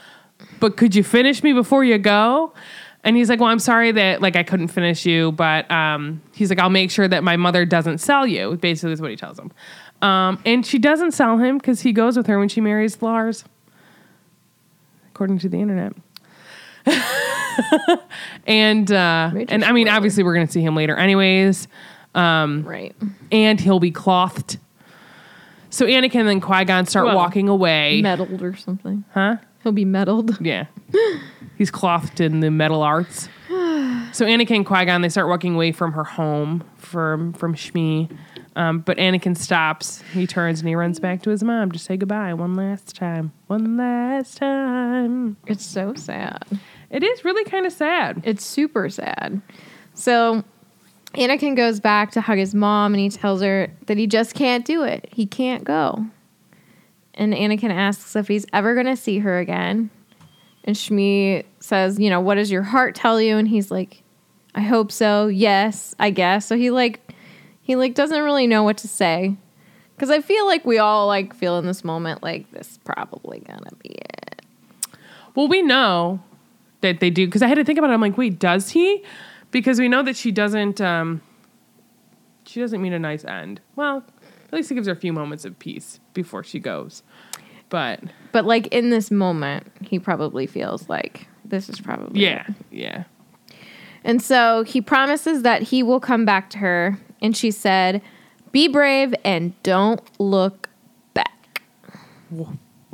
but 0.61 0.77
could 0.77 0.95
you 0.95 1.05
finish 1.05 1.43
me 1.43 1.53
before 1.53 1.85
you 1.85 1.99
go? 1.99 2.53
And 3.05 3.17
he's 3.17 3.29
like 3.29 3.39
well 3.41 3.51
i'm 3.51 3.59
sorry 3.59 3.93
that 3.93 4.23
like 4.23 4.35
i 4.37 4.43
couldn't 4.43 4.69
finish 4.69 5.05
you 5.05 5.31
but 5.33 5.71
um 5.71 6.23
he's 6.33 6.51
like 6.51 6.59
i'll 6.59 6.71
make 6.71 6.91
sure 6.91 7.07
that 7.07 7.23
my 7.23 7.37
mother 7.37 7.65
doesn't 7.67 7.99
sell 7.99 8.27
you 8.27 8.57
basically 8.57 8.93
is 8.93 9.01
what 9.01 9.11
he 9.11 9.17
tells 9.17 9.39
him. 9.39 9.53
Um 10.03 10.41
and 10.47 10.65
she 10.67 10.79
doesn't 10.79 11.13
sell 11.13 11.39
him 11.39 11.59
because 11.59 11.83
he 11.83 11.93
goes 11.93 12.17
with 12.17 12.27
her 12.27 12.39
when 12.39 12.49
she 12.49 12.61
marries 12.61 13.01
lars 13.03 13.45
according 15.11 15.39
to 15.41 15.49
the 15.49 15.59
internet 15.61 15.93
and 18.47 18.91
uh 18.93 19.31
and 19.49 19.65
i 19.65 19.73
mean 19.73 19.89
obviously 19.89 20.23
we're 20.23 20.35
gonna 20.35 20.47
see 20.51 20.61
him 20.63 20.75
later 20.75 20.97
anyways 20.97 21.69
Right. 22.15 22.95
and 23.33 23.59
he'll 23.61 23.81
be 23.81 23.91
clothed. 23.91 24.59
So 25.71 25.85
Anakin 25.87 26.31
and 26.31 26.41
Qui 26.41 26.65
Gon 26.65 26.87
start 26.87 27.07
Well, 27.07 27.17
walking 27.17 27.49
away. 27.49 28.01
Meddled 28.03 28.41
or 28.41 28.55
something. 28.55 29.03
huh? 29.13 29.39
He'll 29.65 29.73
be 29.73 29.85
meddled. 29.85 30.39
Yeah. 30.45 30.67
He's 31.59 31.73
clothed 31.73 32.21
in 32.21 32.39
the 32.39 32.53
metal 32.53 32.83
arts. 32.83 33.29
So 33.49 34.25
Anakin 34.25 34.57
and 34.59 34.67
Qui 34.67 34.85
Gon 34.85 35.01
they 35.01 35.09
start 35.09 35.27
walking 35.27 35.57
away 35.57 35.73
from 35.73 35.91
her 35.95 36.05
home 36.05 36.63
from 36.77 37.33
from 37.33 37.57
Shmi. 37.57 38.17
Um, 38.55 38.79
but 38.79 38.97
Anakin 38.99 39.37
stops. 39.37 40.01
He 40.13 40.29
turns 40.29 40.61
and 40.61 40.69
he 40.69 40.77
runs 40.77 41.01
back 41.01 41.21
to 41.23 41.31
his 41.31 41.43
mom 41.43 41.73
to 41.73 41.79
say 41.81 41.97
goodbye 41.97 42.33
one 42.35 42.55
last 42.55 42.95
time. 42.95 43.33
One 43.49 43.77
last 43.77 44.37
time. 44.37 45.37
It's 45.49 45.67
so 45.67 45.95
sad. 45.95 46.45
It 46.95 47.03
is 47.03 47.25
really 47.25 47.43
kind 47.43 47.67
of 47.67 47.73
sad. 47.73 48.23
It's 48.25 48.47
super 48.47 48.89
sad. 48.89 49.43
So 49.95 50.45
Anakin 51.15 51.57
goes 51.57 51.81
back 51.81 52.13
to 52.13 52.21
hug 52.21 52.39
his 52.39 52.55
mom 52.55 52.95
and 52.95 53.01
he 53.01 53.09
tells 53.09 53.43
her 53.43 53.69
that 53.87 53.97
he 53.97 54.07
just 54.07 54.35
can't 54.37 54.65
do 54.65 54.85
it. 54.85 55.09
He 55.11 55.27
can't 55.27 55.65
go. 55.65 56.07
And 57.15 57.35
Anakin 57.35 57.71
asks 57.71 58.15
if 58.15 58.29
he's 58.29 58.47
ever 58.53 58.75
going 58.75 58.87
to 58.87 58.97
see 58.97 59.19
her 59.19 59.41
again. 59.41 59.91
And 60.63 60.77
Shmi 60.77 61.45
says, 61.59 61.99
You 61.99 62.11
know, 62.11 62.21
what 62.21 62.37
does 62.37 62.53
your 62.53 62.63
heart 62.63 62.95
tell 62.95 63.21
you? 63.21 63.39
And 63.39 63.49
he's 63.49 63.73
like, 63.73 64.05
I 64.55 64.61
hope 64.61 64.93
so. 64.93 65.27
Yes, 65.27 65.97
I 65.99 66.11
guess. 66.11 66.47
So 66.47 66.57
he 66.57 66.71
like, 66.71 67.13
he 67.63 67.75
like 67.75 67.95
doesn't 67.95 68.23
really 68.23 68.47
know 68.47 68.63
what 68.63 68.79
to 68.79 68.89
say. 68.89 69.37
Cause 69.99 70.11
I 70.11 70.21
feel 70.21 70.47
like 70.47 70.65
we 70.65 70.79
all 70.79 71.09
like 71.09 71.35
feel 71.35 71.59
in 71.59 71.67
this 71.67 71.83
moment 71.83 72.23
like 72.23 72.51
this 72.53 72.73
is 72.73 72.79
probably 72.79 73.41
gonna 73.41 73.75
be 73.83 73.91
it. 73.91 74.43
Well, 75.35 75.49
we 75.49 75.63
know 75.63 76.21
that 76.85 77.01
they 77.01 77.11
do 77.11 77.27
because 77.27 77.43
I 77.43 77.47
had 77.49 77.55
to 77.57 77.65
think 77.65 77.79
about 77.79 77.91
it. 77.91 77.95
I'm 77.95 78.01
like, 78.01 78.17
wait, 78.19 78.39
does 78.39 78.71
he? 78.71 79.03
Because 79.51 79.81
we 79.81 79.89
know 79.89 80.03
that 80.03 80.17
she 80.17 80.31
doesn't. 80.31 80.81
Um, 80.81 81.23
she 82.47 82.61
doesn't 82.61 82.81
mean 82.81 82.93
a 82.93 82.99
nice 82.99 83.25
end. 83.25 83.61
Well, 83.75 84.05
at 84.47 84.53
least 84.53 84.71
it 84.71 84.75
gives 84.75 84.87
her 84.87 84.93
a 84.93 84.97
few 84.97 85.13
moments 85.13 85.45
of 85.45 85.59
peace 85.59 85.99
before 86.13 86.45
she 86.45 86.61
goes. 86.61 87.03
But 87.71 88.01
But 88.33 88.45
like 88.45 88.67
in 88.69 88.91
this 88.91 89.11
moment, 89.11 89.67
he 89.81 89.99
probably 89.99 90.47
feels 90.47 90.89
like 90.89 91.27
this 91.45 91.69
is 91.69 91.81
probably 91.81 92.21
yeah, 92.21 92.45
it. 92.49 92.55
yeah. 92.71 93.05
And 94.05 94.21
so 94.21 94.63
he 94.65 94.81
promises 94.83 95.43
that 95.43 95.63
he 95.63 95.83
will 95.83 96.01
come 96.01 96.27
back 96.27 96.51
to 96.51 96.59
her, 96.59 96.99
and 97.23 97.35
she 97.35 97.51
said, 97.51 98.03
"Be 98.53 98.69
brave 98.69 99.15
and 99.25 99.61
don't 99.63 100.03
look 100.21 100.69
back." 101.15 101.63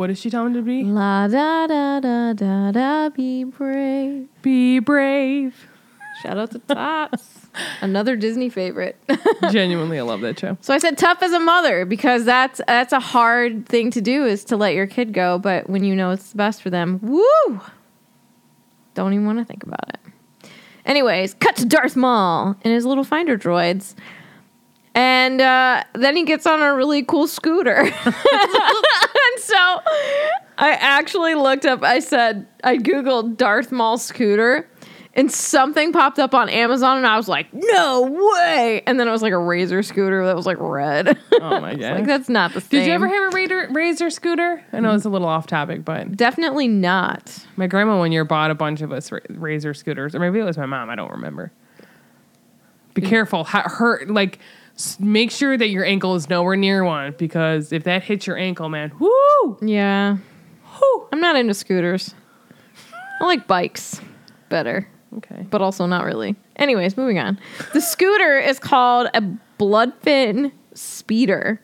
What 0.00 0.08
is 0.08 0.18
she 0.18 0.30
telling 0.30 0.54
him 0.54 0.54
to 0.54 0.62
be? 0.62 0.82
La 0.82 1.28
da 1.28 1.66
da 1.66 2.00
da 2.00 2.32
da 2.32 2.72
da. 2.72 3.10
Be 3.10 3.44
brave. 3.44 4.28
Be 4.40 4.78
brave. 4.78 5.68
Shout 6.22 6.38
out 6.38 6.52
to 6.52 6.58
Tots, 6.60 7.48
another 7.82 8.16
Disney 8.16 8.48
favorite. 8.48 8.96
Genuinely, 9.50 9.98
I 9.98 10.02
love 10.02 10.22
that 10.22 10.38
show. 10.38 10.56
so 10.62 10.72
I 10.72 10.78
said 10.78 10.96
tough 10.96 11.22
as 11.22 11.32
a 11.32 11.38
mother 11.38 11.84
because 11.84 12.24
that's 12.24 12.62
that's 12.66 12.94
a 12.94 12.98
hard 12.98 13.66
thing 13.68 13.90
to 13.90 14.00
do 14.00 14.24
is 14.24 14.42
to 14.44 14.56
let 14.56 14.72
your 14.72 14.86
kid 14.86 15.12
go, 15.12 15.38
but 15.38 15.68
when 15.68 15.84
you 15.84 15.94
know 15.94 16.12
it's 16.12 16.30
the 16.30 16.38
best 16.38 16.62
for 16.62 16.70
them, 16.70 16.98
woo! 17.02 17.60
Don't 18.94 19.12
even 19.12 19.26
want 19.26 19.38
to 19.38 19.44
think 19.44 19.64
about 19.64 19.86
it. 19.90 20.50
Anyways, 20.86 21.34
cut 21.34 21.56
to 21.56 21.66
Darth 21.66 21.94
Maul 21.94 22.56
and 22.62 22.72
his 22.72 22.86
little 22.86 23.04
finder 23.04 23.36
droids. 23.36 23.94
And 24.94 25.40
uh, 25.40 25.84
then 25.94 26.16
he 26.16 26.24
gets 26.24 26.46
on 26.46 26.60
a 26.60 26.74
really 26.74 27.02
cool 27.04 27.28
scooter. 27.28 27.84
I 30.58 30.72
actually 30.72 31.34
looked 31.34 31.64
up, 31.66 31.82
I 31.82 32.00
said, 32.00 32.46
I 32.62 32.76
Googled 32.76 33.36
Darth 33.36 33.72
Maul 33.72 33.96
scooter, 33.96 34.68
and 35.14 35.32
something 35.32 35.92
popped 35.92 36.18
up 36.18 36.34
on 36.34 36.48
Amazon, 36.50 36.98
and 36.98 37.06
I 37.06 37.16
was 37.16 37.28
like, 37.28 37.48
no 37.52 38.02
way. 38.02 38.82
And 38.86 39.00
then 39.00 39.08
it 39.08 39.10
was 39.10 39.22
like 39.22 39.32
a 39.32 39.38
razor 39.38 39.82
scooter 39.82 40.24
that 40.26 40.36
was 40.36 40.46
like 40.46 40.58
red. 40.60 41.18
Oh 41.42 41.58
my 41.58 41.74
god. 41.74 41.94
like, 41.96 42.06
that's 42.06 42.28
not 42.28 42.52
the 42.52 42.60
same. 42.60 42.68
Did 42.80 42.86
you 42.86 42.92
ever 42.92 43.08
have 43.08 43.32
a 43.32 43.34
Raider, 43.34 43.68
Razor 43.72 44.10
scooter? 44.10 44.62
I 44.74 44.80
know 44.80 44.94
it's 44.94 45.06
a 45.06 45.08
little 45.08 45.26
off 45.26 45.46
topic, 45.46 45.84
but 45.86 46.14
Definitely 46.14 46.68
not. 46.68 47.44
my 47.56 47.66
grandma 47.66 47.98
one 47.98 48.12
year 48.12 48.26
bought 48.26 48.50
a 48.50 48.54
bunch 48.54 48.82
of 48.82 48.92
us 48.92 49.10
Razor 49.30 49.72
scooters, 49.72 50.14
or 50.14 50.18
maybe 50.20 50.38
it 50.38 50.44
was 50.44 50.58
my 50.58 50.66
mom. 50.66 50.90
I 50.90 50.96
don't 50.96 51.10
remember. 51.10 51.50
Be 52.92 53.00
careful. 53.00 53.44
Her 53.44 54.04
like, 54.06 54.38
make 54.98 55.30
sure 55.30 55.56
that 55.56 55.68
your 55.68 55.84
ankle 55.84 56.14
is 56.14 56.28
nowhere 56.28 56.56
near 56.56 56.84
one 56.84 57.14
because 57.18 57.72
if 57.72 57.84
that 57.84 58.02
hits 58.02 58.26
your 58.26 58.36
ankle, 58.36 58.68
man, 58.68 58.92
whoo, 58.98 59.58
Yeah. 59.60 60.16
whoo. 60.80 61.08
I'm 61.12 61.20
not 61.20 61.36
into 61.36 61.54
scooters. 61.54 62.14
I 63.20 63.24
like 63.26 63.46
bikes 63.46 64.00
better, 64.48 64.88
Okay. 65.18 65.46
but 65.50 65.60
also 65.60 65.86
not 65.86 66.04
really. 66.04 66.36
Anyways, 66.56 66.96
moving 66.96 67.18
on. 67.18 67.38
The 67.72 67.80
scooter 67.80 68.38
is 68.38 68.58
called 68.58 69.08
a 69.14 69.22
Bloodfin 69.58 70.52
Speeder. 70.74 71.60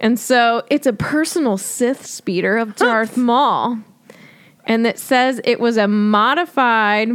And 0.00 0.18
so 0.18 0.62
it's 0.70 0.86
a 0.86 0.92
personal 0.92 1.56
Sith 1.58 2.06
speeder 2.06 2.56
of 2.56 2.74
Darth 2.76 3.16
Maul. 3.16 3.78
And 4.66 4.86
it 4.86 4.98
says 4.98 5.40
it 5.44 5.60
was 5.60 5.76
a 5.76 5.86
modified 5.86 7.08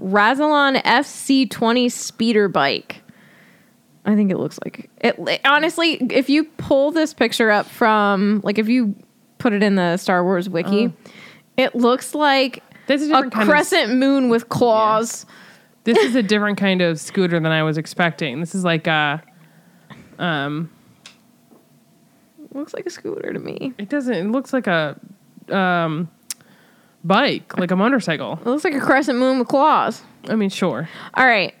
Razalon 0.00 0.82
FC20 0.84 1.90
speeder 1.90 2.48
bike. 2.48 3.02
I 4.08 4.14
think 4.16 4.30
it 4.30 4.38
looks 4.38 4.58
like 4.64 4.88
it. 5.02 5.40
Honestly, 5.44 5.94
if 6.10 6.30
you 6.30 6.44
pull 6.44 6.90
this 6.92 7.12
picture 7.12 7.50
up 7.50 7.66
from, 7.66 8.40
like, 8.42 8.58
if 8.58 8.66
you 8.66 8.96
put 9.36 9.52
it 9.52 9.62
in 9.62 9.74
the 9.74 9.98
Star 9.98 10.24
Wars 10.24 10.48
wiki, 10.48 10.90
it 11.58 11.74
looks 11.74 12.14
like 12.14 12.62
This 12.86 13.02
is 13.02 13.10
a 13.10 13.16
a 13.16 13.20
kind 13.30 13.42
of- 13.42 13.48
crescent 13.48 13.94
moon 13.94 14.30
with 14.30 14.48
claws. 14.48 15.26
This 15.84 15.98
is 15.98 16.14
a 16.16 16.22
different 16.22 16.56
kind 16.58 16.80
of 16.80 16.98
scooter 16.98 17.38
than 17.38 17.52
I 17.52 17.62
was 17.62 17.76
expecting. 17.76 18.40
This 18.40 18.54
is 18.54 18.64
like 18.64 18.86
a. 18.86 19.22
Um, 20.18 20.70
looks 22.52 22.72
like 22.74 22.86
a 22.86 22.90
scooter 22.90 23.32
to 23.32 23.38
me. 23.38 23.72
It 23.78 23.88
doesn't. 23.90 24.14
It 24.14 24.30
looks 24.30 24.52
like 24.52 24.66
a 24.66 24.98
um, 25.50 26.10
bike, 27.04 27.56
like 27.58 27.70
a 27.70 27.76
motorcycle. 27.76 28.38
It 28.40 28.46
looks 28.46 28.64
like 28.64 28.74
a 28.74 28.80
crescent 28.80 29.18
moon 29.18 29.38
with 29.38 29.48
claws. 29.48 30.02
I 30.28 30.34
mean, 30.34 30.50
sure. 30.50 30.88
All 31.14 31.26
right. 31.26 31.54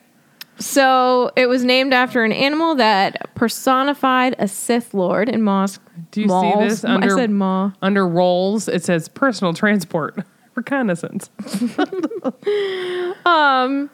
So 0.60 1.30
it 1.36 1.46
was 1.46 1.62
named 1.64 1.94
after 1.94 2.24
an 2.24 2.32
animal 2.32 2.74
that 2.76 3.34
personified 3.34 4.34
a 4.38 4.48
Sith 4.48 4.92
Lord 4.92 5.28
in 5.28 5.42
Mosque. 5.42 5.80
Do 6.10 6.22
you 6.22 6.28
see 6.28 6.52
this 6.58 6.84
under- 6.84 7.14
I 7.14 7.16
said 7.16 7.30
Ma. 7.30 7.72
Under 7.80 8.06
rolls, 8.08 8.66
it 8.68 8.84
says 8.84 9.08
personal 9.08 9.54
transport 9.54 10.18
reconnaissance. 10.56 11.30
um, 13.24 13.88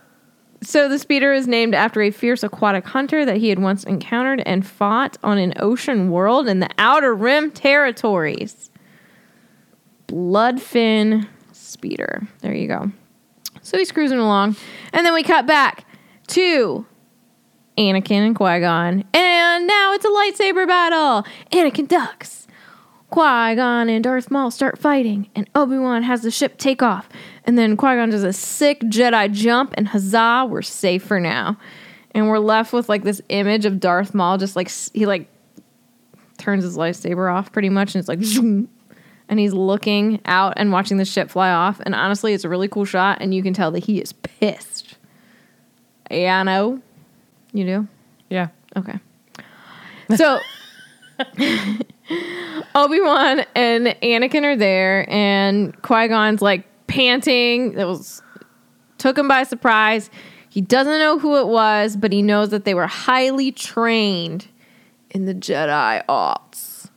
So 0.63 0.89
the 0.89 0.99
speeder 0.99 1.35
is 1.35 1.47
named 1.47 1.75
after 1.75 2.01
a 2.01 2.11
fierce 2.11 2.43
aquatic 2.43 2.87
hunter 2.87 3.27
that 3.27 3.37
he 3.37 3.51
had 3.51 3.59
once 3.59 3.85
encountered 3.85 4.43
and 4.47 4.67
fought 4.67 5.19
on 5.23 5.37
an 5.37 5.53
ocean 5.59 6.11
world 6.11 6.49
in 6.49 6.61
the 6.61 6.71
Outer 6.79 7.15
Rim 7.15 7.51
territories. 7.51 8.71
Bloodfin 10.09 11.29
speeder. 11.53 12.27
There 12.41 12.55
you 12.55 12.69
go. 12.69 12.91
So 13.61 13.77
he's 13.79 13.93
cruising 13.93 14.19
along, 14.19 14.57
and 14.93 15.05
then 15.07 15.13
we 15.15 15.23
cut 15.23 15.47
back 15.47 15.85
to 16.29 16.87
Anakin 17.77 18.27
and 18.27 18.37
Qui 18.37 18.61
Gon, 18.61 19.05
and 19.13 19.67
now 19.67 19.93
it's 19.93 20.05
a 20.05 20.09
lightsaber 20.09 20.67
battle. 20.67 21.25
Anakin 21.53 21.89
ducks. 21.89 22.47
Qui 23.11 23.55
Gon 23.55 23.89
and 23.89 24.03
Darth 24.03 24.31
Maul 24.31 24.51
start 24.51 24.79
fighting, 24.79 25.31
and 25.35 25.49
Obi 25.55 25.79
Wan 25.79 26.03
has 26.03 26.23
the 26.23 26.31
ship 26.31 26.59
take 26.59 26.83
off. 26.83 27.09
And 27.45 27.57
then 27.57 27.77
Qui 27.77 27.95
Gon 27.95 28.11
does 28.11 28.25
a 28.25 28.33
sick 28.33 28.81
Jedi 28.81 29.31
jump, 29.33 29.75
and 29.77 29.89
huzzah, 29.89 30.47
we're 30.49 30.63
safe 30.63 31.05
for 31.05 31.21
now. 31.21 31.57
And 32.13 32.29
we're 32.29 32.39
left 32.39 32.73
with 32.73 32.89
like 32.89 33.03
this 33.03 33.21
image 33.29 33.67
of 33.67 33.81
Darth 33.81 34.15
Maul, 34.15 34.39
just 34.39 34.57
like 34.57 34.71
he 34.93 35.07
like 35.07 35.29
turns 36.39 36.65
his 36.65 36.77
lightsaber 36.77 37.33
off 37.33 37.53
pretty 37.53 37.69
much, 37.69 37.95
and 37.95 38.01
it's 38.01 38.09
like 38.09 38.23
zoom, 38.23 38.69
and 39.29 39.39
he's 39.39 39.53
looking 39.53 40.21
out 40.25 40.55
and 40.57 40.73
watching 40.73 40.97
the 40.97 41.05
ship 41.05 41.31
fly 41.31 41.51
off. 41.51 41.81
And 41.81 41.95
honestly, 41.95 42.33
it's 42.33 42.45
a 42.45 42.49
really 42.49 42.69
cool 42.69 42.85
shot, 42.85 43.19
and 43.21 43.35
you 43.35 43.43
can 43.43 43.55
tell 43.55 43.71
that 43.73 43.85
he 43.85 44.01
is 44.01 44.13
pissed. 44.13 44.84
Know. 46.15 46.81
You 47.53 47.65
do. 47.65 47.89
Yeah. 48.31 48.49
Okay. 48.77 48.99
So 50.17 50.41
Obi 52.75 53.01
Wan 53.01 53.45
and 53.55 53.87
Anakin 54.03 54.43
are 54.45 54.57
there, 54.57 55.09
and 55.11 55.81
Qui 55.83 56.09
Gon's 56.09 56.43
like 56.43 56.67
panting. 56.87 57.73
That 57.73 57.87
was 57.87 58.23
took 58.99 59.19
him 59.19 59.29
by 59.29 59.45
surprise. 59.45 60.11
He 60.49 60.61
doesn't 60.61 60.99
know 60.99 61.19
who 61.19 61.39
it 61.39 61.49
was, 61.49 61.97
but 61.97 62.13
he 62.13 62.23
knows 62.23 62.51
that 62.51 62.65
they 62.65 62.75
were 62.75 62.87
highly 62.87 63.51
trained 63.51 64.47
in 65.11 65.25
the 65.25 65.35
Jedi 65.35 66.03
arts. 66.09 66.89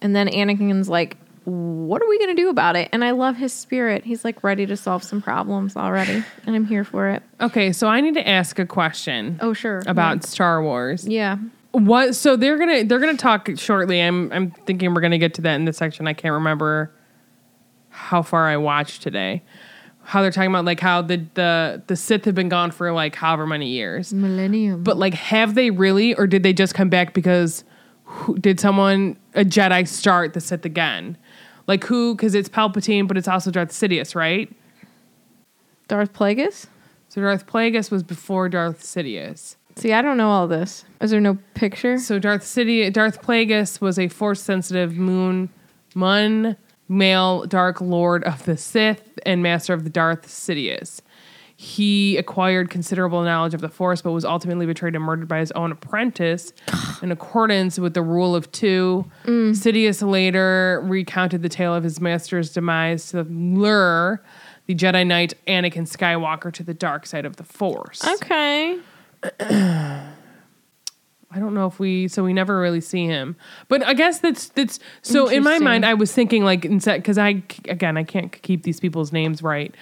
And 0.00 0.16
then 0.16 0.28
Anakin's 0.28 0.88
like, 0.88 1.16
"What 1.44 2.02
are 2.02 2.08
we 2.08 2.18
gonna 2.18 2.34
do 2.34 2.48
about 2.48 2.76
it?" 2.76 2.88
And 2.92 3.04
I 3.04 3.10
love 3.12 3.36
his 3.36 3.52
spirit. 3.52 4.04
He's 4.04 4.24
like 4.24 4.42
ready 4.44 4.66
to 4.66 4.76
solve 4.76 5.02
some 5.02 5.20
problems 5.22 5.76
already, 5.76 6.24
and 6.46 6.54
I'm 6.56 6.64
here 6.66 6.84
for 6.84 7.08
it. 7.08 7.22
Okay, 7.40 7.72
so 7.72 7.88
I 7.88 8.00
need 8.00 8.14
to 8.14 8.28
ask 8.28 8.58
a 8.58 8.66
question 8.66 9.38
Oh 9.40 9.52
sure. 9.52 9.82
about 9.86 10.24
Star 10.24 10.62
Wars. 10.62 11.06
yeah. 11.06 11.36
What? 11.72 12.14
So 12.14 12.36
they're 12.36 12.58
gonna 12.58 12.84
they're 12.84 12.98
gonna 13.00 13.16
talk 13.16 13.48
shortly. 13.56 14.00
I'm 14.00 14.30
I'm 14.32 14.50
thinking 14.50 14.92
we're 14.94 15.00
gonna 15.00 15.16
get 15.18 15.32
to 15.34 15.42
that 15.42 15.54
in 15.54 15.64
this 15.64 15.78
section. 15.78 16.06
I 16.06 16.12
can't 16.12 16.34
remember 16.34 16.92
how 17.88 18.22
far 18.22 18.46
I 18.48 18.56
watched 18.58 19.00
today. 19.02 19.42
How 20.04 20.20
they're 20.20 20.30
talking 20.32 20.50
about 20.50 20.64
like 20.66 20.80
how 20.80 21.00
the 21.00 21.24
the 21.34 21.82
the 21.86 21.96
Sith 21.96 22.24
have 22.26 22.34
been 22.34 22.48
gone 22.50 22.72
for 22.72 22.92
like 22.92 23.14
however 23.14 23.46
many 23.46 23.68
years. 23.68 24.12
Millennium. 24.12 24.82
But 24.82 24.98
like, 24.98 25.14
have 25.14 25.54
they 25.54 25.70
really, 25.70 26.14
or 26.14 26.26
did 26.26 26.42
they 26.42 26.52
just 26.52 26.74
come 26.74 26.88
back 26.90 27.14
because 27.14 27.64
who, 28.04 28.36
did 28.36 28.60
someone 28.60 29.16
a 29.34 29.44
Jedi 29.44 29.86
start 29.86 30.34
the 30.34 30.40
Sith 30.40 30.64
again? 30.64 31.16
Like 31.66 31.84
who? 31.84 32.14
Because 32.14 32.34
it's 32.34 32.48
Palpatine, 32.48 33.06
but 33.06 33.16
it's 33.16 33.28
also 33.28 33.50
Darth 33.50 33.70
Sidious, 33.70 34.14
right? 34.14 34.52
Darth 35.88 36.12
Plagueis. 36.12 36.66
So 37.08 37.20
Darth 37.20 37.46
Plagueis 37.46 37.90
was 37.90 38.02
before 38.02 38.48
Darth 38.48 38.82
Sidious. 38.82 39.56
See, 39.76 39.92
I 39.92 40.02
don't 40.02 40.16
know 40.16 40.30
all 40.30 40.48
this. 40.48 40.84
Is 41.00 41.10
there 41.10 41.20
no 41.20 41.38
picture? 41.54 41.98
So 41.98 42.18
Darth 42.18 42.42
Sidious, 42.42 42.92
Darth 42.92 43.22
Plagueis 43.22 43.80
was 43.80 43.98
a 43.98 44.08
force-sensitive 44.08 44.96
moon, 44.96 45.48
mun, 45.94 46.56
male 46.88 47.46
Dark 47.46 47.80
Lord 47.80 48.24
of 48.24 48.44
the 48.44 48.56
Sith 48.56 49.18
and 49.24 49.42
master 49.42 49.72
of 49.72 49.84
the 49.84 49.90
Darth 49.90 50.26
Sidious. 50.26 51.00
He 51.62 52.16
acquired 52.16 52.70
considerable 52.70 53.22
knowledge 53.22 53.54
of 53.54 53.60
the 53.60 53.68
Force, 53.68 54.02
but 54.02 54.10
was 54.10 54.24
ultimately 54.24 54.66
betrayed 54.66 54.96
and 54.96 55.04
murdered 55.04 55.28
by 55.28 55.38
his 55.38 55.52
own 55.52 55.70
apprentice 55.70 56.52
in 57.02 57.12
accordance 57.12 57.78
with 57.78 57.94
the 57.94 58.02
rule 58.02 58.34
of 58.34 58.50
two. 58.50 59.08
Mm. 59.26 59.52
Sidious 59.52 60.02
later 60.02 60.82
recounted 60.84 61.42
the 61.42 61.48
tale 61.48 61.72
of 61.72 61.84
his 61.84 62.00
master's 62.00 62.52
demise 62.52 63.12
to 63.12 63.22
lure 63.22 64.24
the 64.66 64.74
Jedi 64.74 65.06
Knight 65.06 65.34
Anakin 65.46 65.88
Skywalker 65.88 66.52
to 66.52 66.64
the 66.64 66.74
dark 66.74 67.06
side 67.06 67.24
of 67.24 67.36
the 67.36 67.44
Force. 67.44 68.04
Okay. 68.04 68.80
I 71.34 71.38
don't 71.38 71.54
know 71.54 71.66
if 71.66 71.78
we 71.78 72.08
so 72.08 72.24
we 72.24 72.32
never 72.32 72.58
really 72.58 72.80
see 72.80 73.06
him. 73.06 73.36
But 73.68 73.86
I 73.86 73.94
guess 73.94 74.18
that's 74.18 74.48
that's 74.48 74.80
so 75.02 75.28
in 75.28 75.44
my 75.44 75.60
mind 75.60 75.86
I 75.86 75.94
was 75.94 76.12
thinking 76.12 76.44
like 76.44 76.62
because 76.62 77.18
I 77.18 77.44
again 77.68 77.96
I 77.96 78.02
can't 78.02 78.32
keep 78.42 78.64
these 78.64 78.80
people's 78.80 79.12
names 79.12 79.42
right. 79.42 79.72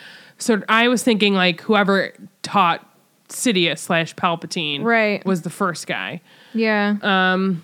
So 0.40 0.62
I 0.68 0.88
was 0.88 1.02
thinking 1.02 1.34
like 1.34 1.60
whoever 1.60 2.12
taught 2.42 2.86
Sidious 3.28 3.78
slash 3.78 4.14
Palpatine 4.16 4.82
Right. 4.82 5.24
was 5.24 5.42
the 5.42 5.50
first 5.50 5.86
guy. 5.86 6.20
Yeah. 6.54 6.96
Um. 7.02 7.62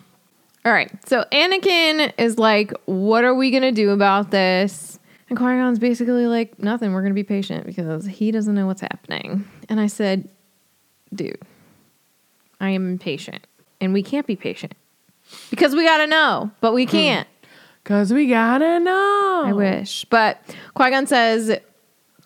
All 0.65 0.73
right. 0.73 0.91
So 1.09 1.25
Anakin 1.33 2.13
is 2.19 2.39
like, 2.39 2.73
"What 2.85 3.25
are 3.25 3.35
we 3.35 3.51
gonna 3.51 3.73
do 3.73 3.91
about 3.91 4.31
this?" 4.31 4.99
And 5.29 5.37
Qui 5.37 5.47
Gon's 5.47 5.79
basically 5.81 6.27
like, 6.27 6.59
"Nothing. 6.61 6.93
We're 6.93 7.03
gonna 7.03 7.15
be 7.15 7.25
patient 7.25 7.67
because 7.67 8.07
he 8.07 8.31
doesn't 8.31 8.55
know 8.55 8.67
what's 8.67 8.81
happening." 8.83 9.45
And 9.69 9.81
I 9.81 9.87
said, 9.89 10.29
"Dude, 11.15 11.41
I 12.61 12.71
am 12.71 12.89
impatient, 12.89 13.47
and 13.81 13.93
we 13.93 14.03
can't 14.03 14.27
be 14.27 14.37
patient 14.37 14.75
because 15.51 15.75
we 15.75 15.85
gotta 15.85 16.07
know, 16.07 16.51
but 16.61 16.75
we 16.75 16.87
can't." 16.87 17.27
Cause 17.85 18.13
we 18.13 18.27
gotta 18.27 18.81
know. 18.81 19.43
I 19.47 19.53
wish. 19.53 20.05
But 20.11 20.41
Qui 20.75 20.91
Gon 20.91 21.07
says, 21.07 21.57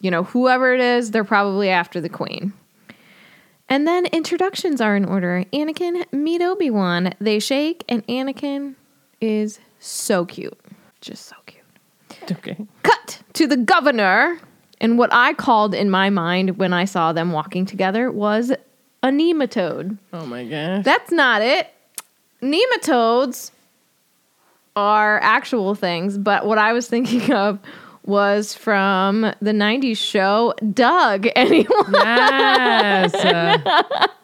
you 0.01 0.11
know, 0.11 0.25
whoever 0.25 0.75
it 0.75 0.81
is, 0.81 1.11
they're 1.11 1.25
probably 1.25 1.69
after 1.71 2.01
the 2.01 2.09
queen. 2.09 2.53
And 3.69 3.87
then 3.87 4.07
introductions 4.07 4.81
are 4.81 4.97
in 4.97 5.05
order. 5.05 5.45
Anakin, 5.53 6.13
meet 6.13 6.43
Obi 6.43 6.71
Wan. 6.71 7.15
They 7.21 7.39
shake, 7.39 7.85
and 7.89 8.05
Anakin 8.09 8.75
is 9.21 9.61
so 9.79 10.25
cute. 10.25 10.59
Just 11.01 11.27
so 11.27 11.37
cute. 11.47 11.65
Okay. 12.31 12.57
Cut 12.83 13.23
to 13.35 13.47
the 13.47 13.57
governor. 13.57 14.39
And 14.81 14.99
what 14.99 15.11
I 15.13 15.35
called 15.35 15.75
in 15.75 15.91
my 15.91 16.11
mind 16.11 16.59
when 16.59 16.73
I 16.73 16.85
saw 16.85 17.13
them 17.13 17.33
walking 17.33 17.67
together 17.67 18.11
was 18.11 18.51
a 19.03 19.09
nematode. 19.09 19.99
Oh 20.13 20.27
my 20.27 20.45
gosh. 20.45 20.85
That's 20.85 21.13
not 21.13 21.43
it. 21.43 21.73
Nematodes 22.43 23.51
are 24.75 25.21
actual 25.23 25.75
things, 25.75 26.17
but 26.17 26.47
what 26.47 26.59
I 26.59 26.73
was 26.73 26.89
thinking 26.89 27.33
of 27.35 27.59
was 28.05 28.55
from 28.55 29.23
the 29.41 29.53
90s 29.53 29.99
show 29.99 30.55
Doug. 30.73 31.29
Anyone? 31.37 31.93
yes. 31.93 34.07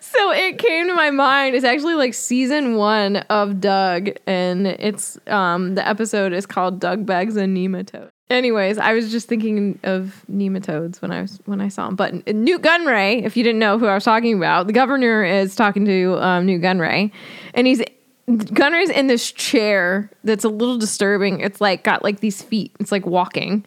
So 0.00 0.32
it 0.32 0.58
came 0.58 0.86
to 0.88 0.94
my 0.94 1.10
mind. 1.10 1.56
It's 1.56 1.64
actually 1.64 1.94
like 1.94 2.14
season 2.14 2.76
one 2.76 3.16
of 3.28 3.60
Doug, 3.60 4.10
and 4.26 4.66
it's 4.66 5.18
um 5.26 5.74
the 5.74 5.86
episode 5.86 6.32
is 6.32 6.46
called 6.46 6.80
Doug 6.80 7.06
Bags 7.06 7.36
a 7.36 7.44
Nematode. 7.44 8.10
Anyways, 8.28 8.78
I 8.78 8.92
was 8.92 9.12
just 9.12 9.28
thinking 9.28 9.78
of 9.84 10.24
nematodes 10.30 11.00
when 11.00 11.12
I 11.12 11.22
was 11.22 11.38
when 11.44 11.60
I 11.60 11.68
saw 11.68 11.88
him. 11.88 11.96
But 11.96 12.26
Nute 12.26 12.60
Gunray, 12.60 13.24
if 13.24 13.36
you 13.36 13.44
didn't 13.44 13.60
know 13.60 13.78
who 13.78 13.86
I 13.86 13.94
was 13.94 14.04
talking 14.04 14.36
about, 14.36 14.66
the 14.66 14.72
governor 14.72 15.24
is 15.24 15.54
talking 15.54 15.84
to 15.84 16.22
um, 16.22 16.46
Nute 16.46 16.62
Gunray, 16.62 17.12
and 17.54 17.66
he's 17.66 17.82
Gunray's 18.28 18.90
in 18.90 19.06
this 19.06 19.30
chair 19.30 20.10
that's 20.24 20.44
a 20.44 20.48
little 20.48 20.78
disturbing. 20.78 21.40
It's 21.40 21.60
like 21.60 21.84
got 21.84 22.02
like 22.02 22.20
these 22.20 22.42
feet. 22.42 22.74
It's 22.80 22.90
like 22.90 23.06
walking, 23.06 23.64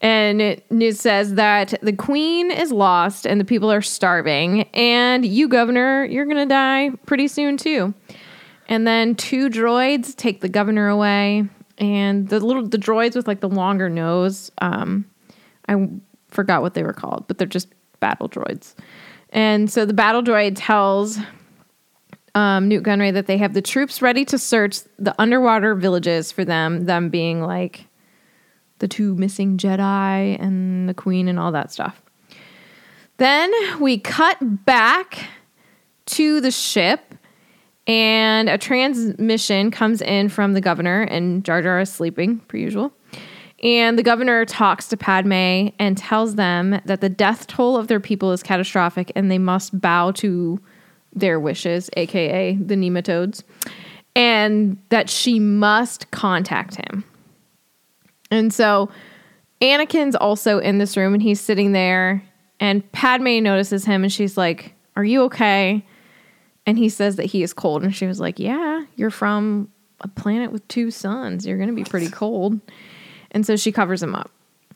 And 0.00 0.42
it, 0.42 0.66
it 0.70 0.96
says 0.98 1.34
that 1.34 1.74
the 1.82 1.92
queen 1.92 2.50
is 2.50 2.70
lost 2.70 3.26
and 3.26 3.40
the 3.40 3.44
people 3.44 3.72
are 3.72 3.82
starving. 3.82 4.62
And 4.74 5.24
you, 5.24 5.48
governor, 5.48 6.04
you're 6.04 6.26
going 6.26 6.36
to 6.36 6.46
die 6.46 6.90
pretty 7.06 7.28
soon 7.28 7.56
too. 7.56 7.94
And 8.68 8.86
then 8.86 9.14
two 9.14 9.48
droids 9.48 10.14
take 10.14 10.40
the 10.40 10.48
governor 10.48 10.88
away. 10.88 11.48
And 11.78 12.28
the 12.28 12.40
little 12.40 12.66
the 12.66 12.78
droids 12.78 13.14
with 13.14 13.26
like 13.26 13.40
the 13.40 13.48
longer 13.48 13.88
nose, 13.88 14.50
um, 14.58 15.06
I 15.68 15.88
forgot 16.28 16.62
what 16.62 16.74
they 16.74 16.82
were 16.82 16.92
called, 16.92 17.26
but 17.28 17.38
they're 17.38 17.46
just 17.46 17.68
battle 18.00 18.28
droids. 18.28 18.74
And 19.30 19.70
so 19.70 19.84
the 19.84 19.92
battle 19.92 20.22
droid 20.22 20.54
tells 20.56 21.18
um, 22.36 22.68
Nute 22.68 22.82
Gunray 22.82 23.14
that 23.14 23.26
they 23.26 23.38
have 23.38 23.54
the 23.54 23.62
troops 23.62 24.02
ready 24.02 24.22
to 24.26 24.36
search 24.38 24.80
the 24.98 25.14
underwater 25.18 25.74
villages 25.74 26.30
for 26.30 26.44
them, 26.44 26.84
them 26.84 27.08
being 27.08 27.40
like 27.40 27.86
the 28.78 28.86
two 28.86 29.14
missing 29.14 29.56
Jedi 29.56 30.38
and 30.38 30.86
the 30.86 30.92
Queen 30.92 31.28
and 31.28 31.38
all 31.38 31.50
that 31.52 31.72
stuff. 31.72 32.02
Then 33.16 33.50
we 33.80 33.98
cut 33.98 34.66
back 34.66 35.30
to 36.04 36.42
the 36.42 36.50
ship, 36.50 37.14
and 37.86 38.50
a 38.50 38.58
transmission 38.58 39.70
comes 39.70 40.02
in 40.02 40.28
from 40.28 40.52
the 40.52 40.60
governor, 40.60 41.02
and 41.04 41.42
Jar 41.42 41.62
Jar 41.62 41.80
is 41.80 41.90
sleeping, 41.90 42.40
per 42.40 42.58
usual. 42.58 42.92
And 43.62 43.98
the 43.98 44.02
governor 44.02 44.44
talks 44.44 44.88
to 44.88 44.98
Padme 44.98 45.70
and 45.78 45.96
tells 45.96 46.34
them 46.34 46.82
that 46.84 47.00
the 47.00 47.08
death 47.08 47.46
toll 47.46 47.78
of 47.78 47.88
their 47.88 47.98
people 47.98 48.30
is 48.32 48.42
catastrophic 48.42 49.10
and 49.16 49.30
they 49.30 49.38
must 49.38 49.80
bow 49.80 50.10
to 50.12 50.60
their 51.16 51.40
wishes, 51.40 51.90
aka 51.96 52.54
the 52.54 52.74
nematodes, 52.76 53.42
and 54.14 54.78
that 54.90 55.10
she 55.10 55.40
must 55.40 56.10
contact 56.10 56.76
him. 56.76 57.04
And 58.30 58.52
so 58.52 58.90
Anakin's 59.60 60.14
also 60.14 60.58
in 60.58 60.78
this 60.78 60.96
room 60.96 61.14
and 61.14 61.22
he's 61.22 61.40
sitting 61.40 61.72
there 61.72 62.22
and 62.60 62.90
Padme 62.92 63.42
notices 63.42 63.84
him 63.84 64.02
and 64.04 64.12
she's 64.12 64.36
like, 64.36 64.74
"Are 64.94 65.04
you 65.04 65.22
okay?" 65.24 65.84
And 66.66 66.78
he 66.78 66.88
says 66.88 67.16
that 67.16 67.26
he 67.26 67.42
is 67.42 67.52
cold 67.52 67.82
and 67.82 67.94
she 67.94 68.06
was 68.06 68.20
like, 68.20 68.38
"Yeah, 68.38 68.84
you're 68.96 69.10
from 69.10 69.70
a 70.02 70.08
planet 70.08 70.52
with 70.52 70.66
two 70.68 70.90
suns. 70.90 71.46
You're 71.46 71.58
going 71.58 71.70
to 71.70 71.74
be 71.74 71.84
pretty 71.84 72.10
cold." 72.10 72.60
And 73.30 73.44
so 73.46 73.56
she 73.56 73.72
covers 73.72 74.02
him 74.02 74.14
up. 74.14 74.30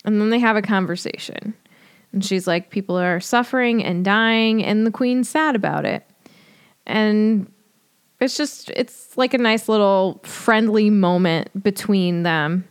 And 0.05 0.21
then 0.21 0.31
they 0.31 0.39
have 0.39 0.57
a 0.57 0.63
conversation. 0.63 1.55
And 2.13 2.25
she's 2.25 2.47
like, 2.47 2.71
People 2.71 2.99
are 2.99 3.21
suffering 3.21 3.85
and 3.85 4.05
dying, 4.05 4.65
and 4.65 4.87
the 4.87 4.91
queen's 4.91 5.29
sad 5.29 5.55
about 5.55 5.85
it. 5.85 6.05
And 6.87 7.51
it's 8.21 8.37
just, 8.37 8.71
it's 8.71 9.17
like 9.17 9.35
a 9.35 9.39
nice 9.39 9.69
little 9.69 10.21
friendly 10.25 10.91
moment 10.91 11.63
between 11.63 12.23
them. 12.23 12.67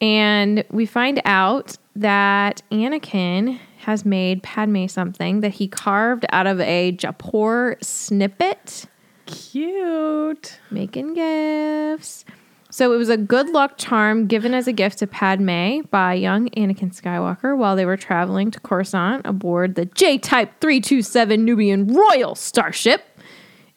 And 0.00 0.64
we 0.70 0.86
find 0.86 1.20
out 1.24 1.76
that 1.94 2.62
Anakin 2.70 3.58
has 3.78 4.04
made 4.04 4.42
Padme 4.42 4.86
something 4.86 5.40
that 5.40 5.54
he 5.54 5.68
carved 5.68 6.24
out 6.30 6.46
of 6.46 6.60
a 6.60 6.92
Japor 6.92 7.82
snippet, 7.84 8.86
Cute. 9.26 10.58
making 10.70 11.14
gifts. 11.14 12.24
So 12.70 12.94
it 12.94 12.96
was 12.96 13.10
a 13.10 13.18
good 13.18 13.50
luck 13.50 13.76
charm 13.76 14.26
given 14.26 14.54
as 14.54 14.66
a 14.66 14.72
gift 14.72 15.00
to 15.00 15.06
Padme 15.06 15.82
by 15.90 16.14
young 16.14 16.48
Anakin 16.50 16.98
Skywalker 16.98 17.54
while 17.56 17.76
they 17.76 17.84
were 17.84 17.98
traveling 17.98 18.50
to 18.50 18.60
Coruscant 18.60 19.26
aboard 19.26 19.74
the 19.74 19.84
J 19.84 20.16
Type 20.16 20.58
327 20.60 21.44
Nubian 21.44 21.86
Royal 21.88 22.34
Starship 22.34 23.02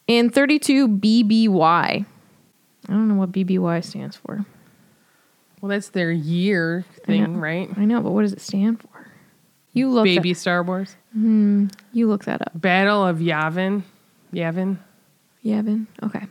in 0.07 0.29
32 0.29 0.87
BBY. 0.87 1.49
I 1.57 2.05
don't 2.87 3.07
know 3.07 3.15
what 3.15 3.31
BBY 3.31 3.83
stands 3.83 4.15
for. 4.15 4.45
Well, 5.61 5.69
that's 5.69 5.89
their 5.89 6.11
year 6.11 6.85
thing, 7.05 7.37
right? 7.37 7.69
I 7.75 7.85
know, 7.85 8.01
but 8.01 8.11
what 8.11 8.21
does 8.21 8.33
it 8.33 8.41
stand 8.41 8.81
for? 8.81 9.07
You 9.73 9.89
look 9.89 10.05
Baby 10.05 10.33
Star 10.33 10.63
Wars. 10.63 10.95
Hmm, 11.11 11.67
you 11.91 12.07
look 12.07 12.25
that 12.25 12.41
up. 12.41 12.51
Battle 12.53 13.05
of 13.05 13.17
Yavin. 13.17 13.83
Yavin. 14.33 14.77
Yavin. 15.43 15.87
Okay. 16.03 16.25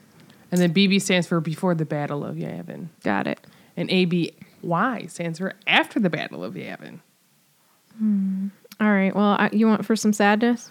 And 0.51 0.61
then 0.61 0.73
BB 0.73 1.03
stands 1.03 1.27
for 1.27 1.41
before 1.41 1.75
the 1.75 1.85
Battle 1.85 2.25
of 2.25 2.37
Yavin. 2.37 2.89
Got 3.03 3.27
it. 3.27 3.41
And 3.77 3.91
ABY 3.91 5.09
stands 5.09 5.39
for 5.41 5.55
after 5.67 5.99
the 5.99 6.11
Battle 6.11 6.45
of 6.45 6.55
Yavin. 6.55 7.01
Hmm. 7.99 8.49
All 8.81 8.91
right. 8.91 9.15
Well, 9.15 9.37
I, 9.39 9.51
you 9.53 9.67
want 9.67 9.85
for 9.85 9.97
some 9.97 10.13
sadness? 10.13 10.71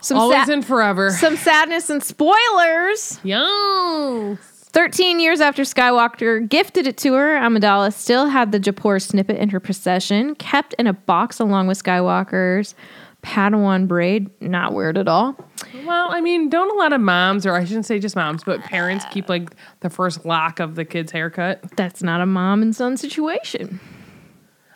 Some 0.00 0.18
Always 0.18 0.46
sa- 0.46 0.52
and 0.52 0.64
forever. 0.64 1.10
some 1.20 1.36
sadness 1.36 1.90
and 1.90 2.02
spoilers. 2.02 3.18
Yo. 3.22 4.36
13 4.70 5.18
years 5.18 5.40
after 5.40 5.62
Skywalker 5.62 6.46
gifted 6.46 6.86
it 6.86 6.96
to 6.98 7.14
her, 7.14 7.36
Amidala 7.36 7.92
still 7.92 8.26
had 8.26 8.52
the 8.52 8.60
Japor 8.60 9.00
snippet 9.02 9.36
in 9.38 9.48
her 9.48 9.60
possession, 9.60 10.34
kept 10.36 10.74
in 10.74 10.86
a 10.86 10.92
box 10.92 11.40
along 11.40 11.66
with 11.66 11.82
Skywalker's 11.82 12.74
Padawan 13.22 13.88
braid. 13.88 14.30
Not 14.40 14.74
weird 14.74 14.96
at 14.96 15.08
all. 15.08 15.36
Well, 15.84 16.08
I 16.12 16.20
mean, 16.20 16.48
don't 16.48 16.70
a 16.70 16.78
lot 16.78 16.92
of 16.92 17.00
moms, 17.00 17.44
or 17.46 17.54
I 17.54 17.64
shouldn't 17.64 17.86
say 17.86 17.98
just 17.98 18.14
moms, 18.14 18.44
but 18.44 18.60
parents 18.60 19.04
keep 19.10 19.28
like 19.28 19.50
the 19.80 19.90
first 19.90 20.24
lock 20.24 20.60
of 20.60 20.76
the 20.76 20.84
kid's 20.84 21.10
haircut? 21.10 21.60
That's 21.76 22.02
not 22.02 22.20
a 22.20 22.26
mom 22.26 22.62
and 22.62 22.76
son 22.76 22.96
situation. 22.96 23.80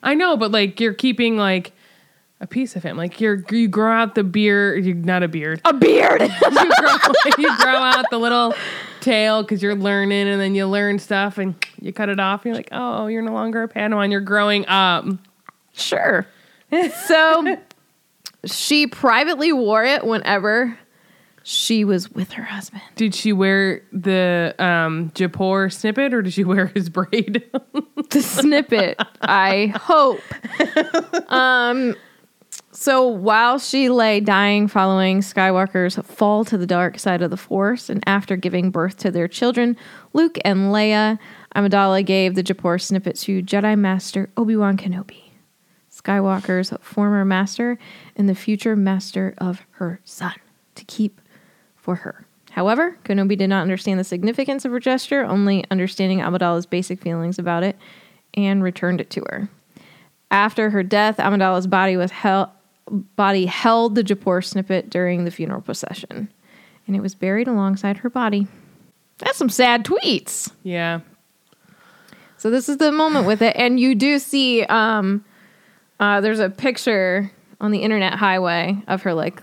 I 0.02 0.14
know, 0.14 0.36
but 0.36 0.50
like 0.50 0.80
you're 0.80 0.94
keeping 0.94 1.36
like 1.36 1.72
a 2.42 2.46
piece 2.46 2.74
of 2.76 2.82
him. 2.82 2.96
Like 2.96 3.20
you're 3.20 3.42
you 3.50 3.68
grow 3.68 3.92
out 3.92 4.16
the 4.16 4.24
beard, 4.24 4.84
you 4.84 4.94
not 4.94 5.22
a 5.22 5.28
beard. 5.28 5.62
A 5.64 5.72
beard. 5.72 6.20
you, 6.20 6.28
grow, 6.28 6.98
you 7.38 7.56
grow 7.56 7.76
out 7.76 8.04
the 8.10 8.18
little 8.18 8.52
tail 9.00 9.42
because 9.42 9.62
you're 9.62 9.76
learning, 9.76 10.28
and 10.28 10.40
then 10.40 10.54
you 10.54 10.66
learn 10.66 10.98
stuff, 10.98 11.38
and 11.38 11.54
you 11.80 11.92
cut 11.92 12.08
it 12.08 12.20
off. 12.20 12.44
You're 12.44 12.54
like, 12.54 12.68
oh, 12.72 13.06
you're 13.06 13.22
no 13.22 13.32
longer 13.32 13.62
a 13.62 13.68
Padawan. 13.68 14.10
You're 14.10 14.20
growing 14.20 14.66
up. 14.66 15.06
sure. 15.72 16.26
So 17.06 17.58
she 18.46 18.86
privately 18.86 19.52
wore 19.52 19.84
it 19.84 20.06
whenever 20.06 20.78
she 21.42 21.84
was 21.84 22.10
with 22.10 22.32
her 22.32 22.44
husband. 22.44 22.80
Did 22.96 23.14
she 23.14 23.34
wear 23.34 23.82
the 23.92 24.54
um, 24.58 25.10
Japor 25.10 25.70
snippet, 25.70 26.14
or 26.14 26.22
did 26.22 26.32
she 26.32 26.44
wear 26.44 26.68
his 26.68 26.88
braid? 26.88 27.44
the 28.08 28.22
snippet. 28.22 28.98
I 29.20 29.74
hope. 29.76 30.20
Um, 31.28 31.94
so 32.72 33.06
while 33.06 33.58
she 33.58 33.88
lay 33.88 34.18
dying 34.20 34.66
following 34.66 35.20
Skywalker's 35.20 35.96
fall 35.96 36.44
to 36.46 36.56
the 36.56 36.66
dark 36.66 36.98
side 36.98 37.20
of 37.20 37.30
the 37.30 37.36
Force, 37.36 37.90
and 37.90 38.02
after 38.06 38.34
giving 38.34 38.70
birth 38.70 38.96
to 38.98 39.10
their 39.10 39.28
children, 39.28 39.76
Luke 40.14 40.38
and 40.44 40.72
Leia, 40.72 41.18
Amidala 41.54 42.04
gave 42.04 42.34
the 42.34 42.42
Japor 42.42 42.80
snippet 42.80 43.16
to 43.16 43.42
Jedi 43.42 43.78
Master 43.78 44.30
Obi 44.38 44.56
Wan 44.56 44.78
Kenobi, 44.78 45.32
Skywalker's 45.90 46.72
former 46.80 47.24
master 47.24 47.78
and 48.16 48.28
the 48.28 48.34
future 48.34 48.74
master 48.74 49.34
of 49.36 49.62
her 49.72 50.00
son, 50.04 50.34
to 50.74 50.84
keep 50.84 51.20
for 51.76 51.96
her. 51.96 52.26
However, 52.52 52.96
Kenobi 53.04 53.36
did 53.36 53.48
not 53.48 53.62
understand 53.62 54.00
the 54.00 54.04
significance 54.04 54.64
of 54.64 54.72
her 54.72 54.80
gesture, 54.80 55.24
only 55.24 55.64
understanding 55.70 56.20
Amidala's 56.20 56.66
basic 56.66 57.02
feelings 57.02 57.38
about 57.38 57.62
it, 57.62 57.76
and 58.34 58.62
returned 58.62 59.00
it 59.00 59.10
to 59.10 59.20
her. 59.28 59.48
After 60.30 60.70
her 60.70 60.82
death, 60.82 61.18
Amidala's 61.18 61.66
body 61.66 61.96
was 61.98 62.10
held 62.10 62.48
body 62.92 63.46
held 63.46 63.94
the 63.94 64.04
Japor 64.04 64.44
snippet 64.44 64.90
during 64.90 65.24
the 65.24 65.30
funeral 65.30 65.60
procession, 65.60 66.28
and 66.86 66.94
it 66.96 67.00
was 67.00 67.14
buried 67.14 67.48
alongside 67.48 67.98
her 67.98 68.10
body. 68.10 68.46
That's 69.18 69.38
some 69.38 69.48
sad 69.48 69.84
tweets. 69.84 70.52
yeah. 70.62 71.00
So 72.36 72.50
this 72.50 72.68
is 72.68 72.78
the 72.78 72.90
moment 72.90 73.26
with 73.26 73.40
it, 73.40 73.54
and 73.56 73.78
you 73.78 73.94
do 73.94 74.18
see 74.18 74.64
um, 74.64 75.24
uh, 76.00 76.20
there's 76.20 76.40
a 76.40 76.50
picture 76.50 77.30
on 77.60 77.70
the 77.70 77.78
internet 77.78 78.14
highway 78.14 78.82
of 78.88 79.02
her 79.02 79.14
like 79.14 79.40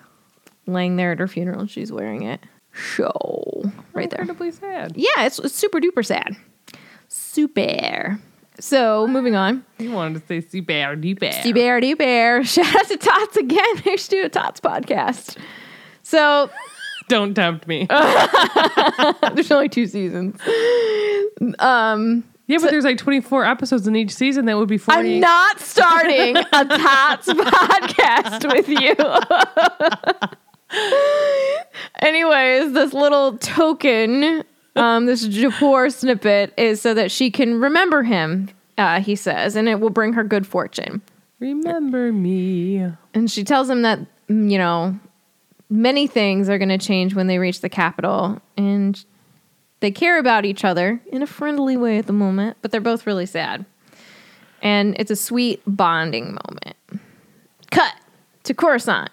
laying 0.68 0.98
there 0.98 1.14
at 1.14 1.20
her 1.20 1.28
funeral, 1.28 1.62
and 1.62 1.72
she's 1.72 1.92
wearing 1.94 2.24
it. 2.24 2.42
Show 2.74 3.64
right 3.94 4.10
there. 4.10 4.20
Incredibly 4.20 4.52
sad. 4.52 4.94
Yeah, 4.96 5.26
it's, 5.26 5.40
it's 5.40 5.56
super 5.56 5.80
duper 5.80 6.06
sad. 6.06 6.36
Super. 7.08 8.20
So 8.60 9.08
moving 9.08 9.36
on. 9.36 9.64
You 9.78 9.92
wanted 9.92 10.20
to 10.22 10.28
say. 10.28 10.42
Steve 10.42 10.68
Bear, 10.68 10.96
D 10.96 11.14
Bear. 11.14 12.44
Shout 12.44 12.76
out 12.76 12.88
to 12.88 12.98
Tots 12.98 13.38
again. 13.38 13.82
They 13.86 13.98
should 13.98 14.12
do 14.12 14.26
a 14.26 14.30
Tots 14.30 14.60
podcast. 14.60 15.38
So 16.04 16.50
Don't 17.08 17.34
tempt 17.34 17.68
me. 17.68 17.88
there's 19.34 19.52
only 19.52 19.70
two 19.70 19.86
seasons. 19.88 20.40
Um, 21.60 22.24
yeah, 22.48 22.58
but 22.60 22.72
there's 22.72 22.84
like 22.84 22.98
24 22.98 23.46
episodes 23.46 23.88
in 23.88 23.96
each 23.96 24.12
season. 24.12 24.46
That 24.46 24.58
would 24.58 24.70
be 24.70 24.78
40. 24.80 25.00
I'm 25.00 25.20
not 25.20 25.60
starting 25.60 26.36
a 26.38 26.44
Tots 26.66 27.28
podcast 27.34 28.52
with 28.52 28.68
you. 28.70 28.96
Anyways, 32.02 32.74
this 32.74 32.94
little 32.94 33.38
token, 33.38 34.44
um, 34.80 35.06
this 35.06 35.28
Japor 35.28 35.94
snippet 35.94 36.54
is 36.58 36.82
so 36.82 36.94
that 36.94 37.12
she 37.12 37.30
can 37.32 37.60
remember 37.60 38.04
him, 38.04 38.50
uh, 38.78 39.02
he 39.02 39.16
says, 39.16 39.56
and 39.56 39.68
it 39.70 39.80
will 39.80 39.90
bring 39.90 40.14
her 40.14 40.24
good 40.24 40.48
fortune. 40.48 41.02
Remember 41.40 42.12
me. 42.12 42.86
And 43.14 43.30
she 43.32 43.44
tells 43.44 43.70
him 43.70 43.82
that, 43.84 44.00
mm, 44.30 44.50
you 44.52 44.58
know, 44.58 45.00
many 45.70 46.08
things 46.08 46.50
are 46.50 46.58
going 46.58 46.70
to 46.70 46.78
change 46.78 47.14
when 47.16 47.28
they 47.28 47.38
reach 47.40 47.62
the 47.62 47.70
capital. 47.70 48.42
And 48.58 49.04
they 49.82 49.92
care 49.92 50.18
about 50.20 50.44
each 50.46 50.66
other 50.66 51.02
in 51.12 51.22
a 51.22 51.28
friendly 51.28 51.78
way 51.78 51.98
at 51.98 52.08
the 52.08 52.14
moment, 52.14 52.58
but 52.62 52.72
they're 52.72 52.82
both 52.82 53.08
really 53.08 53.26
sad. 53.26 53.66
And 54.62 54.96
it's 55.00 55.12
a 55.12 55.16
sweet 55.16 55.62
bonding 55.66 56.38
moment. 56.46 56.76
Cut 57.72 57.94
to 58.44 58.54
Coruscant. 58.54 59.10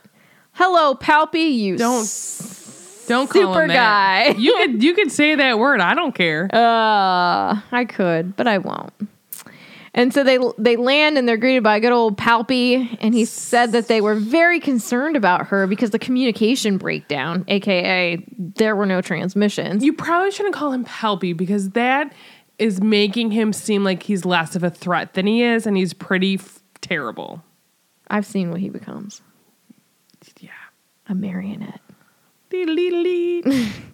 Hello, 0.53 0.95
Palpy, 0.95 1.41
you 1.43 1.77
Don't- 1.77 2.03
s- 2.03 2.66
Don't 3.07 3.29
call 3.29 3.55
Super 3.55 3.63
him 3.63 3.69
that. 3.69 3.75
guy. 4.35 4.35
You 4.39 4.55
could 4.57 4.83
you 4.83 4.95
could 4.95 5.13
say 5.13 5.35
that 5.35 5.59
word. 5.59 5.81
I 5.81 5.95
don't 5.95 6.15
care. 6.15 6.49
Uh, 6.53 7.61
I 7.73 7.85
could, 7.89 8.37
but 8.37 8.47
I 8.47 8.59
won't. 8.59 8.93
And 9.95 10.13
so 10.13 10.23
they 10.25 10.39
they 10.59 10.77
land 10.77 11.17
and 11.17 11.27
they're 11.27 11.39
greeted 11.39 11.63
by 11.63 11.77
a 11.77 11.81
good 11.81 11.93
old 11.93 12.19
Palpy, 12.19 12.99
and 13.01 13.15
he 13.15 13.25
said 13.25 13.73
that 13.73 13.89
they 13.89 14.03
were 14.03 14.15
very 14.15 14.61
concerned 14.61 15.17
about 15.17 15.47
her 15.47 15.67
because 15.67 15.89
the 15.91 15.99
communication 15.99 16.77
breakdown, 16.77 17.45
aka 17.49 18.23
there 18.37 18.77
were 18.77 18.85
no 18.85 19.01
transmissions. 19.01 19.83
You 19.83 19.95
probably 19.95 20.31
shouldn't 20.33 20.55
call 20.55 20.73
him 20.73 20.85
Palpy 20.85 21.33
because 21.35 21.71
that 21.71 22.13
is 22.59 22.83
making 22.83 23.31
him 23.31 23.53
seem 23.55 23.85
like 23.85 24.03
he's 24.03 24.25
less 24.27 24.55
of 24.55 24.63
a 24.63 24.71
threat 24.71 25.15
than 25.15 25.27
he 25.27 25.43
is, 25.43 25.67
and 25.67 25.77
he's 25.79 25.95
pretty 25.95 26.35
f- 26.35 26.61
terrible. 26.83 27.43
I've 28.09 28.27
seen 28.27 28.51
what 28.51 28.61
he 28.61 28.69
becomes. 28.69 29.23
Yeah. 30.41 30.51
A 31.09 31.15
marionette. 31.15 31.81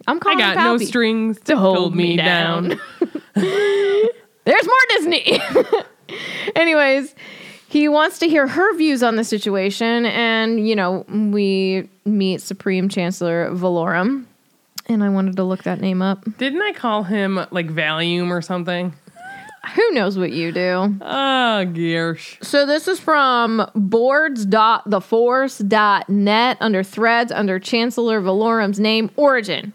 I'm 0.07 0.19
calling. 0.19 0.41
I 0.41 0.53
got 0.53 0.63
no 0.63 0.77
strings 0.77 1.39
to 1.41 1.55
hold 1.57 1.95
me 1.95 2.17
down. 2.17 2.79
There's 3.35 4.65
more 4.65 4.85
Disney. 4.89 5.41
Anyways, 6.55 7.15
he 7.67 7.87
wants 7.87 8.19
to 8.19 8.27
hear 8.27 8.47
her 8.47 8.75
views 8.77 9.01
on 9.01 9.15
the 9.15 9.23
situation, 9.23 10.05
and 10.05 10.67
you 10.67 10.75
know, 10.75 11.05
we 11.07 11.89
meet 12.05 12.41
Supreme 12.41 12.89
Chancellor 12.89 13.49
Valorum, 13.51 14.25
and 14.87 15.03
I 15.03 15.09
wanted 15.09 15.37
to 15.37 15.43
look 15.43 15.63
that 15.63 15.79
name 15.79 16.01
up. 16.01 16.23
Didn't 16.37 16.61
I 16.61 16.73
call 16.73 17.03
him 17.03 17.45
like 17.51 17.67
Valium 17.67 18.29
or 18.29 18.41
something? 18.41 18.93
Who 19.75 19.91
knows 19.91 20.17
what 20.17 20.33
you 20.33 20.51
do? 20.51 20.97
Oh, 21.01 21.65
gosh. 21.65 22.37
So 22.41 22.65
this 22.65 22.89
is 22.89 22.99
from 22.99 23.65
boards.theforce.net 23.75 26.57
under 26.59 26.83
threads 26.83 27.31
under 27.31 27.59
Chancellor 27.59 28.19
Valorum's 28.21 28.79
name 28.79 29.09
origin. 29.15 29.71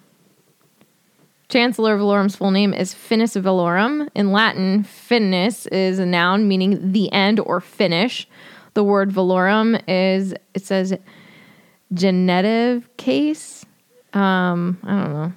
Chancellor 1.48 1.96
Valorum's 1.96 2.37
full 2.37 2.51
name 2.51 2.74
is 2.74 2.92
Finis 2.92 3.35
Valorum. 3.35 4.11
In 4.14 4.33
Latin, 4.33 4.85
finis 4.85 5.66
is 5.68 5.98
a 5.98 6.05
noun 6.05 6.46
meaning 6.46 6.92
the 6.92 7.11
end 7.11 7.40
or 7.40 7.62
finish. 7.62 8.29
The 8.74 8.85
word 8.85 9.11
Valorum 9.11 9.83
is 9.88 10.35
it 10.53 10.62
says 10.62 10.92
genitive 11.94 12.94
case. 12.98 13.64
Um, 14.12 14.77
I 14.85 15.03
don't 15.03 15.14
know. 15.14 15.33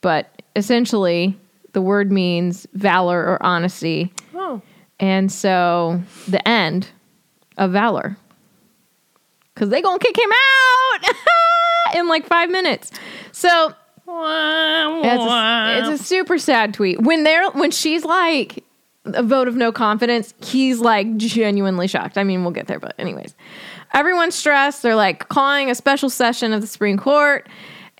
But 0.00 0.42
essentially 0.54 1.36
the 1.72 1.80
word 1.80 2.10
means 2.12 2.66
valor 2.74 3.18
or 3.18 3.42
honesty. 3.42 4.12
Oh. 4.34 4.62
And 4.98 5.32
so 5.32 6.02
the 6.28 6.46
end 6.46 6.88
of 7.56 7.72
Valor. 7.72 8.16
Because 9.54 9.68
they 9.68 9.82
going 9.82 9.98
to 9.98 10.06
kick 10.06 10.18
him 10.18 10.30
out 10.32 11.14
in 11.96 12.08
like 12.08 12.26
five 12.26 12.50
minutes. 12.50 12.90
So 13.32 13.74
it's 14.08 15.86
a, 15.86 15.90
it's 15.92 16.00
a 16.00 16.04
super 16.04 16.38
sad 16.38 16.74
tweet. 16.74 17.00
When 17.00 17.24
they're 17.24 17.50
when 17.50 17.70
she's 17.70 18.04
like 18.04 18.64
a 19.04 19.22
vote 19.22 19.48
of 19.48 19.56
no 19.56 19.72
confidence, 19.72 20.34
he's 20.42 20.80
like 20.80 21.16
genuinely 21.16 21.86
shocked. 21.86 22.18
I 22.18 22.24
mean, 22.24 22.42
we'll 22.42 22.52
get 22.52 22.66
there, 22.66 22.80
but 22.80 22.94
anyways. 22.98 23.34
Everyone's 23.92 24.34
stressed. 24.34 24.82
They're 24.82 24.94
like 24.94 25.28
calling 25.28 25.70
a 25.70 25.74
special 25.74 26.10
session 26.10 26.52
of 26.52 26.60
the 26.60 26.66
Supreme 26.66 26.96
Court. 26.96 27.48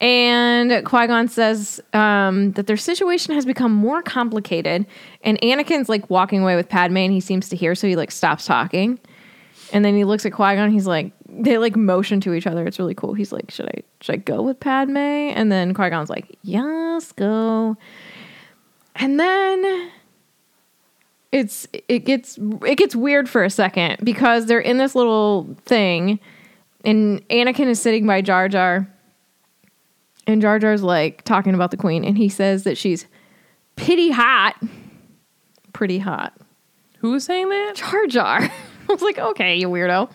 And 0.00 0.84
Qui 0.86 1.06
Gon 1.06 1.28
says 1.28 1.80
um, 1.92 2.52
that 2.52 2.66
their 2.66 2.78
situation 2.78 3.34
has 3.34 3.44
become 3.44 3.72
more 3.72 4.00
complicated. 4.02 4.86
And 5.22 5.38
Anakin's 5.42 5.90
like 5.90 6.08
walking 6.08 6.42
away 6.42 6.56
with 6.56 6.68
Padme, 6.68 6.96
and 6.96 7.12
he 7.12 7.20
seems 7.20 7.50
to 7.50 7.56
hear, 7.56 7.74
so 7.74 7.86
he 7.86 7.96
like 7.96 8.10
stops 8.10 8.46
talking. 8.46 8.98
And 9.72 9.84
then 9.84 9.94
he 9.94 10.04
looks 10.04 10.24
at 10.24 10.32
Qui 10.32 10.54
Gon. 10.54 10.70
He's 10.70 10.86
like, 10.86 11.12
they 11.28 11.58
like 11.58 11.76
motion 11.76 12.20
to 12.22 12.34
each 12.34 12.46
other. 12.46 12.66
It's 12.66 12.78
really 12.78 12.94
cool. 12.94 13.14
He's 13.14 13.30
like, 13.30 13.50
should 13.50 13.66
I 13.66 13.82
should 14.00 14.14
I 14.14 14.18
go 14.18 14.42
with 14.42 14.58
Padme? 14.58 14.96
And 14.96 15.52
then 15.52 15.74
Qui 15.74 15.90
Gon's 15.90 16.10
like, 16.10 16.36
yes, 16.42 17.12
go. 17.12 17.76
And 18.96 19.20
then 19.20 19.90
it's 21.30 21.68
it 21.88 22.00
gets 22.00 22.38
it 22.66 22.76
gets 22.76 22.96
weird 22.96 23.28
for 23.28 23.44
a 23.44 23.50
second 23.50 23.98
because 24.02 24.46
they're 24.46 24.60
in 24.60 24.78
this 24.78 24.94
little 24.94 25.56
thing, 25.64 26.18
and 26.84 27.26
Anakin 27.28 27.66
is 27.66 27.80
sitting 27.80 28.06
by 28.06 28.20
Jar 28.20 28.48
Jar, 28.48 28.88
and 30.30 30.40
Jar 30.40 30.58
Jar's 30.58 30.82
like 30.82 31.22
talking 31.24 31.54
about 31.54 31.70
the 31.70 31.76
Queen, 31.76 32.04
and 32.04 32.16
he 32.16 32.28
says 32.28 32.64
that 32.64 32.78
she's 32.78 33.06
pity 33.76 34.10
hot, 34.10 34.56
pretty 35.72 35.98
hot. 35.98 36.36
Who 36.98 37.12
was 37.12 37.24
saying 37.24 37.48
that? 37.48 37.76
Jar 37.76 38.06
Jar. 38.06 38.40
I 38.88 38.92
was 38.92 39.02
like, 39.02 39.18
okay, 39.18 39.56
you 39.56 39.68
weirdo. 39.68 40.10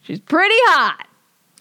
She's 0.00 0.20
pretty 0.20 0.54
hot. 0.66 1.06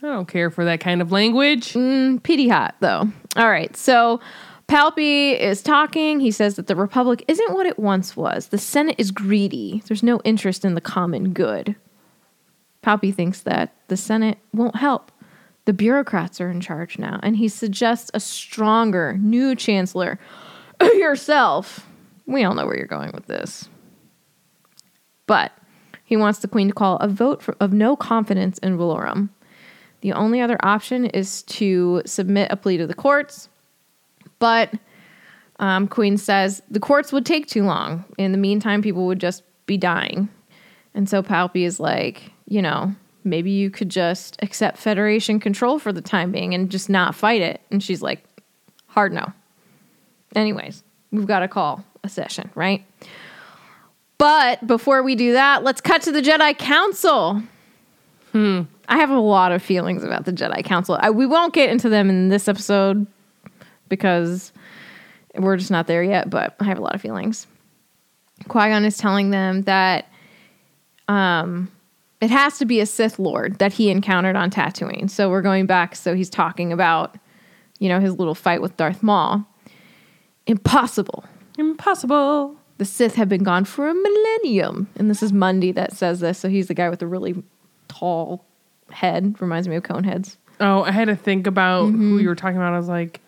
I 0.02 0.08
don't 0.08 0.28
care 0.28 0.50
for 0.50 0.66
that 0.66 0.82
kind 0.82 1.02
of 1.02 1.12
language. 1.12 1.74
Mm, 1.74 2.22
pity 2.24 2.50
hot, 2.50 2.76
though. 2.82 3.10
All 3.38 3.50
right, 3.50 3.76
so 3.78 4.20
Palpy 4.68 5.40
is 5.40 5.62
talking. 5.62 6.20
He 6.20 6.30
says 6.32 6.56
that 6.56 6.68
the 6.68 6.76
Republic 6.76 7.24
isn't 7.28 7.54
what 7.54 7.66
it 7.66 7.80
once 7.80 8.18
was. 8.18 8.48
The 8.48 8.58
Senate 8.58 8.96
is 8.98 9.12
greedy. 9.12 9.82
There's 9.88 10.04
no 10.04 10.20
interest 10.26 10.66
in 10.66 10.76
the 10.76 10.82
common 10.82 11.32
good. 11.32 11.76
Palpy 12.82 13.14
thinks 13.14 13.42
that 13.42 13.74
the 13.88 13.96
Senate 13.96 14.40
won't 14.52 14.76
help. 14.76 15.12
The 15.66 15.74
bureaucrats 15.74 16.42
are 16.42 16.50
in 16.50 16.60
charge 16.60 17.00
now, 17.00 17.20
and 17.24 17.38
he 17.38 17.48
suggests 17.48 18.12
a 18.14 18.20
stronger 18.20 19.18
new 19.20 19.56
chancellor. 19.56 20.20
Yourself. 20.82 21.88
We 22.26 22.44
all 22.44 22.56
know 22.56 22.66
where 22.66 22.78
you're 22.78 22.88
going 22.88 23.12
with 23.14 23.28
this. 23.28 23.70
But 25.26 25.52
he 26.04 26.18
wants 26.18 26.40
the 26.40 26.48
queen 26.48 26.68
to 26.68 26.74
call 26.74 26.98
a 26.98 27.08
vote 27.08 27.42
for, 27.42 27.56
of 27.60 27.72
no 27.74 27.96
confidence 27.96 28.58
in 28.60 28.78
Valorum. 28.78 29.30
The 30.02 30.14
only 30.14 30.42
other 30.42 30.58
option 30.64 31.06
is 31.06 31.44
to 31.44 32.02
submit 32.06 32.52
a 32.52 32.58
plea 32.58 32.78
to 32.78 32.88
the 32.88 32.94
courts, 32.94 33.48
but 34.40 34.74
um, 35.60 35.88
Queen 35.88 36.18
says 36.18 36.62
the 36.70 36.80
courts 36.80 37.14
would 37.14 37.26
take 37.26 37.48
too 37.48 37.64
long. 37.64 38.04
In 38.18 38.34
the 38.34 38.38
meantime, 38.38 38.82
people 38.82 39.06
would 39.08 39.20
just 39.20 39.44
be 39.66 39.78
dying. 39.78 40.28
And 40.94 41.08
so 41.08 41.24
Palpy 41.24 41.64
is 41.64 41.80
like, 41.80 42.32
you 42.48 42.62
know, 42.62 42.94
maybe 43.24 43.52
you 43.52 43.70
could 43.70 43.90
just 43.90 44.38
accept 44.42 44.78
Federation 44.78 45.40
control 45.40 45.80
for 45.80 45.92
the 45.92 46.02
time 46.02 46.32
being 46.32 46.54
and 46.54 46.70
just 46.70 46.90
not 46.90 47.16
fight 47.16 47.42
it. 47.42 47.62
And 47.72 47.82
she's 47.82 48.02
like, 48.02 48.24
hard 48.88 49.12
no. 49.12 49.32
Anyways, 50.36 50.84
we've 51.12 51.28
got 51.28 51.40
to 51.40 51.48
call 51.48 51.84
a 52.04 52.10
session, 52.10 52.50
right? 52.56 52.84
But 54.18 54.66
before 54.66 55.04
we 55.04 55.16
do 55.16 55.34
that, 55.34 55.64
let's 55.64 55.82
cut 55.82 56.02
to 56.04 56.12
the 56.12 56.22
Jedi 56.22 56.58
Council. 56.58 57.42
Hmm. 58.32 58.62
I 58.88 58.98
have 58.98 59.10
a 59.10 59.20
lot 59.20 59.52
of 59.52 59.64
feelings 59.64 60.04
about 60.04 60.26
the 60.26 60.34
Jedi 60.34 60.64
Council. 60.64 60.98
I, 61.00 61.10
we 61.10 61.26
won't 61.26 61.54
get 61.54 61.70
into 61.70 61.90
them 61.90 62.10
in 62.10 62.30
this 62.30 62.48
episode 62.48 63.08
because 63.90 64.52
we're 65.36 65.58
just 65.58 65.72
not 65.72 65.88
there 65.88 66.04
yet, 66.04 66.30
but 66.30 66.56
I 66.60 66.66
have 66.66 66.78
a 66.78 66.82
lot 66.82 66.96
of 66.96 67.02
feelings. 67.02 67.48
Qui 68.48 68.70
Gon 68.70 68.86
is 68.86 68.98
telling 68.98 69.30
them 69.30 69.64
that 69.64 70.08
um, 71.08 71.72
it 72.24 72.30
has 72.32 72.58
to 72.60 72.66
be 72.66 72.80
a 72.80 72.86
Sith 72.86 73.20
Lord 73.20 73.60
that 73.60 73.74
he 73.74 73.90
encountered 73.90 74.36
on 74.36 74.50
Tatooine. 74.50 75.10
So 75.10 75.30
we're 75.30 75.42
going 75.42 75.66
back. 75.66 75.96
So 75.96 76.16
he's 76.16 76.30
talking 76.30 76.72
about, 76.72 77.18
you 77.80 77.90
know, 77.90 78.00
his 78.00 78.14
little 78.18 78.36
fight 78.36 78.62
with 78.62 78.78
Darth 78.78 79.04
Maul. 79.04 79.46
Impossible. 80.48 81.26
Impossible. 81.58 82.56
The 82.78 82.86
Sith 82.86 83.16
have 83.16 83.30
been 83.30 83.44
gone 83.44 83.66
for 83.66 83.88
a 83.88 83.94
millennium. 83.94 84.88
And 84.96 85.10
this 85.10 85.22
is 85.24 85.32
Mundi 85.32 85.72
that 85.74 85.94
says 85.94 86.20
this. 86.20 86.40
So 86.40 86.50
he's 86.50 86.68
the 86.68 86.74
guy 86.74 86.90
with 86.90 87.00
the 87.00 87.08
really 87.08 87.44
tall 87.88 88.46
head. 88.92 89.36
Reminds 89.42 89.68
me 89.68 89.76
of 89.76 89.84
Coneheads. 89.84 90.38
Oh, 90.60 90.84
I 90.84 90.92
had 90.92 91.08
to 91.08 91.16
think 91.16 91.48
about 91.48 91.88
Mm-hmm. 91.90 92.00
who 92.12 92.18
you 92.20 92.28
were 92.30 92.36
talking 92.36 92.58
about. 92.58 92.74
I 92.74 92.78
was 92.78 92.88
like, 92.88 93.22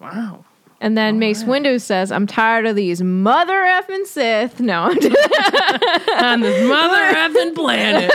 wow. 0.00 0.44
And 0.86 0.96
then 0.96 1.18
Mace 1.18 1.42
Windu 1.42 1.80
says, 1.80 2.12
I'm 2.12 2.28
tired 2.28 2.64
of 2.64 2.76
these 2.76 3.02
mother 3.02 3.54
effing 3.54 4.06
Sith. 4.06 4.60
No. 4.60 4.82
On 4.82 4.94
this 6.40 6.68
mother 6.68 6.96
effing 7.12 7.56
planet. 7.56 8.12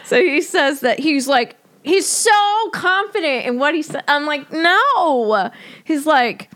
so 0.04 0.22
he 0.22 0.40
says 0.40 0.78
that 0.82 1.00
he's 1.00 1.26
like, 1.26 1.56
he's 1.82 2.06
so 2.06 2.30
confident 2.72 3.46
in 3.46 3.58
what 3.58 3.74
he 3.74 3.82
said. 3.82 4.04
I'm 4.06 4.26
like, 4.26 4.52
no. 4.52 5.50
He's 5.82 6.06
like, 6.06 6.52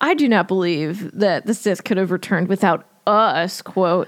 I 0.00 0.14
do 0.14 0.28
not 0.28 0.46
believe 0.46 1.10
that 1.18 1.46
the 1.46 1.52
Sith 1.52 1.82
could 1.82 1.96
have 1.96 2.12
returned 2.12 2.46
without 2.46 2.86
us, 3.04 3.62
quote, 3.62 4.06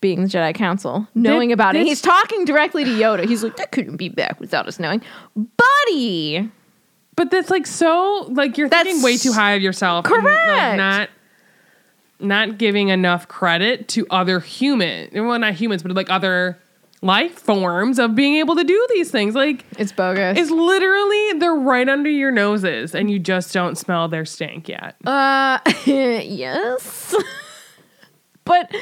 being 0.00 0.22
the 0.22 0.28
Jedi 0.28 0.52
Council, 0.52 1.06
knowing 1.14 1.50
Did 1.50 1.54
about 1.54 1.76
it. 1.76 1.86
He's 1.86 2.02
talking 2.02 2.44
directly 2.44 2.82
to 2.82 2.90
Yoda. 2.90 3.24
He's 3.24 3.44
like, 3.44 3.56
that 3.56 3.70
couldn't 3.70 3.98
be 3.98 4.08
back 4.08 4.40
without 4.40 4.66
us 4.66 4.80
knowing. 4.80 5.00
Buddy. 5.36 6.50
But 7.20 7.30
that's 7.30 7.50
like 7.50 7.66
so 7.66 8.26
like 8.30 8.56
you're 8.56 8.70
That's 8.70 8.84
thinking 8.84 9.02
way 9.04 9.18
too 9.18 9.32
high 9.34 9.52
of 9.52 9.60
yourself. 9.60 10.06
and, 10.06 10.14
like, 10.14 10.22
correct. 10.22 10.76
not 10.78 11.10
not 12.18 12.56
giving 12.56 12.88
enough 12.88 13.28
credit 13.28 13.88
to 13.88 14.06
other 14.08 14.40
human 14.40 15.10
well 15.12 15.38
not 15.38 15.52
humans, 15.52 15.82
but 15.82 15.92
like 15.92 16.08
other 16.08 16.58
life 17.02 17.38
forms 17.38 17.98
of 17.98 18.14
being 18.14 18.36
able 18.36 18.56
to 18.56 18.64
do 18.64 18.86
these 18.94 19.10
things. 19.10 19.34
Like 19.34 19.66
It's 19.78 19.92
bogus. 19.92 20.38
it's 20.38 20.50
literally 20.50 21.32
they're 21.34 21.54
right 21.54 21.86
under 21.90 22.08
your 22.08 22.30
noses 22.30 22.94
and 22.94 23.10
you 23.10 23.18
just 23.18 23.52
don't 23.52 23.76
smell 23.76 24.08
their 24.08 24.24
stink 24.24 24.66
yet. 24.70 24.96
uh, 25.06 25.58
yes. 25.84 27.14
but 28.44 28.74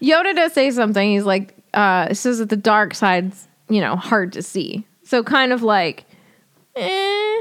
Yoda 0.00 0.34
does 0.34 0.54
say 0.54 0.70
something. 0.70 1.10
He's 1.10 1.24
like, 1.24 1.54
uh, 1.74 2.14
says 2.14 2.38
that 2.38 2.48
the 2.48 2.56
dark 2.56 2.94
side's, 2.94 3.48
you 3.68 3.82
know, 3.82 3.96
hard 3.96 4.32
to 4.32 4.40
see. 4.42 4.86
So 5.04 5.22
kind 5.22 5.52
of 5.52 5.62
like, 5.62 6.04
eh, 6.74 7.36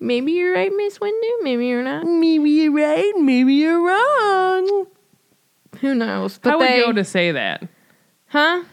maybe 0.00 0.32
you're 0.32 0.54
right, 0.54 0.72
Miss 0.74 0.98
Windu. 0.98 1.42
Maybe 1.42 1.66
you're 1.66 1.82
not. 1.84 2.04
maybe 2.04 2.50
you're 2.50 2.72
right, 2.72 3.12
maybe 3.16 3.54
you're 3.54 3.80
wrong. 3.86 4.86
Who 5.80 5.94
knows? 5.94 6.38
But 6.38 6.50
How 6.50 6.58
they, 6.58 6.82
would 6.84 6.96
Yoda 6.96 7.06
say 7.06 7.32
that? 7.32 7.66
huh? 8.28 8.64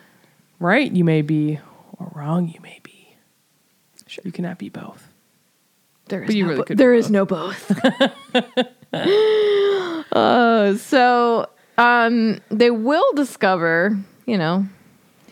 Right, 0.59 0.91
you 0.91 1.03
may 1.03 1.21
be, 1.21 1.59
or 1.99 2.11
wrong, 2.15 2.47
you 2.47 2.59
may 2.61 2.79
be. 2.83 3.15
Sure. 4.07 4.23
You 4.25 4.31
cannot 4.31 4.57
be 4.57 4.69
both. 4.69 5.07
There 6.09 6.21
is 6.23 6.27
But 6.27 6.35
you 6.35 6.43
no 6.43 6.49
really 6.49 6.59
bo- 6.61 6.65
could 6.65 6.77
there 6.77 6.93
be 6.93 6.97
is 6.99 7.11
no 7.11 7.25
both. 7.25 7.71
uh, 10.13 10.77
so 10.77 11.49
um, 11.77 12.39
they 12.49 12.71
will 12.71 13.13
discover, 13.13 13.97
you 14.25 14.37
know, 14.37 14.65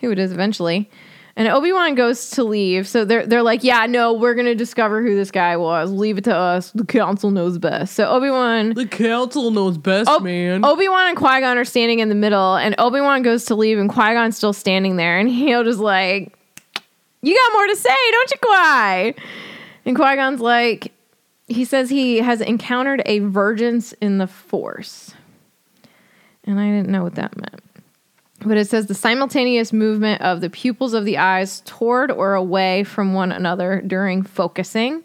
who 0.00 0.10
it 0.10 0.18
is 0.18 0.32
eventually. 0.32 0.90
And 1.38 1.48
Obi 1.48 1.70
Wan 1.70 1.94
goes 1.94 2.30
to 2.30 2.44
leave, 2.44 2.88
so 2.88 3.04
they're 3.04 3.26
they're 3.26 3.42
like, 3.42 3.62
yeah, 3.62 3.84
no, 3.84 4.14
we're 4.14 4.32
gonna 4.34 4.54
discover 4.54 5.02
who 5.02 5.14
this 5.14 5.30
guy 5.30 5.54
was. 5.58 5.90
Leave 5.90 6.16
it 6.16 6.24
to 6.24 6.34
us. 6.34 6.70
The 6.70 6.86
council 6.86 7.30
knows 7.30 7.58
best. 7.58 7.94
So 7.94 8.08
Obi 8.08 8.30
Wan, 8.30 8.72
The 8.72 8.86
council 8.86 9.50
knows 9.50 9.76
best, 9.76 10.08
man. 10.22 10.64
Obi 10.64 10.88
Wan 10.88 11.08
and 11.08 11.16
Qui 11.16 11.40
Gon 11.40 11.58
are 11.58 11.64
standing 11.66 11.98
in 11.98 12.08
the 12.08 12.14
middle, 12.14 12.56
and 12.56 12.74
Obi 12.78 13.02
Wan 13.02 13.20
goes 13.22 13.44
to 13.46 13.54
leave, 13.54 13.78
and 13.78 13.90
Qui 13.90 14.14
Gon's 14.14 14.34
still 14.38 14.54
standing 14.54 14.96
there, 14.96 15.18
and 15.18 15.28
he'll 15.28 15.62
just 15.62 15.78
like, 15.78 16.32
"You 17.20 17.34
got 17.34 17.52
more 17.52 17.66
to 17.66 17.76
say, 17.76 17.94
don't 18.12 18.30
you, 18.30 18.36
Qui?" 18.40 19.22
And 19.84 19.94
Qui 19.94 20.16
Gon's 20.16 20.40
like, 20.40 20.90
he 21.48 21.66
says 21.66 21.90
he 21.90 22.16
has 22.16 22.40
encountered 22.40 23.02
a 23.04 23.18
vergence 23.18 23.92
in 24.00 24.16
the 24.16 24.26
Force, 24.26 25.12
and 26.44 26.58
I 26.58 26.70
didn't 26.70 26.88
know 26.88 27.02
what 27.02 27.16
that 27.16 27.36
meant. 27.36 27.62
But 28.46 28.58
it 28.58 28.68
says 28.68 28.86
the 28.86 28.94
simultaneous 28.94 29.72
movement 29.72 30.22
of 30.22 30.40
the 30.40 30.48
pupils 30.48 30.94
of 30.94 31.04
the 31.04 31.18
eyes 31.18 31.62
toward 31.66 32.12
or 32.12 32.34
away 32.34 32.84
from 32.84 33.12
one 33.12 33.32
another 33.32 33.82
during 33.84 34.22
focusing, 34.22 35.02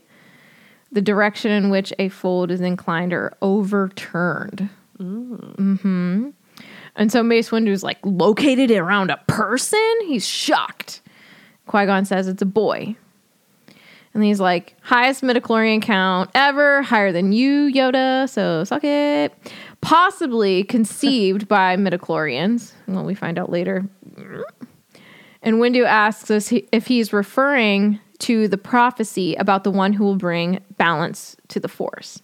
the 0.91 1.01
direction 1.01 1.49
in 1.49 1.71
which 1.71 1.91
a 1.97 2.09
fold 2.09 2.51
is 2.51 2.61
inclined 2.61 3.13
or 3.13 3.33
overturned. 3.41 4.69
Mm-hmm. 4.99 6.29
And 6.95 7.11
so 7.11 7.23
Mace 7.23 7.51
Windu's 7.51 7.81
like 7.81 7.97
located 8.03 8.69
around 8.69 9.09
a 9.09 9.17
person. 9.25 9.79
He's 10.05 10.27
shocked. 10.27 11.01
Qui 11.65 11.87
Gon 11.87 12.05
says 12.05 12.27
it's 12.27 12.43
a 12.43 12.45
boy. 12.45 12.95
And 14.13 14.23
he's 14.23 14.39
like, 14.39 14.75
highest 14.81 15.23
midichlorian 15.23 15.81
count 15.81 16.29
ever, 16.35 16.83
higher 16.83 17.11
than 17.11 17.31
you, 17.31 17.71
Yoda, 17.73 18.29
so 18.29 18.65
suck 18.65 18.83
it. 18.83 19.33
Possibly 19.81 20.63
conceived 20.63 21.47
by 21.47 21.75
midichlorians. 21.75 22.73
Well, 22.87 23.03
we 23.03 23.15
find 23.15 23.37
out 23.37 23.49
later. 23.49 23.85
And 25.41 25.55
Windu 25.57 25.85
asks 25.85 26.29
us 26.29 26.53
if 26.71 26.87
he's 26.87 27.11
referring 27.11 27.99
to 28.19 28.47
the 28.47 28.57
prophecy 28.57 29.33
about 29.35 29.63
the 29.63 29.71
one 29.71 29.93
who 29.93 30.03
will 30.03 30.15
bring 30.15 30.59
balance 30.77 31.35
to 31.47 31.59
the 31.59 31.67
Force. 31.67 32.21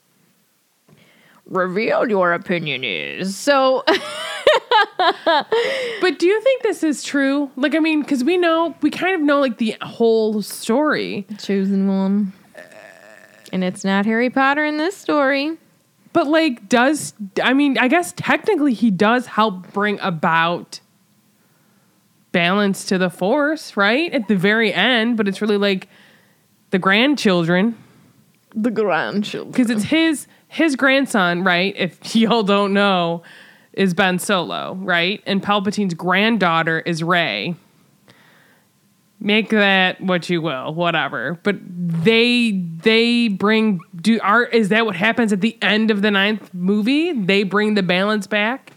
Reveal 1.47 2.07
your 2.09 2.33
opinion 2.33 2.83
is. 2.83 3.35
So, 3.35 3.83
But 4.97 6.19
do 6.19 6.25
you 6.27 6.41
think 6.41 6.63
this 6.63 6.83
is 6.83 7.03
true? 7.03 7.49
Like, 7.55 7.75
I 7.75 7.79
mean, 7.79 8.01
because 8.01 8.23
we 8.23 8.37
know, 8.37 8.75
we 8.81 8.89
kind 8.89 9.15
of 9.15 9.21
know 9.21 9.39
like 9.39 9.57
the 9.57 9.75
whole 9.81 10.41
story. 10.41 11.25
chosen 11.39 11.87
one. 11.87 12.33
And 13.51 13.63
it's 13.63 13.83
not 13.83 14.05
Harry 14.05 14.29
Potter 14.29 14.65
in 14.65 14.77
this 14.77 14.95
story. 14.95 15.57
But 16.13 16.27
like, 16.27 16.69
does 16.69 17.13
I 17.41 17.53
mean? 17.53 17.77
I 17.77 17.87
guess 17.87 18.13
technically 18.15 18.73
he 18.73 18.91
does 18.91 19.25
help 19.25 19.71
bring 19.73 19.99
about 19.99 20.79
balance 22.31 22.85
to 22.85 22.97
the 22.97 23.09
force, 23.09 23.75
right? 23.77 24.11
At 24.13 24.27
the 24.27 24.35
very 24.35 24.73
end, 24.73 25.17
but 25.17 25.27
it's 25.27 25.41
really 25.41 25.57
like 25.57 25.87
the 26.69 26.79
grandchildren 26.79 27.77
The 28.53 28.71
grandchildren. 28.71 29.51
because 29.51 29.69
it's 29.69 29.83
his 29.85 30.27
his 30.47 30.75
grandson, 30.75 31.43
right? 31.43 31.73
If 31.77 32.15
y'all 32.15 32.43
don't 32.43 32.73
know, 32.73 33.23
is 33.73 33.93
Ben 33.93 34.19
Solo, 34.19 34.75
right? 34.81 35.21
And 35.25 35.41
Palpatine's 35.41 35.93
granddaughter 35.93 36.79
is 36.79 37.03
Rey. 37.03 37.55
Make 39.19 39.49
that 39.49 39.99
what 39.99 40.29
you 40.29 40.41
will, 40.41 40.73
whatever. 40.75 41.39
But 41.41 41.55
they 41.59 42.51
they 42.51 43.29
bring 43.29 43.79
do 43.95 44.19
are 44.21 44.43
is 44.43 44.69
that 44.69 44.85
what 44.85 44.95
happens 44.95 45.33
at 45.33 45.41
the 45.41 45.57
end 45.61 45.89
of 45.89 46.03
the 46.03 46.11
ninth 46.11 46.53
movie? 46.53 47.13
They 47.13 47.41
bring 47.43 47.73
the 47.73 47.81
balance 47.81 48.27
back. 48.27 48.73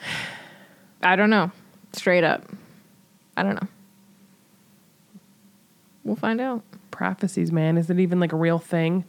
I 1.02 1.16
don't 1.16 1.30
know. 1.30 1.50
Straight 1.94 2.24
up. 2.24 2.44
I 3.36 3.42
don't 3.42 3.54
know. 3.54 3.68
We'll 6.04 6.16
find 6.16 6.40
out. 6.40 6.62
Prophecies, 6.90 7.50
man, 7.50 7.78
is 7.78 7.88
it 7.88 7.98
even 7.98 8.20
like 8.20 8.32
a 8.32 8.36
real 8.36 8.58
thing? 8.58 9.04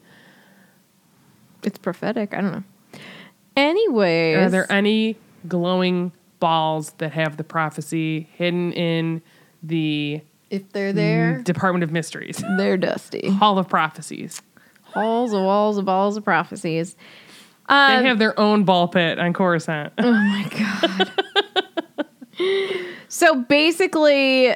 It's 1.64 1.78
prophetic. 1.78 2.34
I 2.34 2.41
don't 2.41 2.52
know. 2.52 2.64
Anyways. 3.56 4.38
Are 4.38 4.50
there 4.50 4.72
any 4.72 5.18
glowing 5.48 6.14
balls 6.39 6.91
that 6.98 7.12
have 7.12 7.38
the 7.38 7.44
prophecy 7.44 8.30
hidden 8.34 8.72
in 8.74 9.22
the 9.64 10.22
if 10.49 10.72
they're 10.72 10.93
there, 10.93 11.41
Department 11.41 11.84
of 11.84 11.91
Mysteries? 11.91 12.43
they're 12.57 12.78
dusty. 12.78 13.30
Hall 13.30 13.57
of 13.57 13.68
Prophecies. 13.70 14.41
Halls 14.84 15.34
of 15.34 15.41
walls 15.41 15.78
of 15.80 15.86
balls 15.86 16.18
of 16.18 16.24
prophecies. 16.24 16.95
They 17.70 17.74
Um, 17.76 18.05
have 18.05 18.20
their 18.20 18.39
own 18.39 18.64
ball 18.66 18.88
pit 18.89 19.18
on 19.18 19.34
Coruscant. 19.34 19.93
Oh 19.97 20.11
my 20.11 20.47
god. 21.09 21.11
so 23.07 23.41
basically 23.43 24.55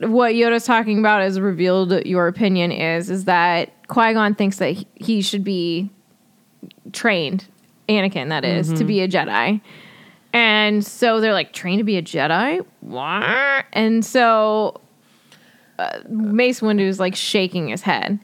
what 0.00 0.32
Yoda's 0.34 0.64
talking 0.64 0.98
about 0.98 1.22
is 1.22 1.40
revealed 1.40 2.04
your 2.06 2.26
opinion 2.28 2.70
is 2.72 3.10
is 3.10 3.24
that 3.24 3.70
Qui-Gon 3.88 4.34
thinks 4.34 4.58
that 4.58 4.70
he- 4.72 4.86
he 4.96 5.22
should 5.22 5.44
be 5.44 5.90
trained 6.92 7.46
Anakin 7.88 8.28
that 8.28 8.44
is, 8.44 8.70
to 8.74 8.84
be 8.84 9.00
a 9.00 9.08
Jedi. 9.08 9.62
And 10.32 10.84
so 10.84 11.20
they're 11.20 11.32
like 11.32 11.52
trained 11.52 11.78
to 11.78 11.84
be 11.84 11.96
a 11.96 12.02
Jedi? 12.02 12.64
What? 12.80 13.64
And 13.72 14.04
so 14.04 14.80
uh, 15.78 16.00
Mace 16.08 16.60
Windu's 16.60 17.00
like 17.00 17.14
shaking 17.14 17.68
his 17.68 17.82
head. 17.82 18.18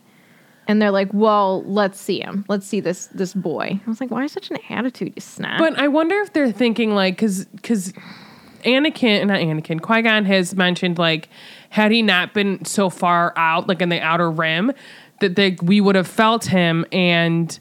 And 0.67 0.81
they're 0.81 0.91
like, 0.91 1.13
"Well, 1.13 1.63
let's 1.65 2.01
see 2.01 2.21
him. 2.21 2.47
Let's 2.49 2.67
see 2.67 2.81
this 2.81 3.09
this 3.09 3.35
boy." 3.35 3.79
I 3.87 3.89
was 3.91 4.01
like, 4.01 4.11
"Why 4.11 4.27
such 4.27 4.51
an 4.51 4.57
attitude, 4.71 5.13
you 5.15 5.21
snap?" 5.21 5.59
but 5.59 5.79
I 5.79 5.89
wonder 5.89 6.17
if 6.21 6.33
they're 6.33 6.53
thinking 6.53 6.95
like, 6.95 7.17
because 7.17 7.45
because 7.45 7.93
Anakin, 8.65 9.27
not 9.27 9.41
Anakin, 9.41 9.81
Qui 9.81 10.01
Gon 10.01 10.25
has 10.25 10.55
mentioned 10.55 10.99
like, 10.99 11.29
had 11.69 11.93
he 11.93 12.01
not 12.01 12.33
been 12.33 12.65
so 12.65 12.89
far 12.89 13.35
out, 13.37 13.69
like 13.69 13.83
in 13.83 13.91
the 13.91 14.01
outer 14.01 14.31
rim, 14.31 14.73
that 15.21 15.37
they 15.37 15.57
we 15.63 15.83
would 15.83 15.97
have 15.97 16.09
felt 16.09 16.47
him 16.47 16.87
and 16.93 17.59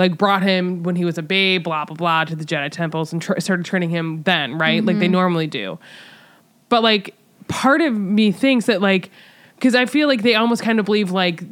like 0.00 0.16
brought 0.16 0.42
him 0.42 0.82
when 0.82 0.96
he 0.96 1.04
was 1.04 1.18
a 1.18 1.22
babe, 1.22 1.62
blah 1.62 1.84
blah 1.84 1.94
blah, 1.94 2.24
to 2.24 2.34
the 2.34 2.44
Jedi 2.44 2.70
temples 2.70 3.12
and 3.12 3.20
tr- 3.20 3.38
started 3.38 3.66
training 3.66 3.90
him 3.90 4.22
then, 4.22 4.56
right? 4.56 4.82
Like 4.82 4.98
they 4.98 5.04
mm-hmm. 5.04 5.12
normally 5.12 5.46
do. 5.46 5.78
But 6.70 6.82
like 6.82 7.14
part 7.48 7.82
of 7.82 7.94
me 7.94 8.32
thinks 8.32 8.64
that 8.64 8.80
like 8.80 9.10
because 9.56 9.74
I 9.74 9.84
feel 9.84 10.08
like 10.08 10.22
they 10.22 10.36
almost 10.36 10.62
kind 10.62 10.80
of 10.80 10.86
believe 10.86 11.10
like 11.10 11.44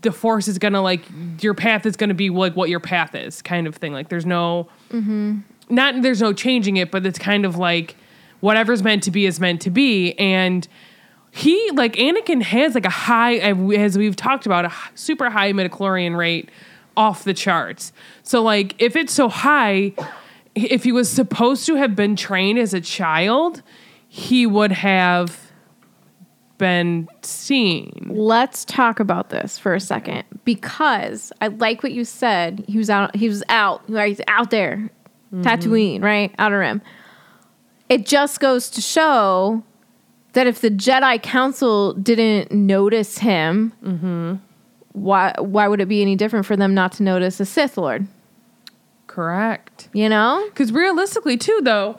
the 0.00 0.10
force 0.12 0.48
is 0.48 0.58
gonna 0.58 0.80
like 0.80 1.02
your 1.42 1.52
path 1.52 1.84
is 1.84 1.94
gonna 1.96 2.14
be 2.14 2.30
like 2.30 2.56
what 2.56 2.70
your 2.70 2.80
path 2.80 3.14
is 3.14 3.42
kind 3.42 3.66
of 3.66 3.76
thing. 3.76 3.92
Like 3.92 4.08
there's 4.08 4.24
no 4.24 4.70
mm-hmm. 4.88 5.40
not 5.68 6.00
there's 6.00 6.22
no 6.22 6.32
changing 6.32 6.78
it, 6.78 6.90
but 6.90 7.04
it's 7.04 7.18
kind 7.18 7.44
of 7.44 7.56
like 7.56 7.96
whatever's 8.40 8.82
meant 8.82 9.02
to 9.02 9.10
be 9.10 9.26
is 9.26 9.38
meant 9.38 9.60
to 9.60 9.70
be. 9.70 10.14
And 10.14 10.66
he 11.32 11.70
like 11.74 11.96
Anakin 11.96 12.40
has 12.40 12.74
like 12.74 12.86
a 12.86 12.90
high 12.90 13.34
as 13.36 13.98
we've 13.98 14.16
talked 14.16 14.46
about 14.46 14.64
a 14.64 14.72
super 14.94 15.28
high 15.28 15.52
midichlorian 15.52 16.16
rate 16.16 16.48
off 17.00 17.24
the 17.24 17.32
charts. 17.32 17.94
So 18.22 18.42
like 18.42 18.74
if 18.78 18.94
it's 18.94 19.14
so 19.14 19.30
high, 19.30 19.94
if 20.54 20.84
he 20.84 20.92
was 20.92 21.08
supposed 21.08 21.64
to 21.64 21.76
have 21.76 21.96
been 21.96 22.14
trained 22.14 22.58
as 22.58 22.74
a 22.74 22.80
child, 22.80 23.62
he 24.06 24.46
would 24.46 24.70
have 24.70 25.50
been 26.58 27.08
seen. 27.22 28.06
Let's 28.10 28.66
talk 28.66 29.00
about 29.00 29.30
this 29.30 29.58
for 29.58 29.74
a 29.74 29.80
second 29.80 30.24
because 30.44 31.32
I 31.40 31.48
like 31.48 31.82
what 31.82 31.92
you 31.92 32.04
said. 32.04 32.66
He 32.68 32.76
was 32.76 32.90
out. 32.90 33.16
He 33.16 33.28
was 33.28 33.42
out. 33.48 33.82
Right, 33.88 34.08
he's 34.08 34.20
out 34.28 34.50
there, 34.50 34.90
mm-hmm. 35.32 35.40
Tatooine, 35.40 36.02
right, 36.02 36.34
outer 36.38 36.58
rim. 36.58 36.82
It 37.88 38.04
just 38.04 38.40
goes 38.40 38.68
to 38.70 38.82
show 38.82 39.64
that 40.34 40.46
if 40.46 40.60
the 40.60 40.70
Jedi 40.70 41.20
Council 41.22 41.94
didn't 41.94 42.52
notice 42.52 43.18
him, 43.18 43.72
mm-hmm. 43.82 44.34
Why 44.92 45.34
why 45.38 45.68
would 45.68 45.80
it 45.80 45.88
be 45.88 46.02
any 46.02 46.16
different 46.16 46.46
for 46.46 46.56
them 46.56 46.74
not 46.74 46.92
to 46.92 47.02
notice 47.02 47.40
a 47.40 47.44
Sith 47.44 47.76
Lord? 47.76 48.06
Correct. 49.06 49.88
You 49.92 50.08
know, 50.08 50.44
Because 50.50 50.72
realistically, 50.72 51.36
too, 51.36 51.60
though, 51.64 51.98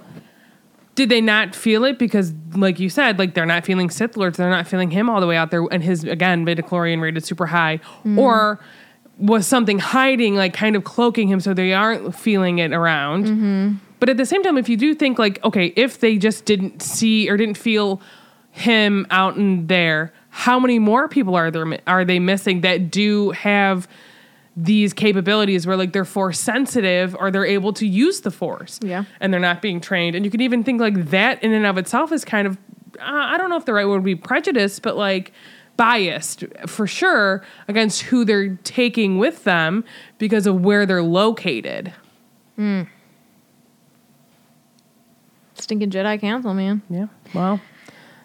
did 0.95 1.09
they 1.09 1.19
not 1.19 1.53
feel 1.53 1.83
it? 1.83 1.99
Because, 1.99 2.33
like 2.55 2.79
you 2.79 2.89
said, 2.89 3.19
like 3.19 3.33
they're 3.33 3.45
not 3.45 3.65
feeling 3.65 3.89
Sith 3.89 4.15
Lords, 4.15 4.37
they're 4.37 4.49
not 4.49 4.67
feeling 4.67 4.91
him 4.91 5.09
all 5.09 5.19
the 5.19 5.27
way 5.27 5.35
out 5.35 5.51
there, 5.51 5.65
and 5.71 5.83
his 5.83 6.03
again 6.03 6.45
midichlorian 6.45 7.01
rate 7.01 7.17
is 7.17 7.25
super 7.25 7.47
high, 7.47 7.77
mm-hmm. 7.77 8.17
or 8.17 8.59
was 9.17 9.45
something 9.45 9.79
hiding, 9.79 10.35
like 10.35 10.53
kind 10.53 10.75
of 10.75 10.83
cloaking 10.83 11.27
him, 11.27 11.39
so 11.39 11.53
they 11.53 11.73
aren't 11.73 12.15
feeling 12.15 12.59
it 12.59 12.71
around. 12.71 13.25
Mm-hmm. 13.25 13.73
But 13.99 14.09
at 14.09 14.17
the 14.17 14.25
same 14.25 14.41
time, 14.41 14.57
if 14.57 14.67
you 14.67 14.77
do 14.77 14.95
think 14.95 15.19
like, 15.19 15.43
okay, 15.43 15.67
if 15.75 15.99
they 15.99 16.17
just 16.17 16.45
didn't 16.45 16.81
see 16.81 17.29
or 17.29 17.37
didn't 17.37 17.57
feel 17.57 18.01
him 18.51 19.05
out 19.11 19.37
in 19.37 19.67
there, 19.67 20.11
how 20.33 20.59
many 20.59 20.79
more 20.79 21.07
people 21.07 21.35
are 21.35 21.51
there 21.51 21.65
are 21.87 22.03
they 22.05 22.17
missing 22.19 22.61
that 22.61 22.89
do 22.89 23.31
have 23.31 23.87
these 24.55 24.91
capabilities 24.93 25.65
where 25.67 25.77
like 25.77 25.93
they're 25.93 26.03
force 26.05 26.39
sensitive 26.39 27.15
or 27.19 27.31
they're 27.31 27.45
able 27.45 27.71
to 27.73 27.85
use 27.87 28.21
the 28.21 28.31
force 28.31 28.79
Yeah. 28.81 29.03
and 29.19 29.31
they're 29.33 29.39
not 29.39 29.61
being 29.61 29.79
trained? 29.81 30.15
And 30.15 30.25
you 30.25 30.31
can 30.31 30.41
even 30.41 30.63
think 30.63 30.79
like 30.81 31.09
that 31.11 31.41
in 31.43 31.53
and 31.53 31.65
of 31.65 31.77
itself 31.77 32.11
is 32.11 32.25
kind 32.25 32.47
of 32.47 32.57
uh, 32.99 33.03
i 33.03 33.37
don't 33.37 33.49
know 33.49 33.55
if 33.55 33.65
the 33.65 33.73
right 33.73 33.85
word 33.85 33.95
would 33.95 34.03
be 34.03 34.15
prejudice 34.15 34.79
but 34.79 34.97
like 34.97 35.31
biased 35.77 36.43
for 36.67 36.85
sure 36.85 37.43
against 37.69 38.01
who 38.03 38.25
they're 38.25 38.55
taking 38.63 39.17
with 39.17 39.43
them 39.45 39.83
because 40.17 40.45
of 40.45 40.61
where 40.61 40.85
they're 40.85 41.01
located. 41.01 41.91
Stinking 45.55 45.89
Jedi 45.89 46.19
Council, 46.19 46.53
man. 46.53 46.81
yeah 46.89 47.07
well. 47.33 47.59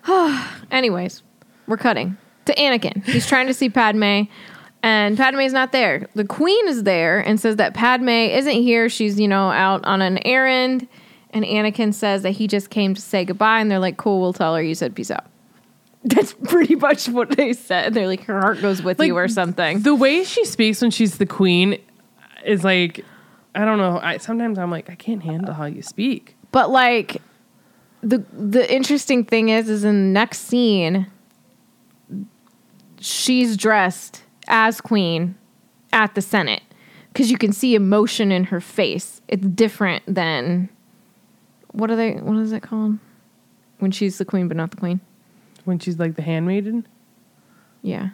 Anyways, 0.70 1.22
we're 1.66 1.76
cutting 1.76 2.16
to 2.46 2.54
Anakin. 2.54 3.04
He's 3.04 3.26
trying 3.26 3.46
to 3.48 3.54
see 3.54 3.68
Padme, 3.68 4.22
and 4.82 5.16
Padme's 5.16 5.52
not 5.52 5.72
there. 5.72 6.08
The 6.14 6.24
Queen 6.24 6.68
is 6.68 6.84
there 6.84 7.18
and 7.20 7.40
says 7.40 7.56
that 7.56 7.74
Padme 7.74 8.08
isn't 8.08 8.52
here. 8.62 8.88
She's, 8.88 9.18
you 9.18 9.28
know, 9.28 9.50
out 9.50 9.84
on 9.84 10.00
an 10.02 10.18
errand. 10.26 10.86
And 11.30 11.44
Anakin 11.44 11.92
says 11.92 12.22
that 12.22 12.30
he 12.30 12.46
just 12.46 12.70
came 12.70 12.94
to 12.94 13.00
say 13.00 13.24
goodbye, 13.24 13.60
and 13.60 13.70
they're 13.70 13.78
like, 13.80 13.96
cool, 13.96 14.20
we'll 14.20 14.32
tell 14.32 14.54
her 14.54 14.62
you 14.62 14.74
said 14.74 14.94
peace 14.94 15.10
out. 15.10 15.24
That's 16.04 16.32
pretty 16.34 16.76
much 16.76 17.08
what 17.08 17.30
they 17.36 17.52
said. 17.52 17.92
They're 17.94 18.06
like, 18.06 18.22
her 18.24 18.40
heart 18.40 18.60
goes 18.62 18.80
with 18.80 18.98
Like, 19.00 19.08
you 19.08 19.16
or 19.16 19.26
something. 19.28 19.80
the 19.80 19.94
way 19.94 20.22
she 20.24 20.44
speaks 20.44 20.80
when 20.80 20.90
she's 20.92 21.18
the 21.18 21.26
queen 21.26 21.78
is 22.44 22.62
like 22.62 23.04
i 23.56 23.64
don't 23.64 23.78
know 23.78 23.98
i 24.00 24.18
sometimes 24.18 24.56
i'm 24.56 24.70
like 24.70 24.88
i 24.88 24.94
can't 24.94 25.22
handle 25.24 25.52
how 25.52 25.64
you 25.64 25.82
speak 25.82 26.36
But 26.52 26.70
like 26.70 27.20
the 28.02 28.18
the 28.32 28.72
interesting 28.72 29.24
thing 29.24 29.48
is 29.48 29.68
is 29.68 29.82
in 29.82 29.94
the 29.94 30.12
next 30.12 30.42
scene 30.42 31.08
she's 33.00 33.56
dressed 33.56 34.22
as 34.48 34.80
queen 34.80 35.34
at 35.92 36.14
the 36.14 36.22
Senate 36.22 36.62
cuz 37.14 37.30
you 37.30 37.38
can 37.38 37.52
see 37.52 37.74
emotion 37.74 38.30
in 38.32 38.44
her 38.44 38.60
face. 38.60 39.20
It's 39.28 39.46
different 39.46 40.02
than 40.06 40.68
what 41.72 41.90
are 41.90 41.96
they 41.96 42.14
what 42.14 42.36
is 42.38 42.52
it 42.52 42.62
called? 42.62 42.98
When 43.78 43.90
she's 43.90 44.18
the 44.18 44.24
queen 44.24 44.48
but 44.48 44.56
not 44.56 44.70
the 44.70 44.76
queen. 44.76 45.00
when 45.64 45.78
she's 45.78 45.98
like 45.98 46.14
the 46.14 46.22
handmaiden 46.22 46.86
Yeah. 47.82 48.10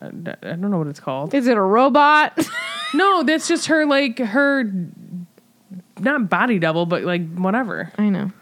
I, 0.00 0.06
I 0.06 0.10
don't 0.10 0.70
know 0.70 0.78
what 0.78 0.86
it's 0.86 1.00
called 1.00 1.34
Is 1.34 1.46
it 1.46 1.56
a 1.56 1.62
robot? 1.62 2.38
no 2.94 3.22
that's 3.22 3.48
just 3.48 3.66
her 3.66 3.86
like 3.86 4.18
her 4.18 4.70
not 5.98 6.28
body 6.28 6.58
double 6.58 6.86
but 6.86 7.02
like 7.02 7.28
whatever 7.36 7.92
I 7.98 8.08
know. 8.08 8.32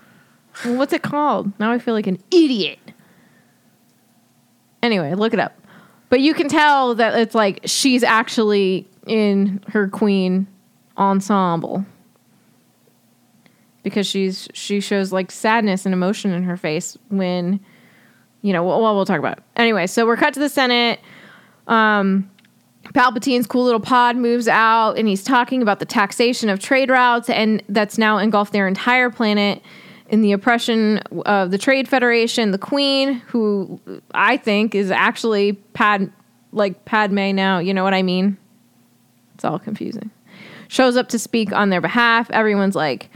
Well, 0.64 0.76
what's 0.76 0.92
it 0.92 1.02
called? 1.02 1.52
Now 1.60 1.70
I 1.70 1.78
feel 1.78 1.94
like 1.94 2.06
an 2.06 2.18
idiot. 2.30 2.78
Anyway, 4.82 5.12
look 5.14 5.32
it 5.34 5.40
up. 5.40 5.57
But 6.08 6.20
you 6.20 6.34
can 6.34 6.48
tell 6.48 6.94
that 6.94 7.18
it's 7.18 7.34
like 7.34 7.60
she's 7.64 8.02
actually 8.02 8.88
in 9.06 9.62
her 9.68 9.88
queen 9.88 10.46
ensemble. 10.96 11.84
Because 13.82 14.06
she's 14.06 14.48
she 14.52 14.80
shows 14.80 15.12
like 15.12 15.30
sadness 15.30 15.86
and 15.86 15.92
emotion 15.92 16.32
in 16.32 16.42
her 16.42 16.56
face 16.56 16.96
when 17.08 17.60
you 18.40 18.52
know, 18.52 18.62
well, 18.62 18.94
we'll 18.94 19.04
talk 19.04 19.18
about 19.18 19.38
it. 19.38 19.44
Anyway, 19.56 19.86
so 19.86 20.06
we're 20.06 20.16
cut 20.16 20.34
to 20.34 20.40
the 20.40 20.48
Senate. 20.48 21.00
Um 21.66 22.30
Palpatine's 22.94 23.46
cool 23.46 23.64
little 23.64 23.80
pod 23.80 24.16
moves 24.16 24.48
out 24.48 24.94
and 24.94 25.06
he's 25.06 25.22
talking 25.22 25.60
about 25.60 25.78
the 25.78 25.84
taxation 25.84 26.48
of 26.48 26.58
trade 26.58 26.88
routes 26.90 27.28
and 27.28 27.62
that's 27.68 27.98
now 27.98 28.16
engulfed 28.18 28.52
their 28.52 28.66
entire 28.66 29.10
planet 29.10 29.62
in 30.08 30.22
the 30.22 30.32
oppression 30.32 30.98
of 31.26 31.50
the 31.50 31.58
Trade 31.58 31.88
Federation, 31.88 32.50
the 32.50 32.58
Queen, 32.58 33.14
who 33.28 33.80
I 34.12 34.36
think 34.36 34.74
is 34.74 34.90
actually 34.90 35.52
Pad 35.52 36.12
like 36.52 36.84
Padme 36.86 37.34
now, 37.34 37.58
you 37.58 37.74
know 37.74 37.84
what 37.84 37.94
I 37.94 38.02
mean? 38.02 38.38
It's 39.34 39.44
all 39.44 39.58
confusing. 39.58 40.10
Shows 40.68 40.96
up 40.96 41.08
to 41.10 41.18
speak 41.18 41.52
on 41.52 41.70
their 41.70 41.80
behalf. 41.80 42.30
Everyone's 42.30 42.74
like, 42.74 43.10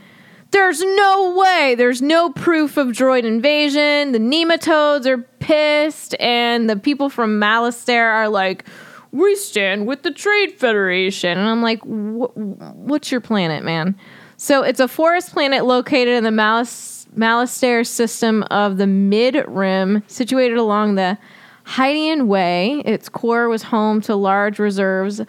there's 0.51 0.83
no 0.83 1.35
way. 1.35 1.75
There's 1.77 2.03
no 2.03 2.31
proof 2.31 2.77
of 2.77 2.89
droid 2.89 3.25
invasion. 3.25 4.13
The 4.13 4.19
nematodes 4.19 5.07
are 5.07 5.19
pissed, 5.19 6.15
and 6.21 6.69
the 6.69 6.77
people 6.77 7.09
from 7.09 7.41
Malastare 7.41 8.13
are 8.13 8.29
like, 8.29 8.67
we 9.13 9.35
stand 9.37 9.87
with 9.87 10.03
the 10.03 10.11
Trade 10.11 10.53
Federation. 10.59 11.39
And 11.39 11.49
I'm 11.49 11.63
like, 11.63 11.81
what's 11.85 13.11
your 13.11 13.23
planet, 13.23 13.65
man? 13.65 13.99
So 14.43 14.65
it's 14.65 14.81
a 14.81 14.89
forest 14.89 15.31
planet 15.33 15.67
located 15.67 16.09
in 16.09 16.25
the 16.25 16.31
Malas- 16.31 17.07
Malastare 17.17 17.87
system 17.87 18.43
of 18.51 18.77
the 18.77 18.89
Mid 18.89 19.37
Rim, 19.47 20.03
situated 20.09 20.59
along 20.59 20.97
the 20.97 21.17
Hydian 21.65 22.27
Way. 22.27 22.83
Its 22.85 23.09
core 23.09 23.49
was 23.49 23.63
home 23.63 24.01
to 24.01 24.17
large 24.17 24.59
reserves 24.59 25.21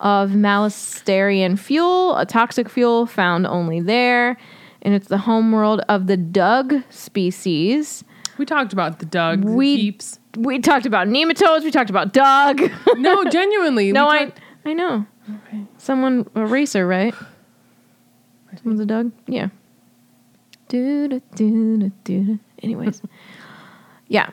of 0.00 0.30
Malastarian 0.30 1.58
fuel, 1.58 2.16
a 2.16 2.24
toxic 2.24 2.70
fuel 2.70 3.04
found 3.04 3.46
only 3.46 3.78
there. 3.78 4.38
And 4.80 4.94
it's 4.94 5.08
the 5.08 5.18
homeworld 5.18 5.82
of 5.90 6.06
the 6.06 6.16
Dug 6.16 6.82
species. 6.88 8.04
we 8.38 8.46
talked 8.46 8.72
about 8.72 9.00
the 9.00 9.04
Dug 9.06 9.44
We- 9.44 9.76
peeps 9.76 10.18
We 10.38 10.60
talked 10.60 10.86
about 10.86 11.08
nematodes. 11.08 11.62
We 11.62 11.70
talked 11.70 11.90
about 11.90 12.14
Dug. 12.14 12.62
no 12.96 13.22
genuinely 13.30 13.92
no, 13.92 14.08
I 14.08 14.24
talked- 14.24 14.40
I 14.64 14.72
know. 14.72 15.04
okay. 15.48 15.66
Someone 15.76 16.26
a 16.34 16.46
racer, 16.46 16.86
right? 16.86 17.14
Someone's 18.56 18.80
a 18.80 18.86
dog? 18.86 19.12
Yeah. 19.26 19.48
Do 20.68 21.08
do 21.08 21.20
do 21.34 21.92
do. 22.04 22.38
Anyways, 22.62 23.02
yeah. 24.08 24.30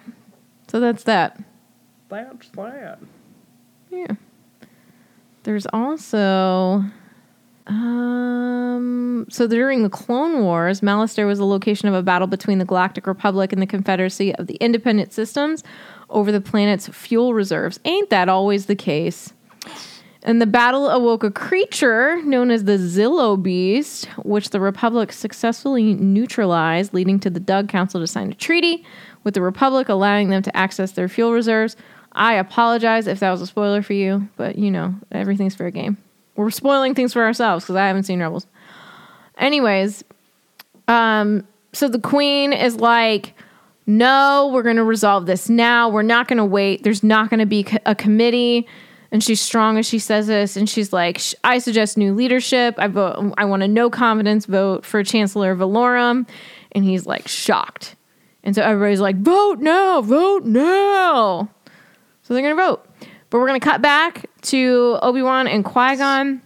So 0.68 0.80
that's 0.80 1.04
that. 1.04 1.42
That's 2.10 2.50
that. 2.50 3.00
Yeah. 3.90 4.16
There's 5.44 5.66
also 5.74 6.84
um 7.68 9.26
so 9.30 9.48
during 9.48 9.84
the 9.84 9.90
Clone 9.90 10.42
Wars, 10.42 10.82
Malastare 10.82 11.28
was 11.28 11.40
the 11.40 11.46
location 11.46 11.88
of 11.88 11.94
a 11.94 12.02
battle 12.02 12.28
between 12.28 12.58
the 12.60 12.66
Galactic 12.66 13.08
Republic 13.08 13.52
and 13.54 13.62
the 13.62 13.68
Confederacy 13.68 14.34
of 14.36 14.48
the 14.48 14.56
Independent 14.56 15.14
Systems 15.14 15.64
over 16.10 16.32
the 16.32 16.42
planet's 16.42 16.88
fuel 16.88 17.34
reserves. 17.34 17.80
Ain't 17.86 18.10
that 18.10 18.30
always 18.30 18.66
the 18.66 18.76
case? 18.76 19.34
And 20.30 20.40
the 20.40 20.46
battle 20.46 20.90
awoke 20.90 21.24
a 21.24 21.32
creature 21.32 22.22
known 22.22 22.52
as 22.52 22.66
the 22.66 22.78
Zillo 22.78 23.42
Beast, 23.42 24.06
which 24.24 24.52
the 24.52 24.60
Republic 24.60 25.12
successfully 25.12 25.96
neutralized, 25.96 26.94
leading 26.94 27.20
to 27.22 27.32
the 27.32 27.40
Dug 27.40 27.68
Council 27.68 28.00
to 28.00 28.06
sign 28.06 28.32
a 28.32 28.36
treaty 28.36 28.86
with 29.24 29.34
the 29.34 29.42
Republic, 29.42 29.90
allowing 29.90 30.30
them 30.30 30.44
to 30.44 30.56
access 30.56 30.92
their 30.92 31.10
fuel 31.10 31.34
reserves. 31.34 31.76
I 32.12 32.36
apologize 32.36 33.08
if 33.08 33.22
that 33.22 33.32
was 33.32 33.42
a 33.42 33.48
spoiler 33.48 33.82
for 33.82 33.94
you, 33.94 34.30
but 34.38 34.56
you 34.56 34.70
know, 34.70 34.94
everything's 35.12 35.56
fair 35.56 35.72
game. 35.72 35.98
We're 36.36 36.52
spoiling 36.52 36.94
things 36.94 37.12
for 37.12 37.26
ourselves 37.26 37.66
because 37.66 37.78
I 37.78 37.88
haven't 37.88 38.04
seen 38.04 38.20
Rebels. 38.20 38.46
Anyways, 39.40 40.04
um, 40.88 41.48
so 41.74 41.88
the 41.88 41.98
Queen 41.98 42.54
is 42.54 42.76
like, 42.76 43.34
no, 43.88 44.52
we're 44.54 44.62
going 44.62 44.76
to 44.76 44.84
resolve 44.84 45.26
this 45.26 45.50
now. 45.50 45.90
We're 45.90 46.04
not 46.04 46.28
going 46.28 46.38
to 46.38 46.46
wait. 46.46 46.84
There's 46.84 47.02
not 47.04 47.32
going 47.32 47.40
to 47.40 47.48
be 47.48 47.66
a 47.88 47.96
committee. 47.96 48.68
And 49.12 49.24
she's 49.24 49.42
strong 49.42 49.78
as 49.78 49.88
she 49.88 49.98
says 50.00 50.28
this. 50.28 50.56
And 50.56 50.70
she's 50.70 50.94
like, 50.94 51.20
I 51.44 51.60
suggest 51.60 51.98
new 51.98 52.14
leadership. 52.14 52.76
I 52.78 52.88
vote. 52.88 53.34
I 53.38 53.46
want 53.46 53.64
a 53.64 53.68
no 53.68 53.90
confidence 53.90 54.46
vote 54.46 54.86
for 54.86 55.04
Chancellor 55.04 55.56
Valorum. 55.56 56.28
And 56.74 56.84
he's 56.84 57.06
like 57.06 57.28
shocked. 57.28 57.96
And 58.44 58.56
so 58.56 58.62
everybody's 58.62 59.02
like, 59.02 59.18
vote 59.18 59.60
now, 59.60 60.02
vote 60.02 60.46
now. 60.46 61.50
So 62.22 62.34
they're 62.34 62.44
to 62.56 62.62
vote. 62.62 62.86
But 63.30 63.40
we're 63.40 63.48
to 63.60 63.66
cut 63.66 63.82
back 63.82 64.26
to 64.44 64.98
Obi 65.02 65.22
Wan 65.22 65.48
and 65.48 65.66
Qui 65.66 65.96
Gon. 65.98 66.42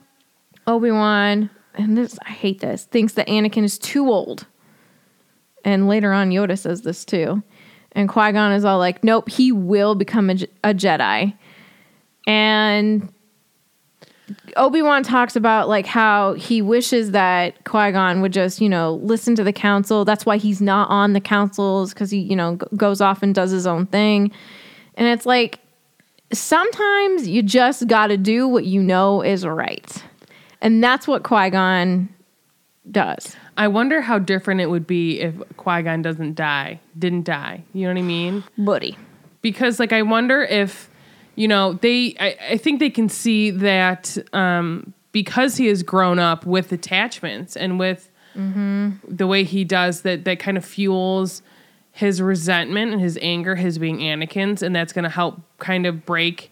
Obi 0.65 0.91
Wan, 0.91 1.49
and 1.75 1.97
this, 1.97 2.17
I 2.25 2.31
hate 2.31 2.61
this, 2.61 2.85
thinks 2.85 3.13
that 3.13 3.27
Anakin 3.27 3.63
is 3.63 3.77
too 3.77 4.09
old. 4.09 4.47
And 5.65 5.87
later 5.87 6.13
on, 6.13 6.29
Yoda 6.29 6.57
says 6.57 6.81
this 6.81 7.03
too. 7.05 7.43
And 7.91 8.09
Qui 8.09 8.31
Gon 8.31 8.53
is 8.53 8.65
all 8.65 8.79
like, 8.79 9.03
nope, 9.03 9.29
he 9.29 9.51
will 9.51 9.95
become 9.95 10.29
a, 10.29 10.33
a 10.63 10.73
Jedi. 10.73 11.33
And 12.27 13.11
Obi 14.55 14.81
Wan 14.81 15.03
talks 15.03 15.35
about 15.35 15.67
like 15.67 15.85
how 15.85 16.33
he 16.33 16.61
wishes 16.61 17.11
that 17.11 17.63
Qui 17.65 17.91
Gon 17.91 18.21
would 18.21 18.31
just, 18.33 18.61
you 18.61 18.69
know, 18.69 18.95
listen 19.03 19.35
to 19.35 19.43
the 19.43 19.53
council. 19.53 20.05
That's 20.05 20.25
why 20.25 20.37
he's 20.37 20.61
not 20.61 20.89
on 20.89 21.13
the 21.13 21.21
councils 21.21 21.93
because 21.93 22.11
he, 22.11 22.19
you 22.19 22.35
know, 22.35 22.55
g- 22.57 22.65
goes 22.77 23.01
off 23.01 23.21
and 23.23 23.33
does 23.35 23.51
his 23.51 23.67
own 23.67 23.85
thing. 23.87 24.31
And 24.95 25.07
it's 25.07 25.25
like, 25.25 25.59
sometimes 26.31 27.27
you 27.27 27.43
just 27.43 27.87
got 27.87 28.07
to 28.07 28.17
do 28.17 28.47
what 28.47 28.65
you 28.65 28.81
know 28.81 29.21
is 29.21 29.45
right. 29.45 30.03
And 30.61 30.83
that's 30.83 31.07
what 31.07 31.23
Qui 31.23 31.49
Gon 31.49 32.09
does. 32.89 33.35
I 33.57 33.67
wonder 33.67 34.01
how 34.01 34.17
different 34.19 34.61
it 34.61 34.67
would 34.69 34.87
be 34.87 35.19
if 35.19 35.35
Qui 35.57 35.81
Gon 35.83 36.01
doesn't 36.01 36.35
die, 36.35 36.79
didn't 36.97 37.23
die. 37.25 37.63
You 37.73 37.83
know 37.87 37.93
what 37.93 37.99
I 37.99 38.03
mean? 38.03 38.43
Buddy. 38.57 38.97
because 39.41 39.79
like 39.79 39.91
I 39.93 40.01
wonder 40.03 40.41
if 40.43 40.89
you 41.35 41.47
know 41.47 41.73
they 41.73 42.15
I, 42.19 42.37
I 42.51 42.57
think 42.57 42.79
they 42.79 42.89
can 42.89 43.09
see 43.09 43.51
that 43.51 44.17
um, 44.33 44.93
because 45.11 45.57
he 45.57 45.67
has 45.67 45.83
grown 45.83 46.19
up 46.19 46.45
with 46.45 46.71
attachments 46.71 47.55
and 47.55 47.79
with 47.79 48.09
the 49.07 49.27
way 49.27 49.43
he 49.43 49.63
does 49.63 50.01
that 50.01 50.25
that 50.25 50.39
kind 50.39 50.57
of 50.57 50.65
fuels 50.65 51.41
his 51.91 52.21
resentment 52.21 52.91
and 52.91 53.01
his 53.01 53.19
anger 53.21 53.55
his 53.55 53.77
being 53.77 53.99
anakin's 53.99 54.63
and 54.63 54.75
that's 54.75 54.91
going 54.93 55.03
to 55.03 55.09
help 55.09 55.39
kind 55.59 55.85
of 55.85 56.05
break 56.05 56.51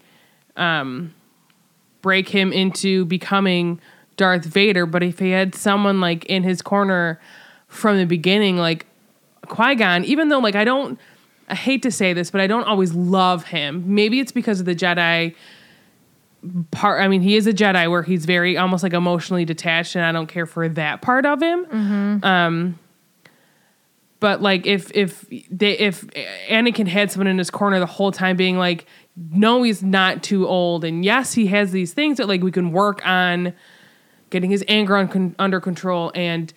um 0.57 1.13
break 2.01 2.29
him 2.29 2.51
into 2.51 3.05
becoming 3.05 3.79
darth 4.17 4.45
vader. 4.45 4.86
But 4.86 5.03
if 5.03 5.19
he 5.19 5.32
had 5.32 5.55
someone 5.55 6.01
like 6.01 6.25
in 6.25 6.43
his 6.43 6.61
corner 6.61 7.19
from 7.67 7.97
the 7.97 8.05
beginning 8.05 8.57
like 8.57 8.86
qui-gon 9.47 10.03
even 10.03 10.29
though 10.29 10.39
like 10.39 10.55
i 10.55 10.63
don't 10.63 10.99
i 11.52 11.56
hate 11.56 11.84
to 11.84 11.91
say 11.91 12.14
this 12.14 12.32
but 12.32 12.41
i 12.41 12.47
don't 12.47 12.64
always 12.64 12.93
love 12.93 13.45
him. 13.45 13.93
Maybe 13.93 14.20
it's 14.20 14.32
because 14.32 14.60
of 14.60 14.66
the 14.66 14.76
jedi 14.76 15.36
part 16.72 17.04
i 17.04 17.08
mean 17.08 17.22
he 17.22 17.36
is 17.36 17.45
a 17.45 17.54
jedi 17.54 17.88
where 17.91 18.02
he's 18.02 18.26
very 18.26 18.58
almost 18.58 18.82
like 18.82 18.93
emotionally 18.93 19.45
detached 19.45 19.95
and 19.95 20.04
i 20.04 20.12
don't 20.12 20.26
care 20.26 20.47
for 20.47 20.68
that 20.68 21.02
part 21.04 21.26
of 21.26 21.39
him. 21.41 22.24
Um 22.24 22.80
but 24.20 24.41
like 24.41 24.66
if 24.66 24.91
if 24.95 25.28
they 25.52 25.78
if 25.78 26.06
anakin 26.49 26.88
had 26.88 27.12
someone 27.12 27.28
in 27.28 27.38
his 27.38 27.49
corner 27.52 27.80
the 27.80 27.86
whole 27.86 28.12
time 28.12 28.38
being 28.38 28.58
like 28.58 28.86
no 29.18 29.62
he's 29.64 29.84
not 29.84 30.24
too 30.24 30.47
old 30.47 30.86
and 30.86 31.04
yes 31.04 31.34
he 31.34 31.47
has 31.47 31.72
these 31.72 31.93
things 31.93 32.18
that 32.18 32.28
like 32.28 32.41
we 32.41 32.52
can 32.52 32.72
work 32.72 33.06
on 33.06 33.54
getting 34.30 34.49
his 34.49 34.64
anger 34.70 34.95
on, 34.95 35.08
con- 35.10 35.36
under 35.38 35.60
control 35.60 36.12
and 36.16 36.54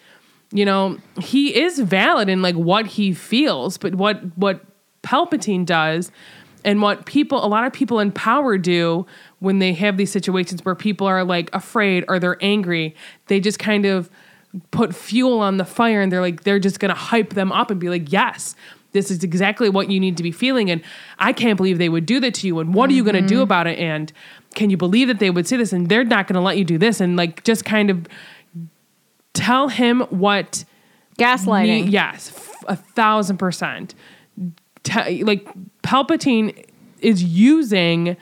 you 0.53 0.65
know 0.65 0.97
he 1.21 1.59
is 1.59 1.79
valid 1.81 2.29
in 2.29 2.41
like 2.43 2.55
what 2.55 2.87
he 2.87 3.13
feels 3.13 3.77
but 3.77 3.95
what 3.97 4.21
what 4.37 4.61
palpatine 5.05 5.65
does 5.65 6.11
and 6.65 6.81
what 6.81 7.07
people 7.07 7.45
a 7.45 7.47
lot 7.47 7.67
of 7.67 7.73
people 7.73 8.01
in 8.01 8.11
power 8.11 8.59
do 8.59 9.07
when 9.39 9.59
they 9.59 9.73
have 9.75 9.97
these 9.97 10.11
situations 10.11 10.65
where 10.65 10.75
people 10.75 11.07
are 11.07 11.23
like 11.23 11.51
afraid 11.55 12.05
or 12.09 12.19
they're 12.19 12.39
angry 12.41 12.95
they 13.27 13.39
just 13.39 13.59
kind 13.59 13.85
of 13.85 14.11
put 14.71 14.95
fuel 14.95 15.41
on 15.41 15.57
the 15.57 15.65
fire 15.65 16.01
and 16.01 16.11
they're 16.11 16.21
like 16.21 16.45
they're 16.45 16.59
just 16.59 16.81
gonna 16.81 16.95
hype 16.95 17.35
them 17.35 17.53
up 17.53 17.71
and 17.71 17.79
be 17.79 17.89
like 17.89 18.11
yes 18.11 18.57
this 18.95 19.11
is 19.11 19.23
exactly 19.23 19.69
what 19.69 19.91
you 19.91 20.01
need 20.01 20.17
to 20.17 20.23
be 20.23 20.33
feeling. 20.33 20.71
And 20.71 20.81
i 21.19 21.33
can't 21.33 21.59
believe 21.59 21.77
they 21.79 21.91
would 21.91 22.07
do 22.07 22.21
that 22.21 22.33
to 22.35 22.47
you. 22.47 22.61
And 22.61 22.73
what 22.73 22.89
are 22.89 22.95
you 22.95 23.05
gonna 23.05 23.21
do 23.21 23.35
mm-hmm. 23.35 23.43
about 23.43 23.67
it? 23.67 23.79
And 23.79 24.11
can 24.55 24.71
you 24.71 24.79
believe 24.79 25.09
that 25.09 25.19
they 25.19 25.31
would 25.31 25.47
say 25.47 25.59
this? 25.59 25.73
And 25.73 25.89
they're 25.89 26.05
not 26.05 26.27
gonna 26.27 26.41
let 26.41 26.57
you 26.57 26.65
do 26.65 26.79
this. 26.79 27.01
And 27.01 27.17
like 27.17 27.45
just 27.45 27.67
kind 27.67 27.91
of 27.91 28.07
tell 29.35 29.69
him 29.69 30.01
what 30.11 30.65
Gaslighting. 31.19 31.85
Ne- 31.85 31.91
yes, 31.91 32.33
f- 32.35 32.65
a 32.67 32.77
thousand 32.77 33.37
percent. 33.37 33.95
Te- 34.85 35.25
like 35.25 35.49
Palpatine 35.83 36.65
is 37.01 37.23
using 37.23 38.17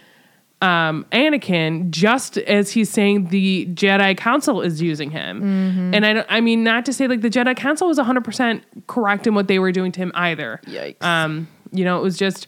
um, 0.60 1.04
Anakin 1.12 1.90
just 1.90 2.38
as 2.38 2.70
he's 2.70 2.88
saying 2.88 3.28
the 3.28 3.66
Jedi 3.74 4.16
Council 4.16 4.60
is 4.62 4.80
using 4.80 5.10
him. 5.10 5.92
And 5.94 6.06
I, 6.06 6.12
don't- 6.12 6.26
I 6.30 6.40
mean, 6.40 6.62
not 6.64 6.84
to 6.86 6.92
say 6.92 7.06
like 7.08 7.20
the 7.20 7.30
Jedi 7.30 7.56
Council 7.56 7.88
was 7.88 7.98
100% 7.98 8.62
correct 8.86 9.26
in 9.26 9.34
what 9.34 9.48
they 9.48 9.58
were 9.58 9.72
doing 9.72 9.92
to 9.92 10.00
him 10.00 10.12
either. 10.14 10.60
Yikes. 10.66 11.02
Um, 11.02 11.48
you 11.72 11.84
know, 11.84 11.98
it 11.98 12.02
was 12.02 12.16
just 12.16 12.46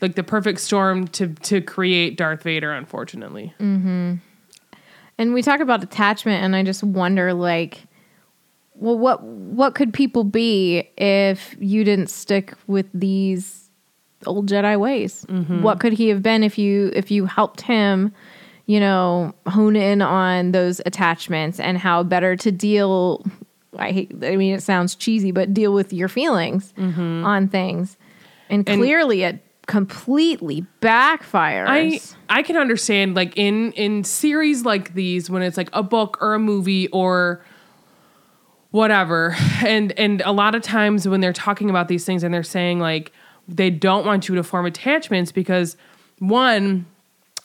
like 0.00 0.14
the 0.14 0.22
perfect 0.22 0.60
storm 0.60 1.06
to 1.08 1.28
to 1.28 1.60
create 1.60 2.16
Darth 2.16 2.42
Vader, 2.42 2.72
unfortunately. 2.72 3.52
And 5.18 5.34
we 5.34 5.42
talk 5.42 5.60
about 5.60 5.82
attachment, 5.82 6.42
and 6.42 6.56
I 6.56 6.62
just 6.62 6.82
wonder, 6.82 7.34
like, 7.34 7.80
well, 8.80 8.98
what 8.98 9.22
what 9.22 9.74
could 9.74 9.92
people 9.92 10.24
be 10.24 10.90
if 10.96 11.54
you 11.60 11.84
didn't 11.84 12.08
stick 12.08 12.54
with 12.66 12.86
these 12.94 13.70
old 14.26 14.48
Jedi 14.48 14.78
ways? 14.78 15.24
Mm-hmm. 15.28 15.62
What 15.62 15.80
could 15.80 15.92
he 15.92 16.08
have 16.08 16.22
been 16.22 16.42
if 16.42 16.58
you 16.58 16.90
if 16.94 17.10
you 17.10 17.26
helped 17.26 17.60
him, 17.60 18.12
you 18.66 18.80
know, 18.80 19.34
hone 19.46 19.76
in 19.76 20.00
on 20.02 20.52
those 20.52 20.80
attachments 20.86 21.60
and 21.60 21.76
how 21.76 22.02
better 22.02 22.36
to 22.36 22.50
deal? 22.50 23.24
I 23.78 23.92
hate. 23.92 24.12
I 24.22 24.36
mean, 24.36 24.54
it 24.54 24.62
sounds 24.62 24.94
cheesy, 24.94 25.30
but 25.30 25.52
deal 25.54 25.72
with 25.72 25.92
your 25.92 26.08
feelings 26.08 26.72
mm-hmm. 26.76 27.24
on 27.24 27.48
things, 27.48 27.96
and, 28.48 28.68
And- 28.68 28.80
clearly 28.80 29.22
it 29.22 29.44
completely 29.66 30.66
backfires. 30.80 31.66
I 31.68 32.00
I 32.28 32.42
can 32.42 32.56
understand 32.56 33.14
like 33.14 33.36
in 33.36 33.72
in 33.72 34.02
series 34.02 34.64
like 34.64 34.94
these 34.94 35.30
when 35.30 35.42
it's 35.42 35.56
like 35.56 35.68
a 35.72 35.82
book 35.82 36.18
or 36.20 36.34
a 36.34 36.40
movie 36.40 36.88
or 36.88 37.44
whatever. 38.70 39.36
And 39.64 39.92
and 39.92 40.22
a 40.24 40.32
lot 40.32 40.54
of 40.54 40.62
times 40.62 41.06
when 41.06 41.20
they're 41.20 41.32
talking 41.32 41.68
about 41.68 41.88
these 41.88 42.04
things 42.04 42.24
and 42.24 42.32
they're 42.32 42.42
saying 42.42 42.80
like 42.80 43.12
they 43.46 43.68
don't 43.68 44.06
want 44.06 44.28
you 44.28 44.34
to 44.36 44.42
form 44.42 44.64
attachments 44.64 45.32
because 45.32 45.76
one 46.18 46.86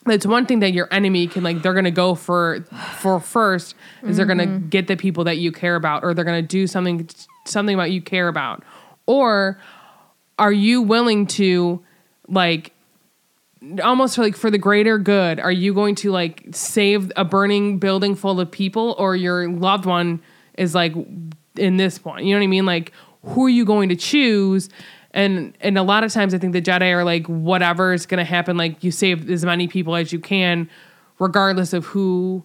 that's 0.06 0.26
one 0.26 0.46
thing 0.46 0.60
that 0.60 0.72
your 0.72 0.88
enemy 0.92 1.28
can 1.28 1.44
like 1.44 1.62
they're 1.62 1.74
gonna 1.74 1.92
go 1.92 2.16
for 2.16 2.62
for 3.00 3.20
first 3.20 3.76
is 4.04 4.18
they're 4.18 4.26
gonna 4.26 4.46
mm-hmm. 4.46 4.70
get 4.70 4.88
the 4.88 4.96
people 4.96 5.24
that 5.26 5.38
you 5.38 5.52
care 5.52 5.76
about 5.76 6.04
or 6.04 6.14
they're 6.14 6.24
gonna 6.24 6.42
do 6.42 6.68
something 6.68 7.10
something 7.46 7.74
about 7.74 7.92
you 7.92 8.02
care 8.02 8.28
about. 8.28 8.64
Or 9.06 9.60
are 10.40 10.54
you 10.54 10.82
willing 10.82 11.28
to 11.28 11.84
like 12.28 12.72
almost 13.84 14.18
like 14.18 14.36
for 14.36 14.52
the 14.52 14.58
greater 14.58 15.00
good 15.00 15.40
are 15.40 15.52
you 15.52 15.74
going 15.74 15.96
to 15.96 16.12
like 16.12 16.46
save 16.52 17.12
a 17.16 17.26
burning 17.26 17.80
building 17.80 18.14
full 18.14 18.40
of 18.40 18.52
people 18.52 18.96
or 19.00 19.16
your 19.16 19.50
loved 19.50 19.86
one 19.86 20.22
is 20.58 20.76
like 20.76 20.94
in 21.58 21.78
this 21.78 21.98
point 21.98 22.26
you 22.26 22.34
know 22.34 22.40
what 22.40 22.44
i 22.44 22.48
mean 22.48 22.66
like 22.66 22.92
who 23.24 23.46
are 23.46 23.50
you 23.50 23.66
going 23.66 23.90
to 23.90 23.96
choose 23.96 24.70
and 25.12 25.58
and 25.62 25.78
a 25.78 25.84
lot 25.84 26.04
of 26.04 26.12
times 26.12 26.34
i 26.34 26.38
think 26.38 26.54
the 26.54 26.62
jedi 26.62 26.92
are 26.92 27.04
like 27.04 27.26
whatever 27.28 27.94
is 27.94 28.06
going 28.06 28.18
to 28.18 28.24
happen 28.24 28.58
like 28.58 28.84
you 28.84 28.92
save 28.92 29.30
as 29.30 29.46
many 29.46 29.68
people 29.68 29.96
as 29.96 30.12
you 30.12 30.20
can 30.20 30.70
regardless 31.20 31.74
of 31.74 31.86
who 31.86 32.44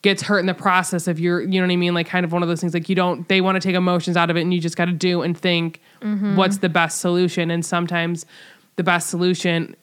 gets 0.00 0.22
hurt 0.22 0.38
in 0.38 0.46
the 0.46 0.54
process 0.54 1.08
of 1.08 1.18
your 1.18 1.40
you 1.42 1.60
know 1.60 1.66
what 1.66 1.72
i 1.72 1.76
mean 1.76 1.94
like 1.94 2.06
kind 2.06 2.24
of 2.24 2.32
one 2.32 2.42
of 2.42 2.48
those 2.48 2.60
things 2.60 2.72
like 2.72 2.88
you 2.88 2.94
don't 2.94 3.28
they 3.28 3.40
want 3.40 3.60
to 3.60 3.60
take 3.60 3.74
emotions 3.74 4.16
out 4.16 4.30
of 4.30 4.36
it 4.36 4.42
and 4.42 4.54
you 4.54 4.60
just 4.60 4.76
got 4.76 4.86
to 4.86 4.92
do 4.92 5.22
and 5.22 5.36
think 5.36 5.80
mm-hmm. 6.00 6.36
what's 6.36 6.58
the 6.58 6.68
best 6.68 7.00
solution 7.00 7.50
and 7.50 7.66
sometimes 7.66 8.24
the 8.76 8.84
best 8.84 9.10
solution 9.10 9.74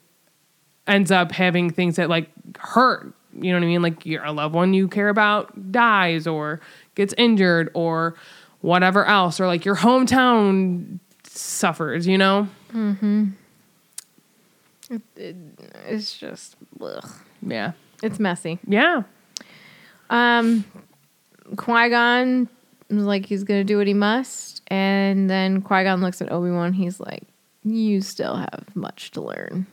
ends 0.87 1.11
up 1.11 1.31
having 1.31 1.69
things 1.69 1.95
that 1.95 2.09
like 2.09 2.29
hurt. 2.57 3.13
You 3.33 3.51
know 3.51 3.57
what 3.57 3.63
I 3.63 3.67
mean? 3.67 3.81
Like 3.81 4.05
your 4.05 4.23
a 4.23 4.31
loved 4.31 4.55
one 4.55 4.73
you 4.73 4.87
care 4.87 5.09
about 5.09 5.71
dies 5.71 6.25
or 6.25 6.61
gets 6.95 7.13
injured 7.17 7.69
or 7.73 8.15
whatever 8.61 9.05
else, 9.05 9.39
or 9.39 9.47
like 9.47 9.63
your 9.65 9.75
hometown 9.75 10.99
suffers. 11.23 12.07
You 12.07 12.17
know? 12.17 12.47
it's 15.15 16.17
just, 16.17 16.55
ugh. 16.81 17.09
Yeah, 17.41 17.71
it's 18.03 18.19
messy. 18.19 18.59
yeah. 18.67 19.03
Um, 20.09 20.63
Qui 21.57 21.89
Gon 21.89 22.47
was 22.89 23.05
like 23.05 23.25
he's 23.25 23.43
gonna 23.43 23.63
do 23.63 23.77
what 23.77 23.87
he 23.87 23.93
must, 23.93 24.61
and 24.67 25.29
then 25.29 25.61
Qui 25.61 25.83
Gon 25.83 26.01
looks 26.01 26.21
at 26.21 26.31
Obi 26.31 26.51
Wan. 26.51 26.73
He's 26.73 26.99
like, 26.99 27.23
"You 27.63 28.01
still 28.01 28.35
have 28.37 28.65
much 28.75 29.11
to 29.11 29.21
learn," 29.21 29.65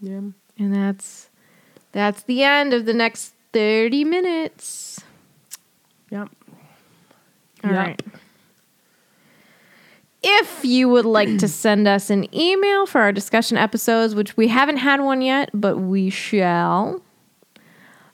Yeah. 0.00 0.20
and 0.58 0.74
that's 0.74 1.28
that's 1.92 2.22
the 2.22 2.42
end 2.44 2.72
of 2.74 2.86
the 2.86 2.94
next 2.94 3.34
thirty 3.52 4.04
minutes. 4.04 5.00
Yep. 6.10 6.28
All 7.66 7.72
Yep. 7.72 7.86
right. 7.86 8.02
If 10.22 10.64
you 10.64 10.88
would 10.88 11.04
like 11.04 11.38
to 11.38 11.48
send 11.62 11.86
us 11.86 12.10
an 12.10 12.32
email 12.34 12.86
for 12.86 13.00
our 13.00 13.12
discussion 13.12 13.56
episodes, 13.56 14.14
which 14.14 14.36
we 14.36 14.48
haven't 14.48 14.78
had 14.78 15.00
one 15.00 15.22
yet, 15.22 15.50
but 15.54 15.76
we 15.78 16.10
shall, 16.10 17.00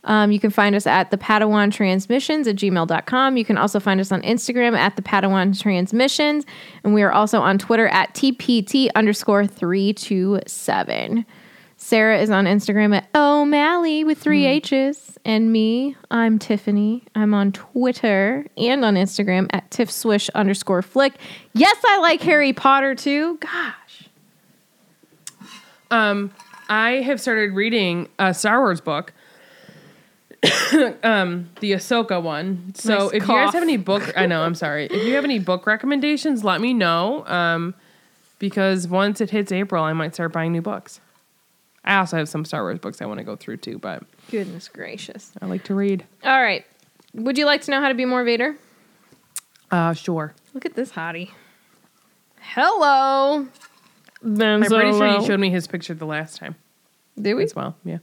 um, 0.04 0.30
you 0.32 0.38
can 0.40 0.50
find 0.50 0.74
us 0.74 0.86
at 0.86 1.10
the 1.10 1.16
Padawan 1.16 1.72
Transmissions 1.72 2.46
at 2.48 2.56
gmail.com. 2.56 3.36
You 3.36 3.44
can 3.44 3.56
also 3.56 3.80
find 3.80 4.00
us 4.00 4.12
on 4.12 4.20
Instagram 4.22 4.76
at 4.76 4.96
the 4.96 5.02
Padawan 5.02 5.58
Transmissions. 5.58 6.44
And 6.84 6.92
we 6.92 7.02
are 7.02 7.12
also 7.12 7.40
on 7.40 7.56
Twitter 7.58 7.88
at 7.88 8.12
TPT 8.14 8.88
underscore 8.94 9.46
327. 9.46 11.24
Sarah 11.82 12.20
is 12.20 12.30
on 12.30 12.44
Instagram 12.44 12.96
at 12.96 13.08
O'Malley 13.12 14.04
with 14.04 14.16
three 14.16 14.46
H's. 14.46 15.18
And 15.24 15.52
me, 15.52 15.96
I'm 16.12 16.38
Tiffany. 16.38 17.02
I'm 17.16 17.34
on 17.34 17.50
Twitter 17.50 18.46
and 18.56 18.84
on 18.84 18.94
Instagram 18.94 19.48
at 19.50 19.68
TiffSwish 19.72 20.30
underscore 20.32 20.82
flick. 20.82 21.14
Yes, 21.54 21.76
I 21.84 21.98
like 21.98 22.22
Harry 22.22 22.52
Potter 22.52 22.94
too. 22.94 23.36
Gosh. 23.38 24.08
Um, 25.90 26.30
I 26.68 27.02
have 27.02 27.20
started 27.20 27.52
reading 27.52 28.08
a 28.16 28.32
Star 28.32 28.60
Wars 28.60 28.80
book. 28.80 29.12
um, 31.02 31.50
the 31.60 31.72
Ahsoka 31.72 32.22
one. 32.22 32.74
So 32.76 32.94
Nice 32.94 33.06
if 33.08 33.12
you 33.14 33.18
guys 33.20 33.26
cough. 33.26 33.54
have 33.54 33.62
any 33.64 33.76
book, 33.76 34.12
I 34.16 34.26
know 34.26 34.42
I'm 34.42 34.54
sorry. 34.64 34.86
If 34.86 35.04
you 35.04 35.14
have 35.14 35.24
any 35.24 35.40
book 35.40 35.66
recommendations, 35.66 36.44
let 36.44 36.60
me 36.60 36.74
know. 36.74 37.26
Um, 37.26 37.74
because 38.38 38.86
once 38.86 39.20
it 39.20 39.30
hits 39.30 39.50
April, 39.50 39.82
I 39.82 39.92
might 39.92 40.14
start 40.14 40.32
buying 40.32 40.52
new 40.52 40.62
books. 40.62 41.00
I 41.84 41.96
also 41.96 42.16
have 42.16 42.28
some 42.28 42.44
Star 42.44 42.62
Wars 42.62 42.78
books 42.78 43.02
I 43.02 43.06
want 43.06 43.18
to 43.18 43.24
go 43.24 43.34
through 43.36 43.56
too, 43.58 43.78
but 43.78 44.04
Goodness 44.30 44.68
gracious. 44.68 45.32
I 45.42 45.46
like 45.46 45.64
to 45.64 45.74
read. 45.74 46.04
All 46.24 46.40
right. 46.42 46.64
Would 47.14 47.36
you 47.38 47.44
like 47.46 47.62
to 47.62 47.70
know 47.70 47.80
how 47.80 47.88
to 47.88 47.94
be 47.94 48.04
more 48.04 48.24
Vader? 48.24 48.56
Uh, 49.70 49.92
sure. 49.94 50.34
Look 50.54 50.64
at 50.66 50.74
this 50.74 50.92
hottie. 50.92 51.30
Hello. 52.40 53.46
Ben 54.22 54.62
I'm 54.62 54.68
pretty 54.68 54.92
sure 54.92 55.06
you 55.20 55.26
showed 55.26 55.40
me 55.40 55.50
his 55.50 55.66
picture 55.66 55.94
the 55.94 56.04
last 56.06 56.36
time 56.36 56.54
Did 57.20 57.34
we? 57.34 57.44
as 57.44 57.54
well. 57.56 57.76
Yeah. 57.84 57.98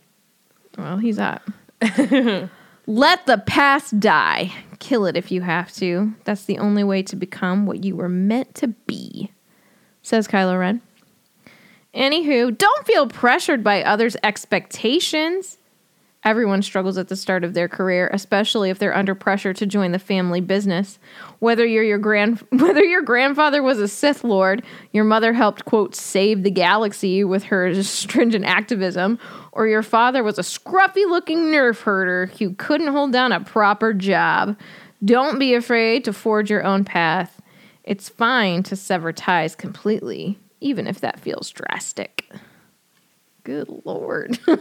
Well, 0.78 0.98
he's 0.98 1.18
hot. 1.18 1.42
Let 2.86 3.26
the 3.26 3.38
past 3.46 4.00
die. 4.00 4.52
Kill 4.80 5.06
it 5.06 5.16
if 5.16 5.32
you 5.32 5.42
have 5.42 5.72
to. 5.74 6.14
That's 6.24 6.46
the 6.46 6.58
only 6.58 6.84
way 6.84 7.04
to 7.04 7.16
become 7.16 7.66
what 7.66 7.84
you 7.84 7.96
were 7.96 8.10
meant 8.10 8.56
to 8.56 8.70
be, 8.70 9.32
says 10.02 10.28
Kylo 10.28 10.60
Ren. 10.60 10.82
Anywho, 11.94 12.56
don't 12.56 12.86
feel 12.86 13.08
pressured 13.08 13.64
by 13.64 13.84
others' 13.84 14.16
expectations. 14.24 15.58
Everyone 16.24 16.62
struggles 16.62 16.98
at 16.98 17.08
the 17.08 17.16
start 17.16 17.46
of 17.46 17.54
their 17.54 17.70
career, 17.70 18.10
especially 18.12 18.70
if 18.70 18.78
they're 18.78 18.96
under 18.96 19.16
pressure 19.16 19.54
to 19.54 19.66
join 19.66 19.94
the 19.94 20.00
family 20.00 20.42
business. 20.42 21.00
Whether 21.40 21.66
you're 21.66 21.84
your 21.84 21.98
grand 21.98 22.44
whether 22.52 22.84
your 22.84 23.02
grandfather 23.02 23.64
was 23.64 23.80
a 23.80 23.88
Sith 23.88 24.26
Lord, 24.26 24.64
your 24.92 25.06
mother 25.06 25.32
helped 25.32 25.64
quote 25.64 25.96
save 25.96 26.44
the 26.44 26.52
galaxy 26.52 27.24
with 27.24 27.44
her 27.44 27.82
stringent 27.84 28.44
activism, 28.44 29.18
or 29.54 29.68
your 29.68 29.82
father 29.82 30.22
was 30.22 30.38
a 30.38 30.44
scruffy 30.44 31.08
looking 31.10 31.46
nerf 31.46 31.82
herder 31.82 32.28
who 32.38 32.54
couldn't 32.56 32.92
hold 32.92 33.14
down 33.14 33.32
a 33.32 33.40
proper 33.40 33.94
job. 33.94 34.58
Don't 35.04 35.40
be 35.40 35.54
afraid 35.54 36.04
to 36.04 36.12
forge 36.12 36.50
your 36.50 36.66
own 36.66 36.84
path. 36.84 37.42
It's 37.86 38.10
fine 38.10 38.62
to 38.64 38.76
sever 38.76 39.14
ties 39.14 39.56
completely, 39.56 40.38
even 40.62 40.88
if 40.88 41.02
that 41.02 41.20
feels 41.20 41.50
drastic. 41.50 42.30
Good 43.44 43.70
lord. 43.86 44.38
oh, 44.48 44.58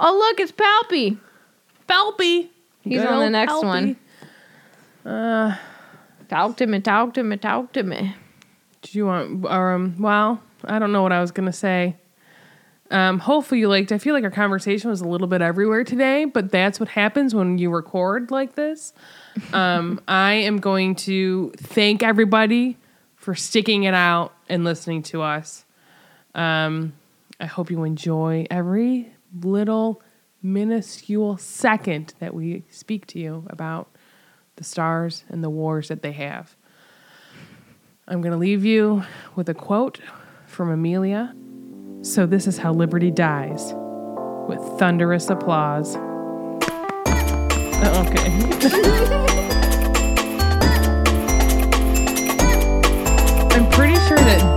look, 0.00 0.40
it's 0.40 0.52
Palpy. 0.52 1.18
Phelpy. 1.88 2.48
He's 2.82 3.00
Good 3.00 3.08
on 3.08 3.20
the 3.20 3.30
next 3.30 3.52
Phelpy. 3.52 3.96
one. 5.04 5.58
Talk 6.28 6.56
to 6.56 6.66
me, 6.66 6.80
talk 6.80 7.14
to 7.14 7.22
me, 7.22 7.36
talk 7.36 7.72
to 7.72 7.82
me. 7.82 8.14
Do 8.82 8.98
you 8.98 9.06
want? 9.06 9.44
Um. 9.46 9.96
Well, 9.98 10.40
I 10.64 10.78
don't 10.78 10.92
know 10.92 11.02
what 11.02 11.12
I 11.12 11.20
was 11.20 11.30
gonna 11.30 11.52
say. 11.52 11.96
Um. 12.90 13.18
Hopefully 13.18 13.60
you 13.60 13.68
liked. 13.68 13.92
I 13.92 13.98
feel 13.98 14.14
like 14.14 14.24
our 14.24 14.30
conversation 14.30 14.90
was 14.90 15.00
a 15.00 15.08
little 15.08 15.26
bit 15.26 15.42
everywhere 15.42 15.84
today, 15.84 16.24
but 16.24 16.50
that's 16.50 16.80
what 16.80 16.88
happens 16.88 17.34
when 17.34 17.58
you 17.58 17.70
record 17.70 18.30
like 18.30 18.54
this. 18.54 18.92
Um. 19.52 20.00
I 20.08 20.32
am 20.34 20.58
going 20.58 20.94
to 20.96 21.52
thank 21.58 22.02
everybody 22.02 22.76
for 23.22 23.34
sticking 23.34 23.84
it 23.84 23.94
out 23.94 24.34
and 24.50 24.64
listening 24.64 25.02
to 25.04 25.22
us. 25.22 25.64
Um. 26.34 26.92
I 27.42 27.46
hope 27.46 27.72
you 27.72 27.82
enjoy 27.82 28.46
every 28.52 29.12
little 29.40 30.00
minuscule 30.44 31.38
second 31.38 32.14
that 32.20 32.34
we 32.34 32.62
speak 32.70 33.04
to 33.08 33.18
you 33.18 33.44
about 33.50 33.90
the 34.54 34.62
stars 34.62 35.24
and 35.28 35.42
the 35.42 35.50
wars 35.50 35.88
that 35.88 36.02
they 36.02 36.12
have. 36.12 36.54
I'm 38.06 38.22
going 38.22 38.30
to 38.30 38.38
leave 38.38 38.64
you 38.64 39.02
with 39.34 39.48
a 39.48 39.54
quote 39.54 39.98
from 40.46 40.70
Amelia. 40.70 41.34
So, 42.02 42.26
this 42.26 42.46
is 42.46 42.58
how 42.58 42.72
liberty 42.72 43.10
dies 43.10 43.72
with 44.48 44.60
thunderous 44.78 45.28
applause. 45.28 45.96
Oh, 47.84 48.06
okay. 48.06 49.26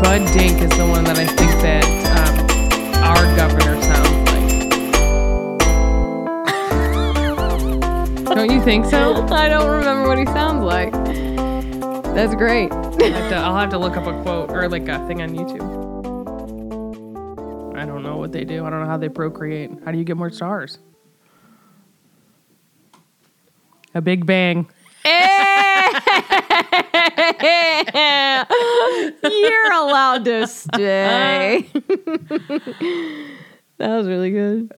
Bud 0.01 0.21
Dink 0.33 0.61
is 0.61 0.69
the 0.77 0.85
one 0.85 1.03
that 1.05 1.17
I 1.17 1.25
think 1.25 1.51
that 1.61 1.85
um, 2.17 2.35
our 3.03 3.35
governor 3.35 3.81
sounds 3.81 4.29
like. 8.25 8.35
Don't 8.35 8.51
you 8.51 8.61
think 8.61 8.85
so? 8.85 9.25
I 9.29 9.47
don't 9.47 9.69
remember 9.69 10.07
what 10.07 10.17
he 10.17 10.25
sounds 10.25 10.63
like. 10.63 10.91
That's 12.13 12.35
great. 12.35 12.71
I'll 12.71 12.91
have, 12.91 13.29
to, 13.29 13.35
I'll 13.35 13.57
have 13.57 13.69
to 13.69 13.77
look 13.77 13.97
up 13.97 14.07
a 14.07 14.21
quote 14.23 14.49
or 14.51 14.67
like 14.69 14.87
a 14.87 15.05
thing 15.07 15.21
on 15.21 15.29
YouTube. 15.35 15.85
I 17.77 17.85
don't 17.85 18.03
know 18.03 18.17
what 18.17 18.31
they 18.31 18.43
do. 18.43 18.65
I 18.65 18.69
don't 18.69 18.81
know 18.81 18.89
how 18.89 18.97
they 18.97 19.09
procreate. 19.09 19.71
How 19.85 19.91
do 19.91 19.97
you 19.97 20.03
get 20.03 20.17
more 20.17 20.29
stars? 20.29 20.79
A 23.93 24.01
big 24.01 24.25
bang. 24.25 24.67
You're 29.23 29.71
allowed 29.73 30.25
to 30.25 30.47
stay. 30.47 31.67
Uh. 31.73 31.79
that 33.77 33.97
was 33.97 34.07
really 34.07 34.31
good. 34.31 34.71